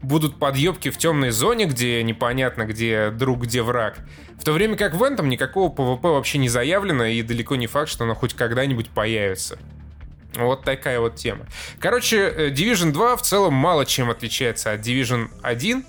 будут 0.04 0.38
подъебки 0.38 0.92
в 0.92 0.98
темной 0.98 1.32
зоне, 1.32 1.66
где 1.66 2.04
непонятно, 2.04 2.66
где 2.66 3.10
друг, 3.10 3.42
где 3.42 3.64
враг. 3.64 3.98
В 4.40 4.44
то 4.44 4.54
время 4.54 4.76
как 4.76 4.94
в 4.94 5.02
этом 5.02 5.28
никакого 5.28 5.70
ПВП 5.70 6.10
вообще 6.10 6.38
не 6.38 6.50
заявлено, 6.50 7.06
и 7.06 7.24
далеко 7.24 7.56
не 7.56 7.66
факт, 7.66 7.90
что 7.90 8.04
оно 8.04 8.14
хоть 8.14 8.36
когда-нибудь 8.36 8.90
появится. 8.90 9.58
Вот 10.36 10.64
такая 10.64 11.00
вот 11.00 11.16
тема. 11.16 11.48
Короче, 11.80 12.18
э, 12.18 12.50
Division 12.52 12.92
2 12.92 13.16
в 13.18 13.22
целом 13.24 13.54
мало 13.54 13.86
чем 13.86 14.12
отличается 14.12 14.72
от 14.72 14.82
Division 14.82 15.30
1. 15.42 15.86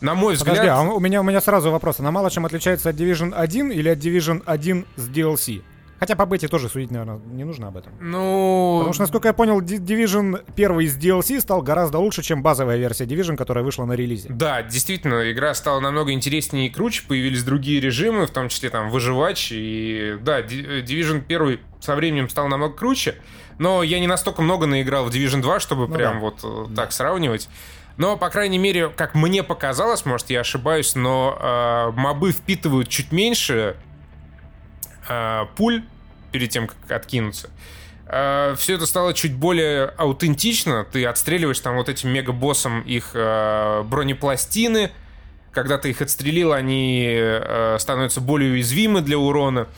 На 0.00 0.14
мой 0.14 0.34
взгляд... 0.34 0.56
Подожди, 0.56 0.68
а 0.70 0.82
у 0.82 1.00
меня, 1.00 1.20
у 1.20 1.24
меня 1.24 1.40
сразу 1.40 1.70
вопрос. 1.70 2.00
Она 2.00 2.10
мало 2.10 2.30
чем 2.30 2.46
отличается 2.46 2.88
от 2.88 2.96
Division 2.96 3.34
1 3.34 3.70
или 3.72 3.88
от 3.88 3.98
Division 3.98 4.42
1 4.46 4.86
с 4.96 5.08
DLC? 5.08 5.62
Хотя 5.98 6.16
по 6.16 6.24
бете 6.24 6.48
тоже 6.48 6.70
судить, 6.70 6.90
наверное, 6.90 7.20
не 7.26 7.44
нужно 7.44 7.68
об 7.68 7.76
этом. 7.76 7.92
Ну... 8.00 8.76
Потому 8.78 8.94
что, 8.94 9.02
насколько 9.02 9.28
я 9.28 9.34
понял, 9.34 9.60
Di- 9.60 9.76
Division 9.78 10.42
1 10.56 10.80
из 10.80 10.96
DLC 10.96 11.38
стал 11.42 11.60
гораздо 11.60 11.98
лучше, 11.98 12.22
чем 12.22 12.42
базовая 12.42 12.78
версия 12.78 13.04
Division, 13.04 13.36
которая 13.36 13.62
вышла 13.62 13.84
на 13.84 13.92
релизе. 13.92 14.28
Да, 14.30 14.62
действительно, 14.62 15.30
игра 15.30 15.52
стала 15.52 15.78
намного 15.80 16.12
интереснее 16.12 16.68
и 16.68 16.70
круче, 16.70 17.02
появились 17.06 17.44
другие 17.44 17.82
режимы, 17.82 18.26
в 18.26 18.30
том 18.30 18.48
числе 18.48 18.70
там 18.70 18.88
выживач, 18.88 19.50
и 19.52 20.16
да, 20.22 20.40
Division 20.40 21.22
1 21.28 21.60
со 21.80 21.94
временем 21.94 22.30
стал 22.30 22.48
намного 22.48 22.72
круче, 22.74 23.16
но 23.58 23.82
я 23.82 24.00
не 24.00 24.06
настолько 24.06 24.40
много 24.40 24.64
наиграл 24.64 25.04
в 25.04 25.10
Division 25.10 25.42
2, 25.42 25.60
чтобы 25.60 25.86
Ну 25.86 25.94
прям 25.94 26.14
да. 26.14 26.20
вот 26.20 26.38
э, 26.42 26.74
так 26.74 26.92
сравнивать. 26.92 27.50
Но, 27.96 28.16
по 28.16 28.30
крайней 28.30 28.58
мере, 28.58 28.88
как 28.88 29.14
мне 29.14 29.42
показалось, 29.42 30.06
может, 30.06 30.30
я 30.30 30.40
ошибаюсь, 30.40 30.94
но 30.94 31.36
э, 31.38 31.90
мобы 31.98 32.32
впитывают 32.32 32.88
чуть 32.88 33.12
меньше 33.12 33.76
э, 35.08 35.46
пуль 35.56 35.82
перед 36.32 36.50
тем, 36.50 36.66
как 36.66 36.90
откинуться. 36.90 37.50
Э, 38.06 38.54
все 38.56 38.74
это 38.74 38.86
стало 38.86 39.14
чуть 39.14 39.34
более 39.34 39.86
аутентично. 39.96 40.84
Ты 40.90 41.04
отстреливаешь 41.04 41.60
там 41.60 41.76
вот 41.76 41.88
этим 41.88 42.10
мегабоссом 42.10 42.80
их 42.82 43.10
э, 43.14 43.82
бронепластины. 43.84 44.90
Когда 45.52 45.78
ты 45.78 45.90
их 45.90 46.00
отстрелил, 46.00 46.52
они 46.52 47.06
э, 47.08 47.76
становятся 47.78 48.20
более 48.20 48.52
уязвимы 48.52 49.00
для 49.00 49.18
урона. 49.18 49.68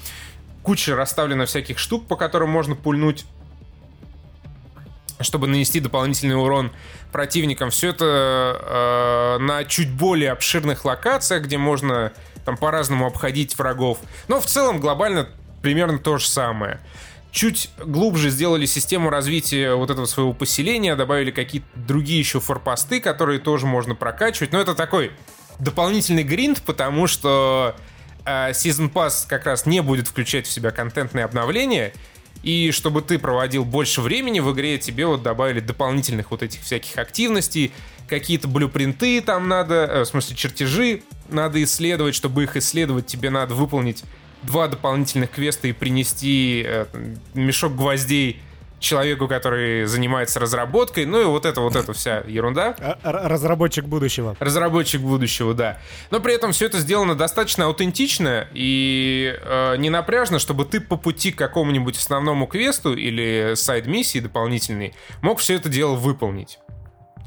Куча 0.63 0.97
расставлена 0.97 1.45
всяких 1.45 1.79
штук, 1.79 2.07
по 2.07 2.17
которым 2.17 2.51
можно 2.51 2.75
пульнуть 2.75 3.25
чтобы 5.23 5.47
нанести 5.47 5.81
дополнительный 5.81 6.37
урон 6.37 6.73
противникам. 7.11 7.71
Все 7.71 7.91
это 7.91 9.39
э, 9.39 9.43
на 9.43 9.65
чуть 9.65 9.91
более 9.91 10.33
обширных 10.33 10.85
локациях, 10.85 11.45
где 11.45 11.59
можно 11.59 12.13
там 12.45 12.57
по-разному 12.57 13.07
обходить 13.07 13.57
врагов. 13.57 13.99
Но 14.29 14.41
в 14.41 14.47
целом 14.47 14.81
глобально 14.81 15.29
примерно 15.63 15.99
то 15.99 16.19
же 16.19 16.27
самое. 16.27 16.81
Чуть 17.31 17.71
глубже 17.79 18.29
сделали 18.29 18.67
систему 18.67 19.09
развития 19.09 19.75
вот 19.75 19.91
этого 19.91 20.05
своего 20.05 20.35
поселения, 20.35 20.95
добавили 20.97 21.31
какие-то 21.31 21.67
другие 21.75 22.19
еще 22.19 22.41
форпосты, 22.41 23.01
которые 23.01 23.39
тоже 23.39 23.67
можно 23.67 23.95
прокачивать. 23.95 24.53
Но 24.53 24.61
это 24.61 24.75
такой 24.75 25.13
дополнительный 25.59 26.25
гринд, 26.25 26.61
потому 26.63 27.07
что 27.07 27.75
э, 28.27 28.51
Season 28.51 28.93
Pass 28.93 29.27
как 29.27 29.47
раз 29.47 29.65
не 29.65 29.81
будет 29.81 30.09
включать 30.09 30.47
в 30.47 30.53
себя 30.53 30.73
контентные 30.73 31.25
обновления, 31.25 31.95
и 32.43 32.71
чтобы 32.73 33.03
ты 33.03 33.19
проводил 33.19 33.65
больше 33.65 34.01
времени 34.01 34.41
в 34.41 34.53
игре, 34.53 34.79
тебе 34.79 35.07
вот 35.07 35.23
добавили 35.23 35.61
дополнительных 35.61 36.31
вот 36.31 36.43
этих 36.43 36.63
всяких 36.63 36.99
активностей, 36.99 37.73
какие-то 38.09 38.49
блюпринты 38.49 39.21
там 39.21 39.49
надо, 39.49 39.75
э, 39.75 40.01
в 40.03 40.07
смысле 40.07 40.37
чертежи 40.37 41.03
надо 41.29 41.63
исследовать, 41.63 42.15
чтобы 42.15 42.45
их 42.45 42.57
исследовать, 42.57 43.07
тебе 43.07 43.31
надо 43.31 43.55
выполнить 43.55 44.05
два 44.43 44.69
дополнительных 44.69 45.31
квеста 45.31 45.69
и 45.69 45.73
принести 45.73 46.65
э, 46.67 46.87
мешок 47.35 47.77
гвоздей 47.77 48.41
человеку, 48.83 49.29
который 49.29 49.87
занимается 49.87 50.41
разработкой, 50.41 51.07
ну 51.07 51.21
и 51.21 51.25
вот 51.25 51.47
это 51.47 51.61
вот 51.61 51.77
эта 51.77 51.93
вся 51.93 52.23
ерунда. 52.27 52.77
А, 52.79 53.29
разработчик 53.29 53.85
будущего. 53.85 54.37
Разработчик 54.39 55.01
будущего, 55.01 55.55
да. 55.55 55.79
Но 56.11 56.21
при 56.21 56.35
этом 56.35 56.53
все 56.53 56.67
это 56.67 56.79
сделано 56.79 57.15
достаточно 57.15 57.67
аутентично 57.67 58.49
и 58.53 59.39
э, 59.41 59.77
не 59.79 59.91
напряжно, 59.91 60.39
чтобы 60.39 60.65
ты 60.65 60.81
по 60.81 60.97
пути 60.97 61.33
к 61.33 61.39
какому-нибудь 61.39 61.97
основному 61.97 62.47
квесту 62.47 62.95
или 62.95 63.53
сайд-миссии 63.55 64.19
дополнительной 64.19 64.95
мог 65.23 65.39
все 65.39 65.55
это 65.55 65.69
дело 65.69 65.95
выполнить. 65.95 66.59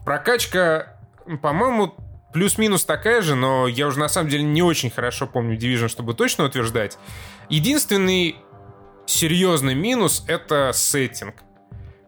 Прокачка, 0.05 0.97
по-моему, 1.41 1.95
плюс-минус 2.35 2.83
такая 2.83 3.21
же, 3.21 3.33
но 3.33 3.65
я 3.65 3.87
уже 3.87 3.97
на 3.97 4.09
самом 4.09 4.29
деле 4.29 4.43
не 4.43 4.61
очень 4.61 4.89
хорошо 4.89 5.25
помню 5.25 5.57
Division, 5.57 5.87
чтобы 5.87 6.13
точно 6.13 6.43
утверждать. 6.43 6.97
Единственный 7.47 8.35
серьезный 9.05 9.75
минус— 9.75 10.23
это 10.27 10.71
сеттинг. 10.73 11.35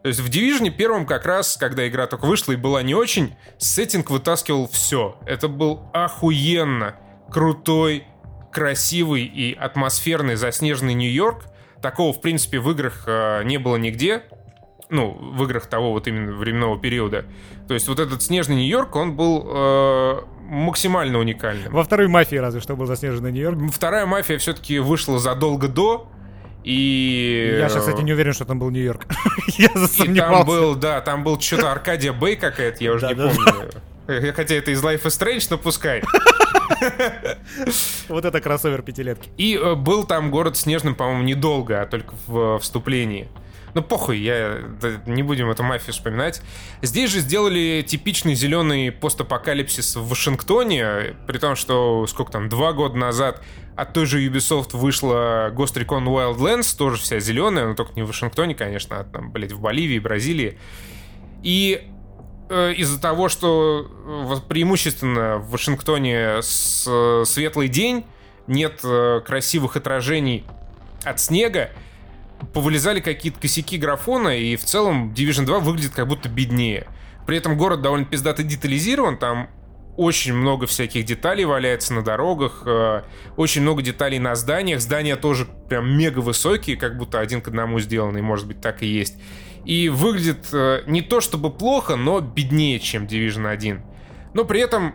То 0.04 0.10
есть 0.10 0.20
в 0.20 0.30
Division 0.30 0.70
первом 0.70 1.06
как 1.06 1.26
раз, 1.26 1.58
когда 1.58 1.88
игра 1.88 2.08
только 2.08 2.26
вышла 2.26 2.54
и 2.54 2.56
была 2.56 2.82
не 2.82 2.95
очень, 2.95 3.36
сеттинг 3.58 4.10
вытаскивал 4.10 4.70
все. 4.70 5.18
Это 5.26 5.48
был 5.48 5.89
охуенно 5.93 6.95
крутой, 7.30 8.06
красивый 8.52 9.24
и 9.24 9.54
атмосферный 9.54 10.36
заснеженный 10.36 10.93
Нью-Йорк. 10.93 11.45
Такого, 11.82 12.14
в 12.14 12.22
принципе, 12.22 12.60
в 12.60 12.72
играх 12.72 13.04
э, 13.06 13.43
не 13.43 13.58
было 13.58 13.76
нигде. 13.76 14.24
Ну, 14.89 15.12
в 15.12 15.43
играх 15.43 15.68
того 15.68 15.91
вот 15.91 16.08
именно 16.08 16.32
временного 16.32 16.80
периода. 16.80 17.26
То 17.68 17.74
есть 17.74 17.89
вот 17.89 18.00
этот 18.00 18.24
снежный 18.24 18.56
Нью-Йорк, 18.56 18.95
он 18.95 19.16
был 19.16 19.45
э, 19.45 20.22
максимально 20.43 21.20
уникальным. 21.20 21.74
Во 21.74 21.84
второй 21.84 22.08
мафии 22.08 22.38
разве 22.38 22.62
что 22.62 22.76
был 22.78 22.86
заснеженный 22.86 23.32
Нью-Йорк. 23.32 23.60
Вторая 23.74 24.06
мафия 24.06 24.38
все-таки 24.38 24.80
вышла 24.80 25.20
задолго 25.20 25.68
до, 25.68 26.10
и... 26.68 27.59
Я 27.59 27.70
сейчас, 27.70 27.86
кстати, 27.86 28.01
не 28.01 28.11
уверен, 28.11 28.34
что 28.34 28.43
там 28.43 28.59
был 28.59 28.70
Нью-Йорк. 28.72 29.05
Я 29.57 29.70
засомневался. 29.74 30.38
там 30.38 30.45
был, 30.45 30.76
да, 30.76 30.99
там 30.99 31.24
был 31.24 31.39
что-то 31.39 31.72
Аркадия 31.72 32.11
Бэй 32.11 32.36
какая-то, 32.36 32.84
я 32.84 32.91
уже 32.91 33.07
не 33.07 33.15
помню. 33.15 34.34
Хотя 34.34 34.55
это 34.55 34.72
из 34.72 34.84
Life 34.84 35.03
is 35.03 35.18
Strange, 35.18 35.47
но 35.49 35.57
пускай. 35.57 36.03
Вот 38.09 38.26
это 38.26 38.41
кроссовер 38.41 38.82
пятилетки. 38.82 39.30
И 39.38 39.55
э, 39.55 39.76
был 39.76 40.03
там 40.03 40.30
город 40.30 40.57
Снежным, 40.57 40.95
по-моему, 40.95 41.24
недолго, 41.24 41.82
а 41.82 41.86
только 41.86 42.13
в 42.28 42.59
вступлении. 42.59 43.30
Ну, 43.74 43.84
похуй, 43.84 44.18
я 44.18 44.59
не 45.05 45.24
будем 45.24 45.49
эту 45.49 45.63
мафию 45.63 45.93
вспоминать. 45.93 46.41
Здесь 46.82 47.11
же 47.11 47.20
сделали 47.20 47.84
типичный 47.86 48.34
зеленый 48.34 48.91
постапокалипсис 48.91 49.95
в 49.95 50.07
Вашингтоне, 50.07 51.15
при 51.28 51.38
том, 51.38 51.55
что 51.55 52.07
сколько 52.07 52.32
там, 52.32 52.49
два 52.49 52.74
года 52.74 52.95
назад 52.95 53.43
от 53.76 53.93
той 53.93 54.07
же 54.07 54.26
Ubisoft 54.26 54.76
вышла 54.76 55.51
Ghost 55.51 55.76
Recon 55.76 56.05
Wildlands, 56.05 56.76
тоже 56.76 56.99
вся 56.99 57.20
зеленая, 57.20 57.68
но 57.68 57.76
только 57.76 57.93
не 57.95 58.01
в 58.01 58.07
Вашингтоне, 58.07 58.55
конечно, 58.55 58.99
а 58.99 59.03
там, 59.03 59.32
блядь, 59.32 59.51
в 59.51 59.59
Боливии, 59.61 59.99
Бразилии. 59.99 60.57
И 61.43 61.88
э, 62.49 62.74
из-за 62.74 62.99
того, 62.99 63.30
что 63.30 63.88
э, 63.88 64.47
преимущественно 64.49 65.38
в 65.38 65.51
Вашингтоне 65.51 66.39
э, 66.39 67.24
светлый 67.26 67.68
день, 67.68 68.05
нет 68.47 68.82
красивых 69.26 69.76
отражений 69.76 70.45
от 71.03 71.20
снега, 71.20 71.70
повылезали 72.54 73.00
какие-то 73.00 73.39
косяки 73.39 73.78
графона, 73.78 74.30
и 74.30 74.56
в 74.56 74.64
целом 74.64 75.14
Division 75.14 75.45
2 75.45 75.60
выглядит 75.60 75.91
как 75.91 76.08
будто 76.08 76.30
беднее. 76.30 76.88
При 77.26 77.38
этом 77.38 77.58
город 77.58 77.82
довольно 77.82 78.06
пиздато 78.06 78.43
детализирован, 78.43 79.18
там 79.18 79.50
очень 79.98 80.34
много 80.34 80.68
всяких 80.68 81.06
деталей 81.06 81.43
валяется 81.45 81.93
на 81.93 82.04
дорогах, 82.04 82.62
э, 82.66 83.02
очень 83.36 83.64
много 83.64 83.82
деталей 83.82 84.20
на 84.20 84.36
зданиях. 84.36 84.80
Здания 84.80 85.16
тоже 85.16 85.48
прям 85.68 85.89
мега 85.98 86.20
высокие, 86.20 86.78
как 86.78 86.98
будто 86.98 87.20
один 87.20 87.41
к 87.41 87.48
одному 87.48 87.80
сделаны, 87.80 88.22
может 88.22 88.48
быть, 88.48 88.62
так 88.62 88.84
и 88.84 88.86
есть. 88.86 89.16
И 89.66 89.89
выглядит 89.89 90.48
э, 90.54 90.84
не 90.86 91.02
то 91.02 91.20
чтобы 91.20 91.50
плохо, 91.50 91.95
но 91.95 92.22
беднее, 92.22 92.80
чем 92.80 93.06
Division 93.06 93.50
1. 93.50 93.82
Но 94.36 94.45
при 94.45 94.62
этом 94.62 94.93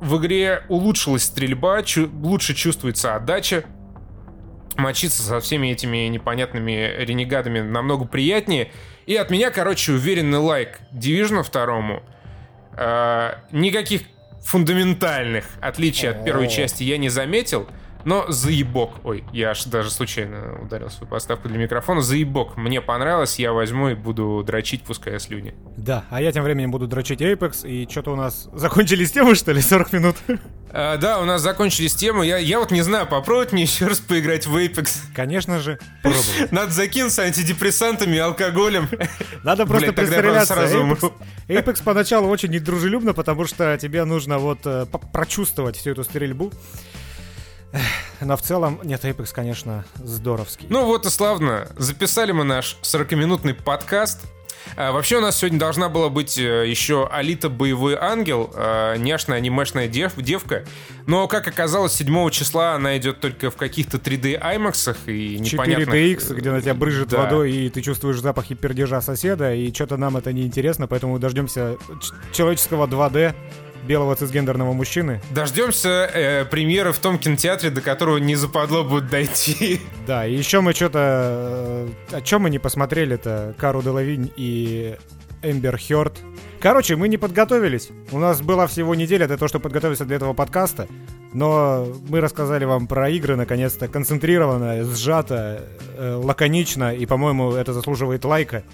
в 0.00 0.16
игре 0.16 0.64
улучшилась 0.68 1.24
стрельба, 1.24 1.82
чу- 1.82 2.10
лучше 2.22 2.54
чувствуется 2.54 3.14
отдача, 3.14 3.64
мочиться 4.80 5.22
со 5.22 5.40
всеми 5.40 5.68
этими 5.68 6.08
непонятными 6.08 6.94
ренегадами 6.98 7.60
намного 7.60 8.04
приятнее. 8.04 8.72
И 9.06 9.16
от 9.16 9.30
меня, 9.30 9.50
короче, 9.50 9.92
уверенный 9.92 10.38
лайк 10.38 10.80
Division 10.92 11.42
второму. 11.42 12.02
Э, 12.76 13.34
никаких 13.52 14.02
фундаментальных 14.42 15.44
отличий 15.60 16.10
от 16.10 16.24
первой 16.24 16.48
части 16.48 16.82
я 16.82 16.98
не 16.98 17.08
заметил. 17.08 17.68
Но 18.04 18.26
заебок, 18.28 18.90
ой, 19.04 19.24
я 19.32 19.50
аж 19.50 19.64
даже 19.64 19.90
случайно 19.90 20.58
ударил 20.62 20.90
свою 20.90 21.10
подставку 21.10 21.48
для 21.48 21.58
микрофона, 21.58 22.00
заебок, 22.00 22.56
мне 22.56 22.80
понравилось, 22.80 23.38
я 23.38 23.52
возьму 23.52 23.90
и 23.90 23.94
буду 23.94 24.42
дрочить, 24.44 24.82
пускай 24.82 25.18
слюни. 25.20 25.54
Да, 25.76 26.04
а 26.10 26.20
я 26.20 26.32
тем 26.32 26.44
временем 26.44 26.70
буду 26.70 26.86
дрочить 26.86 27.20
Apex, 27.20 27.66
и 27.68 27.88
что-то 27.90 28.12
у 28.12 28.16
нас 28.16 28.48
закончились 28.52 29.12
темы, 29.12 29.34
что 29.34 29.52
ли, 29.52 29.60
40 29.60 29.92
минут? 29.92 30.16
А, 30.72 30.96
да, 30.98 31.20
у 31.20 31.24
нас 31.24 31.42
закончились 31.42 31.94
темы, 31.94 32.26
я, 32.26 32.38
я 32.38 32.60
вот 32.60 32.70
не 32.70 32.82
знаю, 32.82 33.06
попробовать 33.06 33.52
мне 33.52 33.62
еще 33.62 33.86
раз 33.86 33.98
поиграть 33.98 34.46
в 34.46 34.56
Apex. 34.56 34.98
Конечно 35.14 35.58
же, 35.58 35.78
пробовать. 36.02 36.52
Надо 36.52 36.70
закинуться 36.70 37.22
антидепрессантами 37.22 38.16
и 38.16 38.18
алкоголем. 38.18 38.88
Надо 39.42 39.66
просто 39.66 39.92
пристреляться. 39.92 40.54
Apex, 40.54 41.12
Apex 41.48 41.82
поначалу 41.82 42.28
очень 42.28 42.50
недружелюбно, 42.50 43.14
потому 43.14 43.46
что 43.46 43.76
тебе 43.78 44.04
нужно 44.04 44.38
вот 44.38 44.60
э, 44.64 44.86
прочувствовать 45.12 45.76
всю 45.76 45.90
эту 45.90 46.04
стрельбу. 46.04 46.52
Но 48.20 48.36
в 48.36 48.42
целом, 48.42 48.80
нет, 48.82 49.04
Apex, 49.04 49.30
конечно, 49.32 49.84
здоровский. 49.96 50.66
Ну 50.68 50.84
вот 50.86 51.06
и 51.06 51.10
славно. 51.10 51.68
Записали 51.76 52.32
мы 52.32 52.44
наш 52.44 52.76
40-минутный 52.82 53.54
подкаст. 53.54 54.20
А, 54.76 54.92
вообще 54.92 55.16
у 55.16 55.20
нас 55.20 55.38
сегодня 55.38 55.58
должна 55.58 55.88
была 55.88 56.10
быть 56.10 56.38
э, 56.38 56.68
еще 56.68 57.08
Алита 57.10 57.48
Боевой 57.48 57.96
Ангел, 57.96 58.50
а, 58.54 58.96
няшная 58.96 59.38
анимешная 59.38 59.88
дев, 59.88 60.12
девка. 60.16 60.64
Но, 61.06 61.28
как 61.28 61.48
оказалось, 61.48 61.94
7 61.94 62.30
числа 62.30 62.74
она 62.74 62.96
идет 62.98 63.20
только 63.20 63.50
в 63.50 63.56
каких-то 63.56 63.96
3D 63.96 64.40
IMAX 64.40 64.96
и 65.06 65.38
непонятно... 65.38 65.92
4DX, 65.92 66.34
где 66.34 66.50
на 66.50 66.60
тебя 66.60 66.74
брызжет 66.74 67.08
да. 67.08 67.22
водой, 67.22 67.52
и 67.52 67.70
ты 67.70 67.80
чувствуешь 67.80 68.20
запахи 68.20 68.54
пердежа 68.54 69.00
соседа, 69.00 69.54
и 69.54 69.72
что-то 69.72 69.96
нам 69.96 70.16
это 70.16 70.32
не 70.32 70.42
интересно, 70.42 70.86
поэтому 70.86 71.18
дождемся 71.18 71.76
человеческого 72.32 72.86
2D 72.86 73.34
белого 73.86 74.14
цисгендерного 74.16 74.72
мужчины. 74.72 75.20
Дождемся 75.30 76.10
э, 76.12 76.44
премьеры 76.44 76.92
в 76.92 76.98
том 76.98 77.18
кинотеатре, 77.18 77.70
до 77.70 77.80
которого 77.80 78.18
не 78.18 78.36
западло 78.36 78.84
будет 78.84 79.08
дойти. 79.08 79.80
Да, 80.06 80.26
и 80.26 80.34
еще 80.34 80.60
мы 80.60 80.72
что-то... 80.72 81.88
Э, 82.10 82.16
о 82.16 82.20
чем 82.20 82.42
мы 82.42 82.50
не 82.50 82.58
посмотрели-то? 82.58 83.54
Кару 83.58 83.82
Делавинь 83.82 84.32
и 84.36 84.96
Эмбер 85.42 85.78
Хёрд. 85.78 86.18
Короче, 86.60 86.96
мы 86.96 87.08
не 87.08 87.16
подготовились. 87.16 87.90
У 88.10 88.18
нас 88.18 88.42
была 88.42 88.66
всего 88.66 88.94
неделя 88.94 89.26
для 89.26 89.36
того, 89.36 89.48
чтобы 89.48 89.62
подготовиться 89.64 90.04
для 90.04 90.16
этого 90.16 90.34
подкаста. 90.34 90.88
Но 91.32 91.86
мы 92.08 92.20
рассказали 92.20 92.64
вам 92.64 92.86
про 92.86 93.08
игры, 93.08 93.36
наконец-то, 93.36 93.88
концентрированно, 93.88 94.84
сжато, 94.84 95.62
э, 95.96 96.14
лаконично, 96.14 96.94
и, 96.94 97.06
по-моему, 97.06 97.52
это 97.52 97.72
заслуживает 97.72 98.24
лайка. 98.24 98.64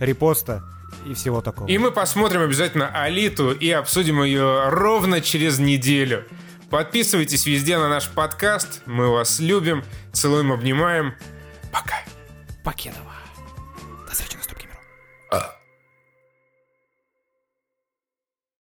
репоста 0.00 0.62
и 1.04 1.14
всего 1.14 1.40
такого. 1.40 1.68
И 1.68 1.78
мы 1.78 1.90
посмотрим 1.90 2.42
обязательно 2.42 2.88
Алиту 2.88 3.52
и 3.52 3.70
обсудим 3.70 4.22
ее 4.22 4.68
ровно 4.68 5.20
через 5.20 5.58
неделю. 5.58 6.24
Подписывайтесь 6.70 7.46
везде 7.46 7.78
на 7.78 7.88
наш 7.88 8.08
подкаст. 8.08 8.82
Мы 8.86 9.08
вас 9.08 9.38
любим, 9.38 9.84
целуем, 10.12 10.52
обнимаем. 10.52 11.14
Пока. 11.70 11.96
Покедова. 12.64 13.13